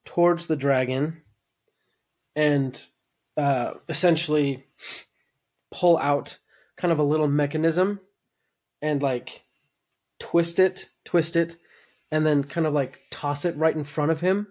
towards 0.03 0.47
the 0.47 0.55
dragon 0.55 1.21
and 2.35 2.79
uh, 3.37 3.73
essentially 3.87 4.65
pull 5.71 5.97
out 5.97 6.39
kind 6.77 6.91
of 6.91 6.99
a 6.99 7.03
little 7.03 7.27
mechanism 7.27 7.99
and 8.81 9.01
like 9.01 9.43
twist 10.19 10.59
it, 10.59 10.89
twist 11.05 11.35
it, 11.35 11.57
and 12.11 12.25
then 12.25 12.43
kind 12.43 12.67
of 12.67 12.73
like 12.73 12.99
toss 13.11 13.45
it 13.45 13.55
right 13.57 13.75
in 13.75 13.83
front 13.83 14.11
of 14.11 14.21
him 14.21 14.47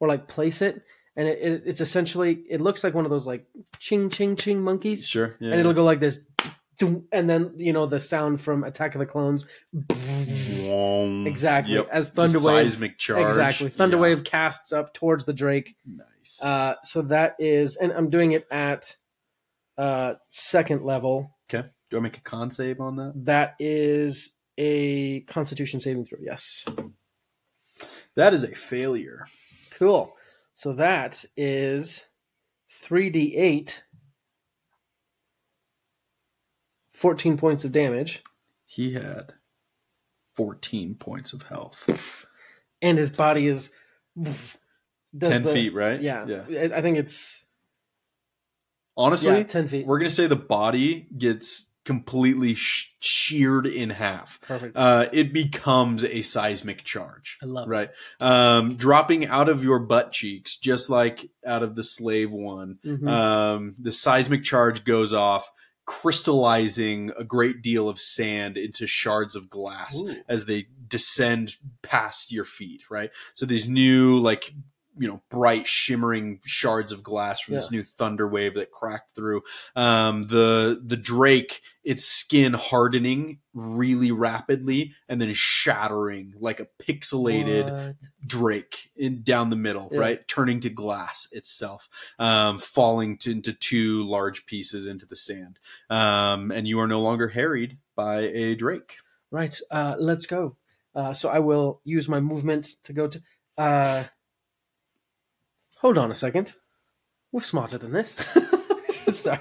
or 0.00 0.08
like 0.08 0.28
place 0.28 0.62
it. 0.62 0.82
And 1.16 1.26
it, 1.28 1.38
it, 1.40 1.62
it's 1.66 1.80
essentially, 1.80 2.42
it 2.48 2.60
looks 2.60 2.82
like 2.84 2.94
one 2.94 3.04
of 3.04 3.10
those 3.10 3.26
like 3.26 3.46
ching, 3.78 4.10
ching, 4.10 4.36
ching 4.36 4.62
monkeys 4.62 5.06
Sure. 5.06 5.36
Yeah. 5.40 5.50
and 5.50 5.60
it'll 5.60 5.74
go 5.74 5.84
like 5.84 6.00
this 6.00 6.20
and 7.12 7.28
then 7.28 7.52
you 7.58 7.74
know 7.74 7.84
the 7.84 8.00
sound 8.00 8.40
from 8.40 8.64
attack 8.64 8.94
of 8.94 9.00
the 9.00 9.04
clones 9.06 9.44
Wong. 10.62 11.26
exactly 11.26 11.74
Yep. 11.74 11.88
as 11.92 12.10
thunderwave 12.10 12.44
seismic 12.44 12.98
charge. 12.98 13.26
exactly 13.26 13.70
thunderwave 13.70 14.24
casts 14.24 14.72
up 14.72 14.94
towards 14.94 15.26
the 15.26 15.34
drake 15.34 15.76
Nice. 15.84 16.42
uh 16.42 16.76
so 16.82 17.02
that 17.02 17.36
is 17.38 17.76
and 17.76 17.92
i'm 17.92 18.08
doing 18.08 18.32
it 18.32 18.46
at 18.50 18.96
uh 19.76 20.14
second 20.30 20.82
level. 20.82 21.36
Do 21.90 21.96
I 21.96 22.00
make 22.00 22.16
a 22.18 22.20
con 22.20 22.50
save 22.50 22.80
on 22.80 22.96
that? 22.96 23.12
that 23.24 23.56
is 23.58 24.32
a 24.58 25.20
constitution 25.22 25.80
saving 25.80 26.04
throw 26.06 26.18
yes 26.22 26.64
That 28.16 28.32
is 28.34 28.44
a 28.44 28.54
failure. 28.54 29.26
cool 29.72 30.16
so 30.54 30.72
that 30.74 31.24
is 31.36 32.06
3d8 32.70 33.82
14 36.92 37.36
points 37.38 37.64
of 37.64 37.72
damage 37.72 38.22
He 38.66 38.92
had 38.94 39.32
14 40.34 40.94
points 40.94 41.32
of 41.32 41.42
health. 41.42 42.24
and 42.82 42.98
his 42.98 43.10
body 43.10 43.46
is 43.46 43.72
does 44.16 45.30
10 45.30 45.42
the- 45.44 45.52
feet, 45.52 45.74
right? 45.74 46.00
Yeah, 46.00 46.26
Yeah. 46.26 46.68
I- 46.76 46.82
think 46.82 46.98
it's 46.98 47.46
Honestly, 48.96 49.38
yeah, 49.38 49.42
ten 49.44 49.66
feet. 49.66 49.86
we're 49.86 49.98
going 49.98 50.08
to 50.10 50.14
say 50.14 50.26
the 50.26 50.36
body 50.36 51.08
gets 51.16 51.66
completely 51.84 52.54
sh- 52.54 52.94
sheared 53.00 53.66
in 53.66 53.90
half. 53.90 54.38
Perfect. 54.42 54.76
Uh, 54.76 55.08
it 55.12 55.32
becomes 55.32 56.04
a 56.04 56.22
seismic 56.22 56.84
charge. 56.84 57.38
I 57.42 57.46
love 57.46 57.68
it. 57.68 57.70
Right. 57.70 57.90
Um, 58.20 58.76
dropping 58.76 59.26
out 59.26 59.48
of 59.48 59.64
your 59.64 59.78
butt 59.78 60.12
cheeks, 60.12 60.56
just 60.56 60.90
like 60.90 61.30
out 61.46 61.62
of 61.62 61.74
the 61.76 61.82
slave 61.82 62.32
one. 62.32 62.78
Mhm. 62.84 63.08
Um, 63.08 63.74
the 63.78 63.92
seismic 63.92 64.42
charge 64.42 64.84
goes 64.84 65.14
off, 65.14 65.50
crystallizing 65.86 67.10
a 67.18 67.24
great 67.24 67.62
deal 67.62 67.88
of 67.88 68.00
sand 68.00 68.56
into 68.56 68.86
shards 68.86 69.34
of 69.34 69.48
glass 69.50 70.00
Ooh. 70.00 70.14
as 70.28 70.44
they 70.44 70.66
descend 70.88 71.56
past 71.82 72.30
your 72.30 72.44
feet, 72.44 72.82
right? 72.90 73.10
So 73.34 73.46
these 73.46 73.68
new, 73.68 74.18
like, 74.18 74.52
you 74.98 75.08
know, 75.08 75.20
bright, 75.30 75.66
shimmering 75.66 76.40
shards 76.44 76.92
of 76.92 77.02
glass 77.02 77.40
from 77.40 77.54
this 77.54 77.70
new 77.70 77.82
thunder 77.82 78.26
wave 78.26 78.54
that 78.54 78.70
cracked 78.70 79.14
through. 79.14 79.42
Um, 79.76 80.24
the 80.24 80.80
the 80.84 80.96
drake, 80.96 81.62
its 81.84 82.04
skin 82.04 82.52
hardening 82.52 83.38
really 83.54 84.10
rapidly 84.12 84.92
and 85.08 85.20
then 85.20 85.32
shattering 85.32 86.34
like 86.38 86.60
a 86.60 86.66
pixelated 86.82 87.70
What? 87.70 87.96
drake 88.26 88.90
in 88.96 89.22
down 89.22 89.50
the 89.50 89.56
middle, 89.56 89.88
Yeah. 89.92 90.00
right? 90.00 90.28
Turning 90.28 90.60
to 90.60 90.70
glass 90.70 91.28
itself, 91.32 91.88
um, 92.18 92.58
falling 92.58 93.16
to, 93.18 93.30
into 93.32 93.52
two 93.52 94.02
large 94.04 94.46
pieces 94.46 94.86
into 94.86 95.06
the 95.06 95.16
sand. 95.16 95.58
Um, 95.88 96.50
and 96.50 96.68
you 96.68 96.80
are 96.80 96.88
no 96.88 97.00
longer 97.00 97.28
harried 97.28 97.78
by 97.96 98.20
a 98.20 98.54
drake. 98.54 98.96
Right. 99.30 99.58
Uh, 99.70 99.96
let's 99.98 100.26
go. 100.26 100.56
Uh, 100.94 101.12
so 101.12 101.28
I 101.28 101.38
will 101.38 101.80
use 101.84 102.08
my 102.08 102.20
movement 102.20 102.68
to 102.84 102.92
go 102.92 103.06
to. 103.08 103.22
Uh, 103.56 104.04
hold 105.80 105.98
on 105.98 106.10
a 106.10 106.14
second. 106.14 106.54
We're 107.32 107.42
smarter 107.42 107.78
than 107.78 107.92
this. 107.92 108.16
Sorry. 109.12 109.38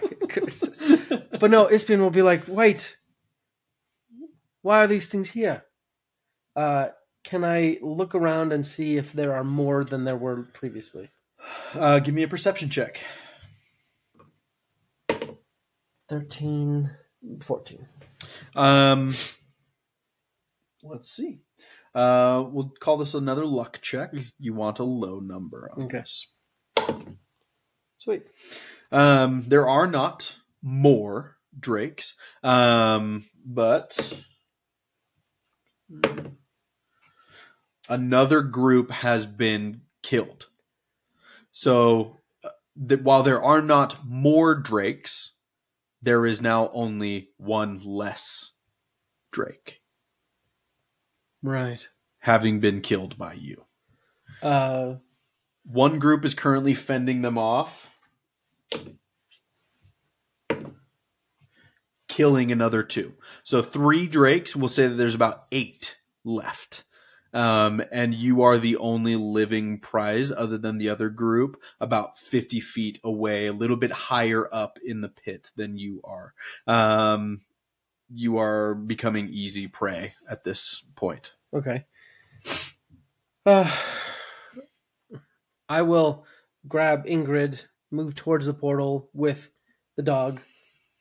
but 1.39 1.51
no, 1.51 1.69
Ispian 1.69 2.01
will 2.01 2.09
be 2.09 2.21
like, 2.21 2.47
wait, 2.47 2.97
why 4.61 4.79
are 4.79 4.87
these 4.87 5.07
things 5.07 5.31
here? 5.31 5.63
Uh, 6.55 6.87
can 7.23 7.43
I 7.43 7.77
look 7.81 8.15
around 8.15 8.53
and 8.53 8.65
see 8.65 8.97
if 8.97 9.13
there 9.13 9.33
are 9.35 9.43
more 9.43 9.83
than 9.83 10.03
there 10.03 10.15
were 10.17 10.43
previously? 10.53 11.09
Uh, 11.73 11.99
give 11.99 12.13
me 12.13 12.23
a 12.23 12.27
perception 12.27 12.69
check. 12.69 13.01
13, 16.09 16.89
14. 17.41 17.87
Um, 18.55 19.13
Let's 20.83 21.11
see. 21.11 21.39
Uh, 21.95 22.43
we'll 22.51 22.71
call 22.79 22.97
this 22.97 23.13
another 23.13 23.45
luck 23.45 23.79
check. 23.81 24.13
You 24.39 24.53
want 24.53 24.79
a 24.79 24.83
low 24.83 25.19
number 25.19 25.69
on 25.75 25.83
Okay. 25.83 25.99
this. 25.99 26.27
Sweet. 27.97 28.23
Um, 28.91 29.43
there 29.47 29.67
are 29.67 29.87
not 29.87 30.35
more 30.61 31.37
drakes, 31.59 32.15
um, 32.43 33.23
but 33.45 34.19
another 37.89 38.41
group 38.41 38.91
has 38.91 39.25
been 39.25 39.81
killed. 40.03 40.47
So, 41.51 42.19
uh, 42.43 42.49
th- 42.87 43.01
while 43.01 43.23
there 43.23 43.41
are 43.41 43.61
not 43.61 44.05
more 44.05 44.55
drakes, 44.55 45.31
there 46.01 46.25
is 46.25 46.39
now 46.41 46.69
only 46.73 47.31
one 47.37 47.77
less 47.83 48.53
drake 49.31 49.81
Right. 51.41 51.87
having 52.19 52.59
been 52.59 52.81
killed 52.81 53.17
by 53.17 53.33
you. 53.33 53.63
Uh, 54.41 54.95
One 55.63 55.99
group 55.99 56.25
is 56.25 56.33
currently 56.33 56.73
fending 56.73 57.21
them 57.21 57.37
off, 57.37 57.89
killing 62.07 62.51
another 62.51 62.83
two. 62.83 63.13
So 63.43 63.61
three 63.61 64.07
drakes. 64.07 64.55
We'll 64.55 64.67
say 64.67 64.87
that 64.87 64.95
there's 64.95 65.15
about 65.15 65.43
eight 65.51 65.99
left. 66.23 66.83
Um, 67.31 67.83
and 67.91 68.15
you 68.15 68.41
are 68.41 68.57
the 68.57 68.77
only 68.77 69.15
living 69.15 69.79
prize 69.79 70.31
other 70.31 70.57
than 70.57 70.79
the 70.79 70.89
other 70.89 71.09
group, 71.09 71.61
about 71.79 72.17
50 72.17 72.59
feet 72.59 72.99
away, 73.03 73.45
a 73.45 73.53
little 73.53 73.75
bit 73.75 73.91
higher 73.91 74.49
up 74.51 74.79
in 74.83 75.01
the 75.01 75.09
pit 75.09 75.51
than 75.55 75.77
you 75.77 76.01
are. 76.03 76.33
Um, 76.65 77.41
you 78.13 78.37
are 78.37 78.75
becoming 78.75 79.29
easy 79.29 79.67
prey 79.67 80.13
at 80.29 80.43
this 80.43 80.83
point. 80.95 81.35
okay. 81.53 81.85
Uh, 83.45 83.71
I 85.67 85.81
will 85.81 86.25
grab 86.67 87.05
Ingrid, 87.05 87.63
move 87.91 88.15
towards 88.15 88.45
the 88.45 88.53
portal 88.53 89.09
with 89.13 89.49
the 89.95 90.03
dog. 90.03 90.41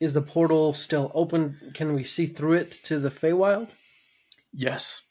Is 0.00 0.14
the 0.14 0.22
portal 0.22 0.72
still 0.72 1.10
open? 1.14 1.72
Can 1.74 1.94
we 1.94 2.04
see 2.04 2.26
through 2.26 2.54
it 2.54 2.72
to 2.84 3.00
the 3.00 3.10
Feywild? 3.10 3.70
Yes. 4.52 5.02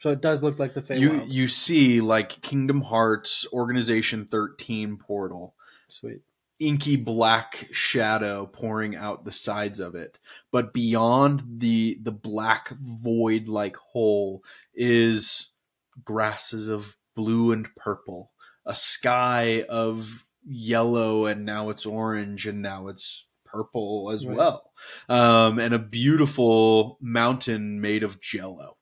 So 0.00 0.10
it 0.10 0.20
does 0.20 0.42
look 0.42 0.58
like 0.58 0.74
the 0.74 0.82
Feywild. 0.82 1.00
you 1.00 1.22
you 1.26 1.48
see 1.48 2.00
like 2.00 2.42
Kingdom 2.42 2.82
Hearts 2.82 3.46
Organization 3.52 4.26
13 4.30 4.98
portal, 4.98 5.54
Sweet. 5.88 6.20
Inky 6.60 6.96
black 6.96 7.68
shadow 7.72 8.46
pouring 8.46 8.96
out 8.96 9.24
the 9.24 9.32
sides 9.32 9.80
of 9.80 9.94
it. 9.94 10.18
But 10.52 10.72
beyond 10.72 11.42
the 11.58 11.98
the 12.02 12.12
black 12.12 12.70
void 12.78 13.48
like 13.48 13.76
hole 13.76 14.44
is 14.74 15.50
grasses 16.04 16.68
of 16.68 16.96
blue 17.14 17.52
and 17.52 17.68
purple, 17.76 18.30
a 18.66 18.74
sky 18.74 19.64
of 19.68 20.26
yellow 20.46 21.26
and 21.26 21.44
now 21.44 21.70
it's 21.70 21.86
orange 21.86 22.46
and 22.46 22.60
now 22.62 22.88
it's 22.88 23.26
purple 23.44 24.10
as 24.12 24.26
Right. 24.26 24.36
well. 24.36 24.72
Um, 25.08 25.58
and 25.58 25.72
a 25.74 25.78
beautiful 25.78 26.98
mountain 27.00 27.80
made 27.80 28.02
of 28.02 28.20
jello. 28.20 28.76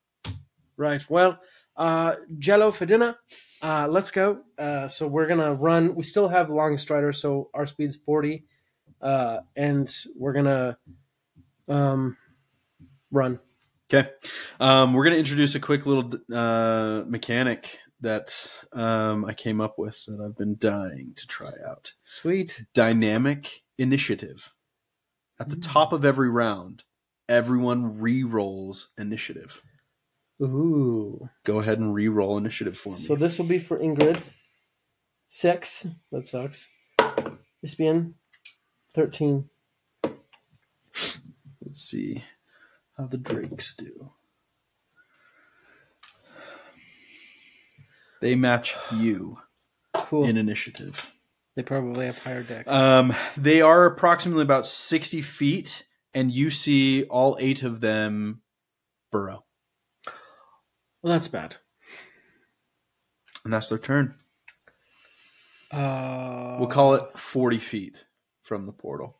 Right. 0.77 1.09
Well, 1.11 1.39
uh, 1.77 2.17
Jello 2.39 2.71
for 2.71 2.87
dinner. 2.87 3.17
Uh, 3.63 3.89
let's 3.89 4.11
go. 4.11 4.41
Uh, 4.59 4.89
so 4.89 5.07
we're 5.07 5.27
gonna 5.27 5.55
run. 5.55 5.95
We 5.95 6.03
still 6.03 6.29
have 6.29 6.51
long 6.51 6.79
strider, 6.79 7.13
so 7.13 7.51
our 7.55 7.67
speed's 7.67 7.97
forty, 7.97 8.45
uh, 9.01 9.39
and 9.57 9.95
we're 10.17 10.33
gonna 10.33 10.79
um, 11.69 12.17
run. 13.11 13.41
Okay. 13.93 14.09
Um, 14.59 14.95
we're 14.95 15.05
going 15.05 15.13
to 15.13 15.19
introduce 15.19 15.55
a 15.55 15.61
quick 15.61 15.85
little 15.85 16.13
uh, 16.33 17.05
mechanic 17.07 17.79
that 18.01 18.51
um, 18.73 19.27
I 19.27 19.35
came 19.35 19.61
up 19.61 19.79
with 19.79 20.07
that 20.07 20.19
I've 20.19 20.37
been 20.37 20.57
dying 20.59 21.13
to 21.17 21.27
try 21.27 21.53
out. 21.69 21.93
Sweet. 22.03 22.65
Dynamic 22.73 23.63
initiative. 23.77 24.55
At 25.39 25.51
the 25.51 25.57
top 25.57 25.93
of 25.93 26.07
every 26.07 26.31
round, 26.31 26.85
everyone 27.29 27.99
re-rolls 27.99 28.91
initiative. 28.97 29.63
Ooh. 30.41 31.29
Go 31.45 31.59
ahead 31.61 31.79
and 31.79 31.95
re-roll 31.95 32.39
initiative 32.39 32.77
for 32.79 32.95
me. 32.95 33.01
So 33.03 33.15
this 33.17 33.39
will 33.39 33.47
be 33.47 33.59
for 33.59 33.79
Ingrid. 33.79 34.21
Six. 35.27 35.87
That 36.11 36.27
sucks. 36.27 36.69
Ispian. 37.63 38.15
Thirteen. 38.95 39.49
Let's 41.65 41.81
see 41.81 42.23
how 42.99 43.07
the 43.07 43.17
drakes 43.19 43.75
do. 43.77 44.11
They 48.21 48.35
match 48.35 48.77
you 48.93 49.39
Cool. 49.95 50.25
in 50.25 50.37
initiative. 50.37 51.13
they 51.57 51.63
probably 51.63 52.07
have 52.07 52.19
higher 52.23 52.43
Dex. 52.43 52.71
Um, 52.71 53.15
they 53.37 53.61
are 53.61 53.85
approximately 53.87 54.43
about 54.43 54.67
60 54.67 55.21
feet, 55.23 55.85
and 56.15 56.31
you 56.33 56.51
see 56.51 57.05
all 57.05 57.37
eight 57.41 57.63
of 57.63 57.81
them 57.81 58.43
burrow. 59.11 59.45
Well, 61.03 61.13
that's 61.13 61.29
bad. 61.29 61.57
And 63.45 63.53
that's 63.53 63.69
their 63.69 63.79
turn. 63.79 64.15
Uh, 65.73 66.57
We'll 66.59 66.69
call 66.69 66.95
it 66.95 67.19
40 67.19 67.59
feet 67.59 68.07
from 68.43 68.67
the 68.67 68.73
portal. 68.73 69.19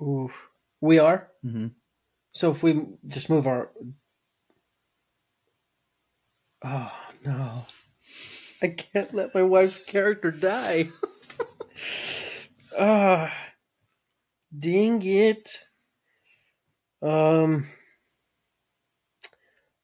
Ooh. 0.00 0.30
We 0.80 0.98
are. 0.98 1.28
Mm-hmm. 1.44 1.68
So 2.32 2.50
if 2.52 2.62
we 2.62 2.80
just 3.06 3.28
move 3.28 3.46
our 3.46 3.70
Oh 6.64 6.92
no. 7.24 7.66
I 8.62 8.68
can't 8.68 9.12
let 9.14 9.34
my 9.34 9.42
wife's 9.42 9.84
character 9.84 10.30
die. 10.30 10.88
Ah. 12.78 13.34
ding 14.56 15.02
it. 15.02 15.50
Um 17.02 17.66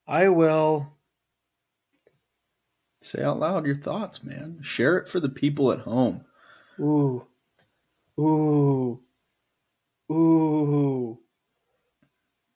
I 0.06 0.28
will 0.28 0.96
Say 3.06 3.22
out 3.22 3.38
loud 3.38 3.66
your 3.66 3.76
thoughts, 3.76 4.24
man. 4.24 4.58
Share 4.62 4.96
it 4.96 5.06
for 5.06 5.20
the 5.20 5.28
people 5.28 5.70
at 5.70 5.80
home. 5.80 6.24
ooh. 6.80 7.24
Ooh. 8.18 9.00
Ooh. 10.10 11.18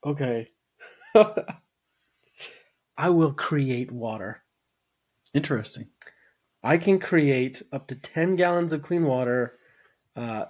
Okay. 0.05 0.49
I 2.97 3.09
will 3.09 3.33
create 3.33 3.91
water. 3.91 4.43
Interesting. 5.33 5.87
I 6.63 6.77
can 6.77 6.99
create 6.99 7.63
up 7.71 7.87
to 7.87 7.95
10 7.95 8.35
gallons 8.35 8.73
of 8.73 8.81
clean 8.83 9.05
water. 9.05 9.57
Uh, 10.15 10.45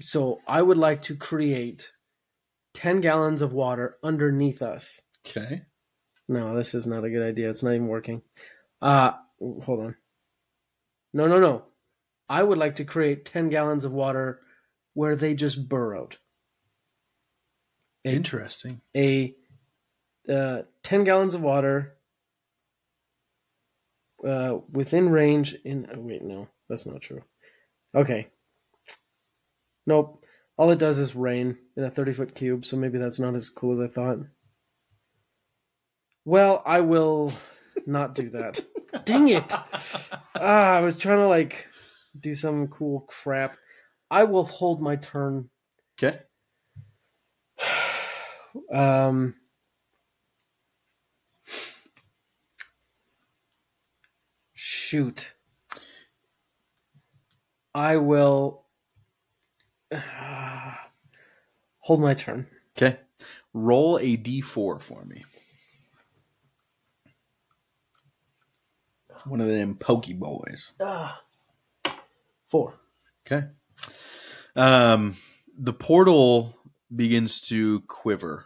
so 0.00 0.40
I 0.46 0.60
would 0.60 0.78
like 0.78 1.02
to 1.04 1.16
create 1.16 1.92
10 2.74 3.00
gallons 3.00 3.40
of 3.40 3.52
water 3.52 3.96
underneath 4.02 4.60
us. 4.60 5.00
Okay. 5.26 5.62
No, 6.28 6.56
this 6.56 6.74
is 6.74 6.86
not 6.86 7.04
a 7.04 7.10
good 7.10 7.22
idea. 7.26 7.50
It's 7.50 7.62
not 7.62 7.74
even 7.74 7.88
working. 7.88 8.22
Uh, 8.80 9.12
hold 9.40 9.80
on. 9.80 9.96
No, 11.12 11.26
no, 11.26 11.38
no. 11.38 11.64
I 12.28 12.42
would 12.42 12.58
like 12.58 12.76
to 12.76 12.84
create 12.84 13.24
10 13.26 13.50
gallons 13.50 13.84
of 13.84 13.92
water 13.92 14.40
where 14.94 15.16
they 15.16 15.34
just 15.34 15.68
burrowed. 15.68 16.16
A- 18.04 18.10
Interesting. 18.14 18.80
a 18.96 19.34
uh, 20.28 20.62
10 20.82 21.04
gallons 21.04 21.34
of 21.34 21.42
water 21.42 21.96
uh, 24.26 24.58
within 24.72 25.10
range 25.10 25.54
in 25.64 25.86
oh, 25.94 26.00
wait 26.00 26.22
no 26.22 26.48
that's 26.68 26.86
not 26.86 27.02
true 27.02 27.22
okay 27.94 28.28
nope 29.86 30.24
all 30.56 30.70
it 30.70 30.78
does 30.78 30.98
is 30.98 31.14
rain 31.14 31.58
in 31.76 31.84
a 31.84 31.90
30 31.90 32.14
foot 32.14 32.34
cube 32.34 32.64
so 32.64 32.74
maybe 32.76 32.96
that's 32.96 33.18
not 33.18 33.34
as 33.34 33.50
cool 33.50 33.78
as 33.82 33.90
i 33.90 33.92
thought 33.92 34.18
well 36.24 36.62
i 36.66 36.80
will 36.80 37.32
not 37.86 38.14
do 38.14 38.30
that 38.30 38.60
dang 39.04 39.28
it 39.28 39.52
ah, 40.34 40.74
i 40.76 40.80
was 40.80 40.96
trying 40.96 41.18
to 41.18 41.26
like 41.28 41.66
do 42.20 42.34
some 42.34 42.68
cool 42.68 43.00
crap 43.08 43.56
i 44.10 44.24
will 44.24 44.44
hold 44.44 44.80
my 44.80 44.96
turn 44.96 45.48
Okay. 46.02 46.18
um 48.72 49.34
shoot 54.54 55.34
i 57.74 57.96
will 57.96 58.64
hold 61.80 62.00
my 62.00 62.14
turn 62.14 62.46
Okay. 62.76 62.98
Roll 63.52 63.98
a 63.98 64.16
d4 64.16 64.82
for 64.82 65.04
me. 65.04 65.24
One 69.24 69.40
of 69.40 69.48
them 69.48 69.76
pokey 69.76 70.14
boys. 70.14 70.72
Ah. 70.80 71.20
four 72.50 72.74
Okay. 73.26 73.46
Um, 74.54 75.16
the 75.58 75.72
portal 75.72 76.58
begins 76.94 77.40
to 77.42 77.80
quiver 77.88 78.44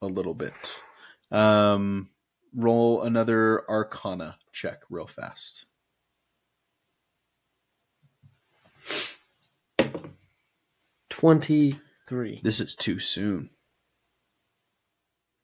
a 0.00 0.06
little 0.06 0.34
bit. 0.34 0.54
Um, 1.30 2.10
roll 2.54 3.02
another 3.02 3.68
Arcana 3.68 4.38
check 4.52 4.82
real 4.88 5.06
fast. 5.06 5.66
Twenty-three. 11.10 12.40
This 12.44 12.60
is 12.60 12.76
too 12.76 13.00
soon. 13.00 13.50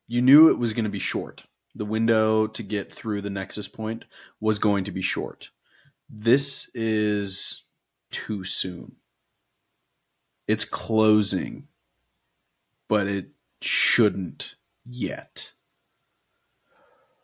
You 0.07 0.23
knew 0.23 0.49
it 0.49 0.59
was 0.59 0.73
going 0.73 0.85
to 0.85 0.91
be 0.91 1.01
short. 1.01 1.45
The 1.75 1.85
window 1.85 2.47
to 2.47 2.63
get 2.63 2.95
through 2.95 3.23
the 3.23 3.31
nexus 3.31 3.69
point 3.69 4.05
was 4.41 4.59
going 4.59 4.85
to 4.85 4.93
be 4.93 5.03
short. 5.03 5.51
This 6.09 6.71
is 6.75 7.65
too 8.11 8.45
soon. 8.45 8.97
It's 10.47 10.65
closing, 10.65 11.69
but 12.89 13.07
it 13.07 13.31
shouldn't 13.61 14.57
yet. 14.85 15.53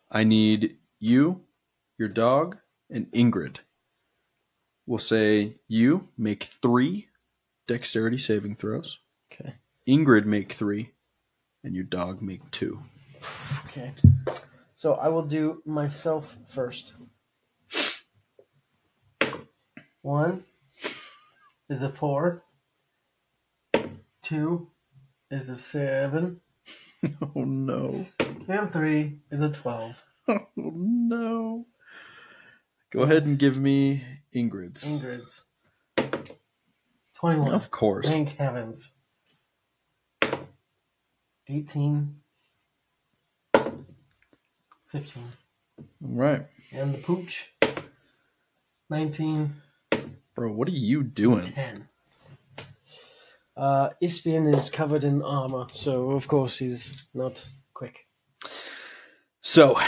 I 0.09 0.23
need 0.23 0.77
you, 0.99 1.41
your 1.97 2.09
dog, 2.09 2.57
and 2.89 3.09
Ingrid. 3.11 3.57
We'll 4.85 4.97
say 4.97 5.55
you 5.67 6.09
make 6.17 6.43
three 6.61 7.07
dexterity 7.67 8.17
saving 8.17 8.55
throws. 8.55 8.99
Okay. 9.31 9.55
Ingrid 9.87 10.25
make 10.25 10.51
three, 10.51 10.91
and 11.63 11.75
your 11.75 11.85
dog 11.85 12.21
make 12.21 12.51
two. 12.51 12.81
Okay. 13.65 13.93
So 14.73 14.95
I 14.95 15.07
will 15.07 15.23
do 15.23 15.61
myself 15.65 16.37
first. 16.49 16.93
One 20.01 20.43
is 21.69 21.81
a 21.83 21.89
four. 21.89 22.43
Two 24.23 24.67
is 25.29 25.49
a 25.49 25.57
seven. 25.57 26.41
Oh 27.35 27.45
no! 27.45 28.05
And 28.47 28.71
three 28.71 29.21
is 29.31 29.41
a 29.41 29.49
twelve. 29.49 29.95
Oh 30.27 30.45
no! 30.55 31.65
Go 32.91 33.01
ahead 33.01 33.25
and 33.25 33.39
give 33.39 33.57
me 33.57 34.03
Ingrid's. 34.35 34.83
Ingrid's. 34.83 35.45
Twenty-one. 37.15 37.53
Of 37.53 37.71
course. 37.71 38.07
Thank 38.07 38.29
heavens. 38.29 38.91
18. 41.47 42.20
15. 44.91 45.23
All 45.79 45.85
right, 46.01 46.45
And 46.71 46.93
the 46.93 46.97
pooch. 46.97 47.51
19. 48.89 49.53
bro. 50.35 50.51
What 50.51 50.67
are 50.67 50.71
you 50.71 51.03
doing? 51.03 51.45
10. 51.45 51.87
Uh, 53.55 53.89
Ispian 54.01 54.47
is 54.47 54.69
covered 54.69 55.03
in 55.03 55.21
armor, 55.21 55.65
so 55.69 56.11
of 56.11 56.27
course 56.27 56.59
he's 56.59 57.05
not 57.13 57.45
quick. 57.73 58.07
So, 59.39 59.79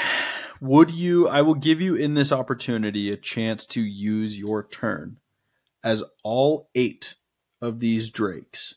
would 0.61 0.91
you? 0.91 1.27
I 1.27 1.41
will 1.41 1.55
give 1.55 1.81
you 1.81 1.95
in 1.95 2.13
this 2.13 2.31
opportunity 2.31 3.11
a 3.11 3.17
chance 3.17 3.65
to 3.67 3.81
use 3.81 4.37
your 4.37 4.63
turn, 4.67 5.17
as 5.83 6.03
all 6.23 6.69
eight 6.75 7.15
of 7.61 7.79
these 7.79 8.09
drakes 8.09 8.75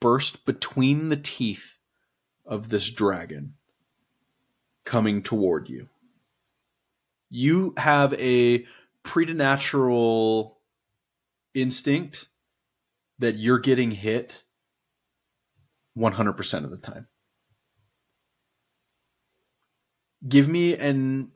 burst 0.00 0.46
between 0.46 1.08
the 1.08 1.16
teeth 1.16 1.78
of 2.46 2.68
this 2.68 2.90
dragon 2.90 3.54
coming 4.84 5.22
toward 5.22 5.68
you. 5.68 5.88
You 7.30 7.74
have 7.76 8.14
a 8.14 8.66
preternatural 9.02 10.58
instinct 11.54 12.28
that 13.18 13.36
you're 13.36 13.58
getting 13.58 13.90
hit 13.90 14.42
100% 15.96 16.64
of 16.64 16.70
the 16.70 16.76
time. 16.76 17.08
Give 20.26 20.48
me 20.48 20.76
an, 20.76 21.30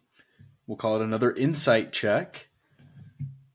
we'll 0.66 0.76
call 0.76 0.96
it 0.96 1.02
another 1.02 1.32
insight 1.32 1.92
check, 1.92 2.48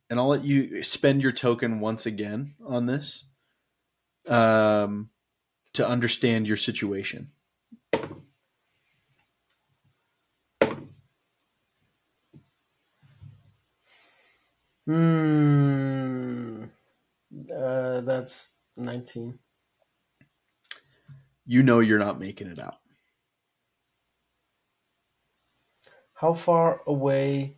and 0.10 0.20
I'll 0.20 0.28
let 0.28 0.44
you 0.44 0.84
spend 0.84 1.22
your 1.22 1.32
token 1.32 1.80
once 1.80 2.06
again 2.06 2.56
on 2.66 2.86
this 2.86 3.26
um, 4.28 5.10
to 5.74 5.88
understand 5.88 6.48
your 6.48 6.58
situation. 6.58 7.32
Hmm. 14.92 16.66
Uh, 17.56 18.02
that's 18.02 18.52
19. 18.78 19.40
You 21.46 21.64
know 21.64 21.80
you're 21.80 21.98
not 22.00 22.20
making 22.20 22.48
it 22.48 22.60
out. 22.60 22.76
How 26.14 26.34
far 26.34 26.82
away 26.86 27.58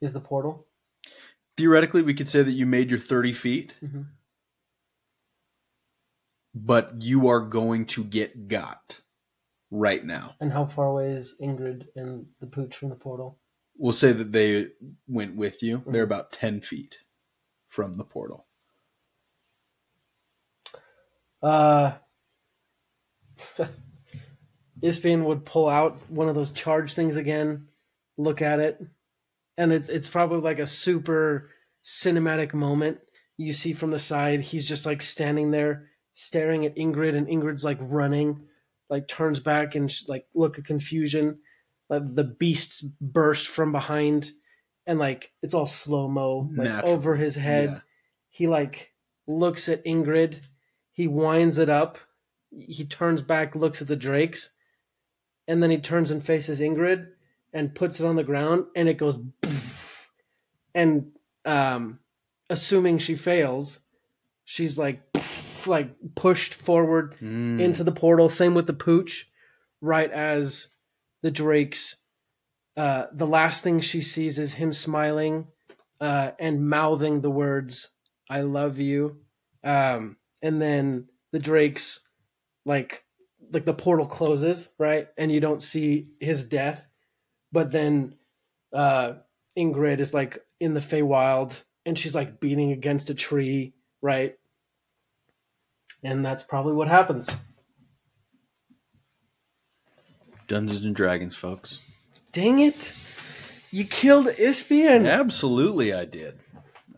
is 0.00 0.12
the 0.12 0.20
portal? 0.20 0.66
Theoretically, 1.56 2.02
we 2.02 2.14
could 2.14 2.28
say 2.28 2.42
that 2.42 2.52
you 2.52 2.66
made 2.66 2.90
your 2.90 3.00
30 3.00 3.32
feet, 3.32 3.74
Mhm. 3.82 4.06
but 6.54 7.00
you 7.00 7.28
are 7.28 7.40
going 7.40 7.86
to 7.86 8.04
get 8.04 8.48
got 8.48 9.00
right 9.70 10.04
now. 10.04 10.36
And 10.40 10.52
how 10.52 10.66
far 10.66 10.86
away 10.88 11.12
is 11.12 11.36
Ingrid 11.40 11.88
and 11.96 12.26
the 12.40 12.46
pooch 12.46 12.76
from 12.76 12.90
the 12.90 12.96
portal? 12.96 13.39
We'll 13.80 13.92
say 13.92 14.12
that 14.12 14.32
they 14.32 14.68
went 15.08 15.36
with 15.36 15.62
you. 15.62 15.82
They're 15.86 16.02
Mhm. 16.02 16.04
about 16.04 16.32
10 16.32 16.60
feet 16.60 16.98
from 17.66 17.94
the 17.94 18.04
portal. 18.04 18.46
Uh, 21.42 21.98
Ispian 24.82 25.24
would 25.24 25.44
pull 25.44 25.68
out 25.68 25.98
one 26.10 26.28
of 26.28 26.34
those 26.34 26.50
charge 26.50 26.94
things 26.94 27.16
again, 27.16 27.68
look 28.16 28.42
at 28.42 28.60
it, 28.60 28.80
and 29.56 29.72
it's 29.72 29.88
it's 29.88 30.08
probably 30.08 30.40
like 30.40 30.58
a 30.58 30.66
super 30.66 31.50
cinematic 31.84 32.54
moment. 32.54 33.00
You 33.38 33.52
see 33.54 33.72
from 33.72 33.90
the 33.90 33.98
side, 33.98 34.40
he's 34.42 34.68
just 34.68 34.86
like 34.86 35.02
standing 35.02 35.50
there 35.50 35.88
staring 36.12 36.66
at 36.66 36.76
Ingrid, 36.76 37.16
and 37.16 37.26
Ingrid's 37.26 37.64
like 37.64 37.78
running, 37.80 38.46
like 38.90 39.08
turns 39.08 39.40
back 39.40 39.74
and 39.74 39.90
like 40.08 40.26
look 40.34 40.58
of 40.58 40.64
confusion. 40.64 41.40
Like 41.90 42.14
the 42.14 42.24
beasts 42.24 42.80
burst 42.80 43.48
from 43.48 43.72
behind, 43.72 44.30
and 44.86 44.98
like 44.98 45.32
it's 45.42 45.52
all 45.52 45.66
slow 45.66 46.08
mo, 46.08 46.48
like 46.56 46.68
Natural. 46.68 46.92
over 46.92 47.16
his 47.16 47.34
head 47.34 47.68
Yeah. 47.70 47.80
he 48.30 48.46
like 48.46 48.92
looks 49.26 49.68
at 49.68 49.84
Ingrid, 49.84 50.40
he 50.92 51.06
winds 51.08 51.58
it 51.58 51.68
up, 51.68 51.98
he 52.56 52.84
turns 52.86 53.20
back, 53.22 53.54
looks 53.54 53.82
at 53.82 53.88
the 53.88 53.96
drakes, 53.96 54.50
and 55.48 55.62
then 55.62 55.70
he 55.70 55.78
turns 55.78 56.10
and 56.10 56.24
faces 56.24 56.60
Ingrid 56.60 57.08
and 57.52 57.74
puts 57.74 57.98
it 58.00 58.06
on 58.06 58.14
the 58.16 58.22
ground, 58.24 58.66
and 58.76 58.88
it 58.88 58.94
goes, 58.96 59.18
and 60.74 61.10
um, 61.44 61.98
assuming 62.48 62.98
she 62.98 63.16
fails, 63.16 63.80
she's 64.44 64.78
like, 64.78 65.00
like 65.66 65.90
pushed 66.14 66.54
forward 66.54 67.16
Mm. 67.20 67.60
into 67.60 67.84
the 67.84 67.92
portal. 67.92 68.28
Same 68.28 68.54
with 68.54 68.66
the 68.66 68.72
pooch, 68.72 69.28
right 69.80 70.10
as 70.10 70.68
the 71.22 71.30
drakes. 71.30 71.96
Uh, 72.76 73.06
the 73.12 73.26
last 73.26 73.62
thing 73.62 73.80
she 73.80 74.00
sees 74.00 74.38
is 74.38 74.54
him 74.54 74.72
smiling 74.72 75.48
uh, 76.00 76.30
and 76.38 76.68
mouthing 76.68 77.20
the 77.20 77.30
words 77.30 77.88
"I 78.28 78.42
love 78.42 78.78
you," 78.78 79.20
um, 79.64 80.16
and 80.42 80.60
then 80.62 81.08
the 81.32 81.38
drakes, 81.38 82.00
like, 82.64 83.04
like 83.52 83.64
the 83.64 83.74
portal 83.74 84.06
closes, 84.06 84.70
right, 84.78 85.08
and 85.18 85.30
you 85.30 85.40
don't 85.40 85.62
see 85.62 86.08
his 86.20 86.44
death, 86.44 86.86
but 87.52 87.70
then 87.70 88.16
uh, 88.72 89.14
Ingrid 89.58 90.00
is 90.00 90.14
like 90.14 90.42
in 90.60 90.74
the 90.74 90.80
Feywild, 90.80 91.62
and 91.84 91.98
she's 91.98 92.14
like 92.14 92.40
beating 92.40 92.72
against 92.72 93.10
a 93.10 93.14
tree, 93.14 93.74
right, 94.00 94.36
and 96.02 96.24
that's 96.24 96.42
probably 96.42 96.72
what 96.72 96.88
happens. 96.88 97.28
Dungeons 100.50 100.84
and 100.84 100.96
Dragons, 100.96 101.36
folks. 101.36 101.78
Dang 102.32 102.58
it! 102.58 102.92
You 103.70 103.84
killed 103.84 104.26
Ispian. 104.36 105.06
Absolutely, 105.06 105.92
I 105.94 106.04
did. 106.06 106.40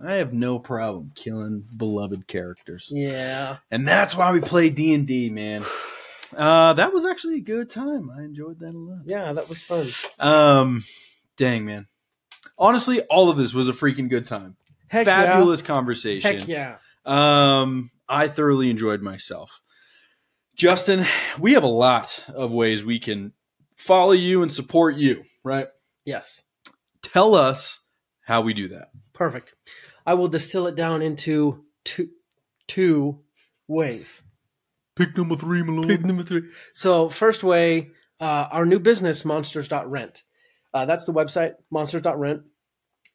I 0.03 0.15
have 0.15 0.33
no 0.33 0.59
problem 0.59 1.13
killing 1.15 1.67
beloved 1.77 2.27
characters, 2.27 2.91
Yeah. 2.95 3.59
and 3.71 3.87
that's 3.87 4.17
why 4.17 4.33
we 4.33 4.41
play 4.41 4.71
D 4.71 4.95
and 4.95 5.07
D, 5.07 5.29
man. 5.29 5.67
Uh, 6.35 6.73
that 6.73 6.95
was 6.95 7.05
actually 7.05 7.37
a 7.37 7.41
good 7.41 7.69
time. 7.69 8.11
I 8.11 8.23
enjoyed 8.23 8.59
that 8.61 8.75
a 8.75 8.79
lot. 8.79 9.01
Yeah, 9.05 9.35
that 9.35 9.51
was 9.51 9.63
fun. 9.63 9.87
Um, 10.19 10.83
dang 11.37 11.67
man. 11.67 11.89
Honestly, 12.57 13.03
all 13.03 13.29
of 13.29 13.37
this 13.37 13.53
was 13.53 13.69
a 13.69 13.73
freaking 13.75 14.09
good 14.09 14.27
time. 14.27 14.57
Heck 14.89 15.05
Fabulous 15.05 15.61
yeah. 15.61 15.67
conversation. 15.67 16.39
Heck 16.39 16.49
yeah. 16.49 16.77
Um, 17.05 17.91
I 18.09 18.29
thoroughly 18.29 18.71
enjoyed 18.71 19.03
myself. 19.03 19.61
Justin, 20.57 21.05
we 21.39 21.53
have 21.53 21.65
a 21.65 21.67
lot 21.69 22.25
of 22.35 22.51
ways 22.51 22.83
we 22.83 22.99
can 22.99 23.35
follow 23.83 24.13
you 24.13 24.43
and 24.43 24.53
support 24.53 24.97
you, 24.97 25.25
right? 25.45 25.67
Yes. 26.05 26.43
Tell 27.03 27.35
us 27.35 27.81
how 28.25 28.41
we 28.41 28.55
do 28.55 28.69
that. 28.69 28.91
Perfect. 29.13 29.55
I 30.07 30.15
will 30.15 30.29
distill 30.29 30.67
it 30.67 30.77
down 30.77 31.03
into 31.03 31.65
two 31.85 32.09
two 32.69 33.21
ways. 33.69 34.23
Pick 34.95 35.17
number 35.17 35.37
three, 35.37 35.63
Malone. 35.63 35.89
Pick 35.89 36.05
number 36.05 36.23
three. 36.23 36.43
So 36.75 37.09
first 37.09 37.43
way, 37.43 37.91
uh, 38.21 38.49
our 38.51 38.65
new 38.65 38.79
business, 38.79 39.25
monsters.rent. 39.25 40.23
Uh, 40.73 40.87
that's 40.87 41.05
the 41.05 41.13
website, 41.13 41.55
monsters.rent. 41.71 42.43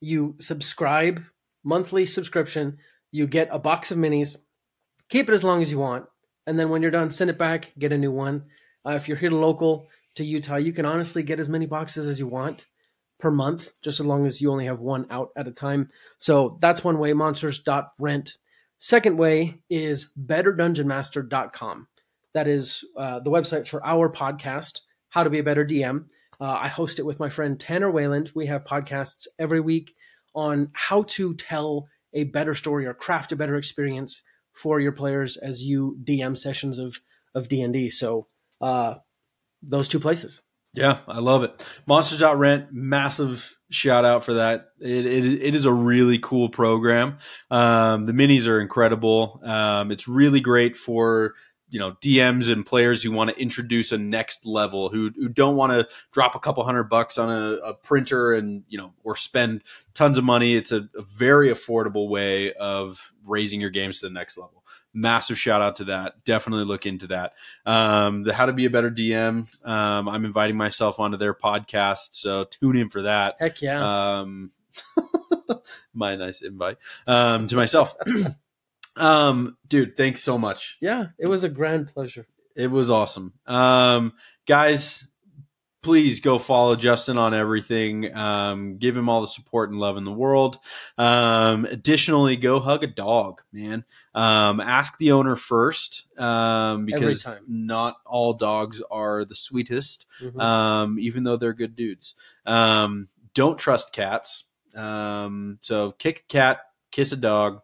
You 0.01 0.35
subscribe, 0.39 1.23
monthly 1.63 2.05
subscription. 2.05 2.77
You 3.11 3.25
get 3.25 3.49
a 3.51 3.59
box 3.59 3.91
of 3.91 3.97
minis. 3.97 4.35
Keep 5.09 5.29
it 5.29 5.33
as 5.33 5.43
long 5.43 5.61
as 5.61 5.71
you 5.71 5.79
want. 5.79 6.05
And 6.45 6.59
then 6.59 6.69
when 6.69 6.81
you're 6.81 6.91
done, 6.91 7.09
send 7.09 7.29
it 7.29 7.37
back, 7.37 7.71
get 7.79 7.91
a 7.91 7.97
new 7.97 8.11
one. 8.11 8.45
Uh, 8.85 8.91
if 8.91 9.07
you're 9.07 9.17
here 9.17 9.29
to 9.29 9.35
local 9.35 9.87
to 10.17 10.25
Utah, 10.25 10.57
you 10.57 10.73
can 10.73 10.85
honestly 10.85 11.23
get 11.23 11.39
as 11.39 11.49
many 11.49 11.65
boxes 11.65 12.07
as 12.07 12.19
you 12.19 12.27
want 12.27 12.65
per 13.19 13.31
month, 13.31 13.71
just 13.81 13.99
as 13.99 14.05
long 14.05 14.25
as 14.25 14.41
you 14.41 14.51
only 14.51 14.65
have 14.65 14.79
one 14.79 15.07
out 15.09 15.29
at 15.35 15.47
a 15.47 15.51
time. 15.51 15.89
So 16.19 16.57
that's 16.61 16.83
one 16.83 16.99
way, 16.99 17.13
monsters.rent. 17.13 18.37
Second 18.79 19.17
way 19.17 19.61
is 19.69 20.11
betterdungeonmaster.com. 20.19 21.87
That 22.33 22.47
is 22.47 22.83
uh, 22.95 23.19
the 23.19 23.31
website 23.31 23.67
for 23.67 23.83
our 23.85 24.11
podcast, 24.11 24.81
How 25.09 25.23
to 25.23 25.29
Be 25.29 25.39
a 25.39 25.43
Better 25.43 25.65
DM. 25.65 26.05
Uh, 26.39 26.57
I 26.59 26.67
host 26.67 26.99
it 26.99 27.05
with 27.05 27.19
my 27.19 27.29
friend 27.29 27.59
Tanner 27.59 27.89
Wayland. 27.89 28.31
We 28.35 28.45
have 28.45 28.63
podcasts 28.63 29.25
every 29.39 29.59
week 29.59 29.95
on 30.35 30.69
how 30.73 31.03
to 31.03 31.33
tell 31.33 31.87
a 32.13 32.25
better 32.25 32.53
story 32.53 32.85
or 32.85 32.93
craft 32.93 33.31
a 33.31 33.35
better 33.35 33.55
experience 33.55 34.21
for 34.53 34.79
your 34.79 34.91
players 34.91 35.37
as 35.37 35.63
you 35.63 35.97
DM 36.03 36.37
sessions 36.37 36.77
of 36.77 36.99
of 37.33 37.47
D 37.47 37.61
and 37.61 37.73
D. 37.73 37.89
So 37.89 38.27
uh, 38.61 38.95
those 39.67 39.87
two 39.87 39.99
places. 39.99 40.41
Yeah, 40.73 40.99
I 41.07 41.19
love 41.19 41.43
it. 41.43 41.65
Monsters.rent, 41.87 42.71
massive 42.71 43.57
shout 43.69 44.05
out 44.05 44.23
for 44.23 44.35
that. 44.35 44.69
It, 44.79 45.05
it, 45.05 45.25
it 45.43 45.55
is 45.55 45.65
a 45.65 45.73
really 45.73 46.19
cool 46.19 46.49
program. 46.49 47.17
Um, 47.49 48.05
the 48.05 48.13
minis 48.13 48.47
are 48.47 48.61
incredible. 48.61 49.39
Um, 49.43 49.91
it's 49.91 50.07
really 50.07 50.39
great 50.39 50.77
for 50.77 51.33
you 51.69 51.79
know 51.79 51.93
DMs 52.01 52.51
and 52.51 52.65
players 52.65 53.03
who 53.03 53.11
want 53.11 53.29
to 53.29 53.41
introduce 53.41 53.91
a 53.91 53.97
next 53.97 54.45
level 54.45 54.89
who 54.89 55.11
who 55.15 55.27
don't 55.27 55.55
want 55.55 55.73
to 55.73 55.87
drop 56.11 56.35
a 56.35 56.39
couple 56.39 56.63
hundred 56.63 56.85
bucks 56.85 57.17
on 57.17 57.29
a, 57.29 57.55
a, 57.55 57.73
printer 57.73 58.33
and 58.33 58.63
you 58.69 58.77
know 58.77 58.93
or 59.03 59.15
spend 59.15 59.63
tons 59.93 60.17
of 60.17 60.23
money. 60.23 60.55
It's 60.55 60.71
a, 60.71 60.87
a 60.95 61.01
very 61.01 61.49
affordable 61.49 62.07
way 62.07 62.53
of 62.53 63.13
raising 63.25 63.59
your 63.59 63.69
games 63.69 63.99
to 63.99 64.07
the 64.07 64.13
next 64.13 64.37
level 64.37 64.63
massive 64.97 65.37
shout 65.37 65.61
out 65.61 65.77
to 65.77 65.85
that. 65.85 66.25
Definitely 66.25 66.65
look 66.65 66.85
into 66.85 67.07
that. 67.07 67.33
Um, 67.65 68.23
the 68.23 68.33
How 68.33 68.47
to 68.47 68.53
Be 68.53 68.65
a 68.65 68.69
Better 68.69 68.89
DM. 68.89 69.47
Um, 69.65 70.09
I'm 70.09 70.25
inviting 70.25 70.57
myself 70.57 70.99
onto 70.99 71.17
their 71.17 71.33
podcast, 71.33 72.09
so 72.11 72.45
tune 72.45 72.75
in 72.75 72.89
for 72.89 73.03
that. 73.03 73.35
Heck 73.39 73.61
yeah. 73.61 74.19
Um, 74.19 74.51
my 75.93 76.15
nice 76.15 76.41
invite 76.41 76.77
um, 77.05 77.47
to 77.47 77.55
myself. 77.55 77.93
um, 78.97 79.57
dude, 79.67 79.95
thanks 79.95 80.21
so 80.23 80.37
much. 80.37 80.77
Yeah, 80.81 81.07
it 81.17 81.27
was 81.27 81.43
a 81.43 81.49
grand 81.49 81.87
pleasure. 81.93 82.27
It 82.55 82.71
was 82.71 82.89
awesome. 82.89 83.33
Um, 83.45 84.13
guys, 84.47 85.07
please 85.87 86.19
go 86.19 86.37
follow 86.37 86.75
Justin 86.75 87.17
on 87.17 87.33
everything. 87.33 88.13
Um, 88.13 88.75
give 88.75 88.97
him 88.97 89.07
all 89.07 89.21
the 89.21 89.27
support 89.27 89.69
and 89.69 89.79
love 89.79 89.95
in 89.95 90.03
the 90.03 90.11
world. 90.11 90.59
Um, 90.97 91.63
additionally, 91.63 92.35
go 92.35 92.59
hug 92.59 92.83
a 92.83 92.87
dog, 92.87 93.41
man. 93.53 93.85
Um, 94.13 94.59
ask 94.59 94.97
the 94.97 95.13
owner 95.13 95.37
first 95.37 96.07
um, 96.19 96.85
because 96.85 97.25
not 97.47 97.95
all 98.05 98.33
dogs 98.33 98.81
are 98.91 99.23
the 99.23 99.33
sweetest, 99.33 100.07
mm-hmm. 100.21 100.37
Um, 100.37 100.99
even 100.99 101.23
though 101.23 101.37
they're 101.37 101.53
good 101.53 101.77
dudes. 101.77 102.15
Um, 102.45 103.07
don't 103.33 103.57
trust 103.57 103.93
cats. 103.93 104.43
so 104.75 105.95
kick 105.97 106.25
a 106.27 106.27
cat, 106.33 106.57
kiss 106.91 107.13
a 107.13 107.15
dog, 107.15 107.61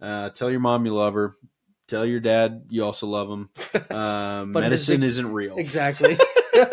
uh, 0.00 0.30
tell 0.30 0.48
your 0.48 0.60
mom 0.60 0.86
you 0.86 0.94
love 0.94 1.14
her. 1.14 1.34
Tell 1.88 2.06
your 2.06 2.20
dad 2.20 2.66
you 2.68 2.84
also 2.84 3.08
love 3.08 3.28
him. 3.28 3.50
medicine 4.52 5.02
isn't 5.02 5.32
real. 5.32 5.56
Exactly. 5.56 6.16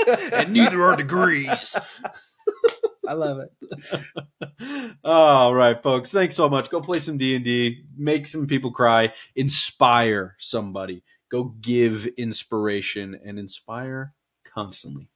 and 0.34 0.54
neither 0.54 0.84
are 0.84 0.96
degrees. 0.96 1.76
I 3.08 3.14
love 3.14 3.40
it. 3.40 4.96
All 5.04 5.54
right, 5.54 5.82
folks. 5.82 6.12
Thanks 6.12 6.36
so 6.36 6.50
much. 6.50 6.70
Go 6.70 6.82
play 6.82 7.00
some 7.00 7.18
D 7.18 7.36
and 7.36 7.44
D. 7.44 7.84
Make 7.98 8.28
some 8.28 8.48
people 8.48 8.72
cry. 8.72 9.14
Inspire 9.36 10.36
somebody. 10.38 11.04
Go 11.32 11.56
give 11.62 12.06
inspiration 12.18 13.20
and 13.26 13.40
inspire 13.40 14.14
constantly. 14.46 15.10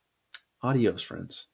Adios, 0.64 1.02
friends. 1.02 1.48